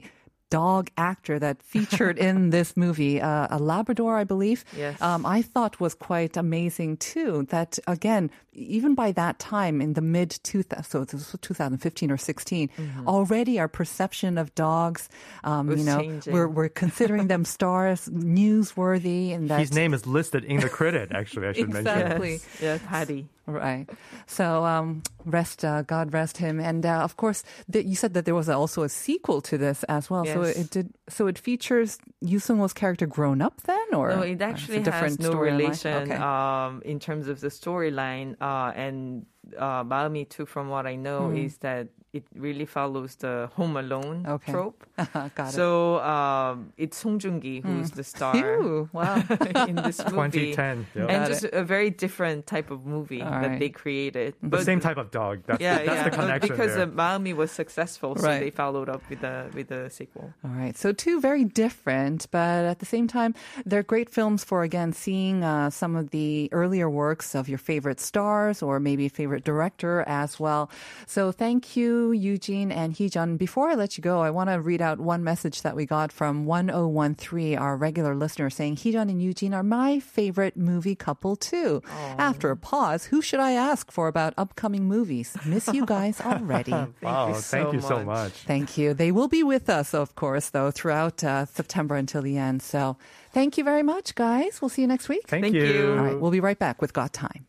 dog 0.49 0.85
actor 1.11 1.37
that 1.40 1.57
featured 1.75 2.16
in 2.29 2.51
this 2.57 2.77
movie, 2.77 3.16
uh, 3.21 3.49
a 3.51 3.59
Labrador, 3.59 4.12
I 4.23 4.25
believe. 4.25 4.61
Yes. 4.77 4.95
Um, 5.03 5.27
I 5.27 5.42
thought 5.53 5.81
was 5.81 5.95
quite 6.11 6.37
amazing 6.37 6.90
too. 7.12 7.33
That 7.55 7.79
again, 7.97 8.31
even 8.53 8.95
by 8.95 9.11
that 9.12 9.35
time 9.55 9.77
in 9.85 9.95
the 9.99 10.01
mid 10.16 10.31
2000, 10.45 10.85
so 10.85 11.05
this 11.05 11.14
was 11.33 11.40
2015 11.40 12.11
or 12.14 12.16
16, 12.16 12.71
already 13.09 13.59
our 13.59 13.66
perception 13.81 14.38
of 14.38 14.55
dogs, 14.55 15.09
um, 15.42 15.64
you 15.71 15.83
know, 15.90 15.99
changing. 16.01 16.33
we're 16.33 16.49
we're 16.57 16.71
considering 16.85 17.27
them 17.27 17.45
stars, 17.57 18.09
newsworthy, 18.09 19.35
and 19.35 19.49
that 19.51 19.59
His 19.61 19.73
name 19.75 19.92
is 19.95 20.07
listed 20.07 20.45
in 20.45 20.61
the 20.61 20.69
credit. 20.69 21.11
Actually, 21.12 21.49
I 21.49 21.53
should 21.55 21.73
mention. 21.73 21.87
Exactly. 22.01 22.33
Yes. 22.33 22.62
Yeah, 22.62 22.79
Patty. 22.88 23.29
Right. 23.46 23.88
So, 24.26 24.64
um, 24.64 25.02
rest, 25.24 25.64
uh, 25.64 25.82
God 25.82 26.12
rest 26.12 26.38
him. 26.38 26.59
And, 26.59 26.85
uh, 26.85 26.98
of 27.02 27.16
course, 27.16 27.44
the, 27.68 27.85
you 27.85 27.94
said 27.94 28.14
that 28.14 28.24
there 28.24 28.35
was 28.35 28.48
also 28.48 28.82
a 28.82 28.88
sequel 28.88 29.40
to 29.42 29.57
this 29.57 29.84
as 29.84 30.11
well. 30.11 30.24
So 30.24 30.42
Yes. 30.42 30.57
it 30.57 30.70
did, 30.70 30.92
so 31.09 31.28
it 31.28 31.38
features 31.38 31.99
Yu 32.20 32.38
Sung-ho's 32.40 32.72
character 32.72 33.07
grown 33.07 33.40
up 33.40 33.62
then, 33.62 33.86
or? 33.94 34.11
No, 34.11 34.22
or 34.22 34.26
it 34.26 34.42
actually 34.42 34.76
has 34.78 34.84
different 34.84 35.20
no 35.20 35.32
relation 35.34 35.94
Okay. 36.03 36.16
um, 36.16 36.82
in 36.84 36.99
terms 36.99 37.28
of 37.28 37.40
the 37.40 37.49
storyline. 37.49 38.34
Uh, 38.40 38.72
and 38.74 39.26
uh, 39.57 39.84
Maumi, 39.84 40.28
too, 40.28 40.47
from 40.47 40.68
what 40.68 40.86
I 40.86 40.97
know, 40.97 41.30
is 41.30 41.59
that 41.59 41.88
it 42.17 42.25
really 42.35 42.64
follows 42.67 43.14
the 43.17 43.49
Home 43.57 43.77
Alone 43.77 44.25
Okay. 44.27 44.53
trope. 44.53 44.85
Got 45.37 45.49
it. 45.49 45.53
So 45.53 46.01
um, 46.01 46.73
it's 46.77 46.97
Song 46.97 47.19
Joong-ki 47.19 47.61
who's 47.61 47.91
the 47.93 48.05
star 48.05 48.33
Phew, 48.37 48.89
wow. 48.93 49.23
in 49.69 49.77
this 49.77 49.99
movie. 50.11 50.53
2010. 50.57 50.87
Yeah. 50.95 51.03
And 51.03 51.11
Got 51.23 51.29
just 51.29 51.45
a 51.53 51.62
very 51.64 51.91
different 51.91 52.47
type 52.47 52.71
of 52.71 52.87
movie 52.87 53.23
All 53.23 53.31
that 53.31 53.47
right. 53.51 53.59
they 53.61 53.69
created. 53.69 54.35
the 54.43 54.62
same 54.64 54.81
type 54.81 54.97
of 54.97 55.11
dog. 55.11 55.43
That's, 55.47 55.61
Yeah, 55.61 55.77
that's 55.79 55.89
yeah. 55.89 56.05
the 56.05 56.11
But 56.11 56.21
connection 56.21 56.51
because 56.51 56.75
there. 56.75 56.85
uh, 56.85 57.01
Maumi 57.19 57.35
was 57.35 57.51
successful, 57.51 58.17
so 58.17 58.25
Right. 58.27 58.41
they 58.41 58.51
followed 58.51 58.89
up 58.89 59.03
with 59.11 59.21
the 59.21 59.47
with 59.55 59.69
the 59.69 59.91
sequel. 59.91 60.33
All 60.45 60.51
right. 60.51 60.77
So 60.77 60.93
two 60.93 61.21
very 61.21 61.45
different, 61.45 62.27
but 62.31 62.64
at 62.64 62.79
the 62.79 62.87
same 62.87 63.07
time, 63.07 63.35
they're 63.64 63.83
great 63.83 64.09
films 64.11 64.45
for 64.45 64.62
again 64.62 64.93
seeing 64.93 65.45
uh, 65.45 65.71
some 65.71 65.95
of 65.97 66.11
the 66.11 66.49
earlier 66.53 66.89
works 66.89 67.35
of 67.35 67.49
your 67.49 67.59
favorite 67.59 68.01
stars 68.01 68.62
or 68.62 68.81
maybe 68.81 69.09
favorite 69.09 69.45
director 69.45 70.03
as 70.07 70.41
well. 70.41 70.71
So 71.07 71.33
thank 71.33 71.77
you, 71.77 72.05
Eugene 72.12 72.70
and 72.72 72.94
Heejun. 72.94 73.38
Before 73.38 73.68
I 73.68 73.74
let 73.74 73.96
you 73.98 74.02
go, 74.02 74.20
I 74.20 74.30
want 74.30 74.50
to 74.50 74.61
read 74.61 74.80
out 74.82 74.98
one 74.98 75.22
message 75.24 75.62
that 75.62 75.76
we 75.76 75.86
got 75.86 76.12
from 76.12 76.44
1013, 76.46 77.57
our 77.59 77.76
regular 77.76 78.14
listener, 78.14 78.50
saying 78.50 78.76
Heejun 78.76 79.11
and 79.11 79.22
Eugene 79.22 79.54
are 79.54 79.62
my 79.62 80.00
favorite 80.00 80.57
movie 80.57 80.94
couple 80.94 81.36
too. 81.36 81.82
After 82.18 82.50
a 82.50 82.57
pause, 82.57 83.04
who 83.07 83.22
should 83.22 83.40
I 83.40 83.52
ask 83.52 83.90
for 83.90 84.09
about 84.09 84.34
upcoming 84.36 84.84
movies? 84.84 85.36
Miss 85.44 85.68
you 85.72 85.86
guys 85.86 86.20
already. 86.24 86.72
wow, 87.02 87.28
you 87.28 87.34
thank 87.34 87.68
so 87.68 87.72
you 87.72 87.80
so 87.80 87.96
much. 87.96 88.07
much. 88.07 88.32
Thank 88.32 88.76
you. 88.78 88.94
They 88.94 89.12
will 89.12 89.28
be 89.28 89.42
with 89.42 89.68
us, 89.68 89.94
of 89.94 90.14
course, 90.14 90.50
though, 90.50 90.70
throughout 90.70 91.22
uh, 91.24 91.46
September 91.46 91.96
until 91.96 92.22
the 92.22 92.36
end. 92.36 92.62
So 92.62 92.96
thank 93.32 93.59
you 93.59 93.64
very 93.64 93.82
much, 93.82 94.14
guys. 94.14 94.61
We'll 94.61 94.68
see 94.68 94.82
you 94.82 94.88
next 94.88 95.09
week. 95.09 95.26
Thank, 95.26 95.44
Thank 95.44 95.54
you. 95.57 95.64
you. 95.64 95.90
All 95.92 96.04
right, 96.04 96.20
we'll 96.20 96.30
be 96.30 96.40
right 96.40 96.59
back 96.59 96.80
with 96.80 96.92
Got 96.92 97.12
Time. 97.12 97.46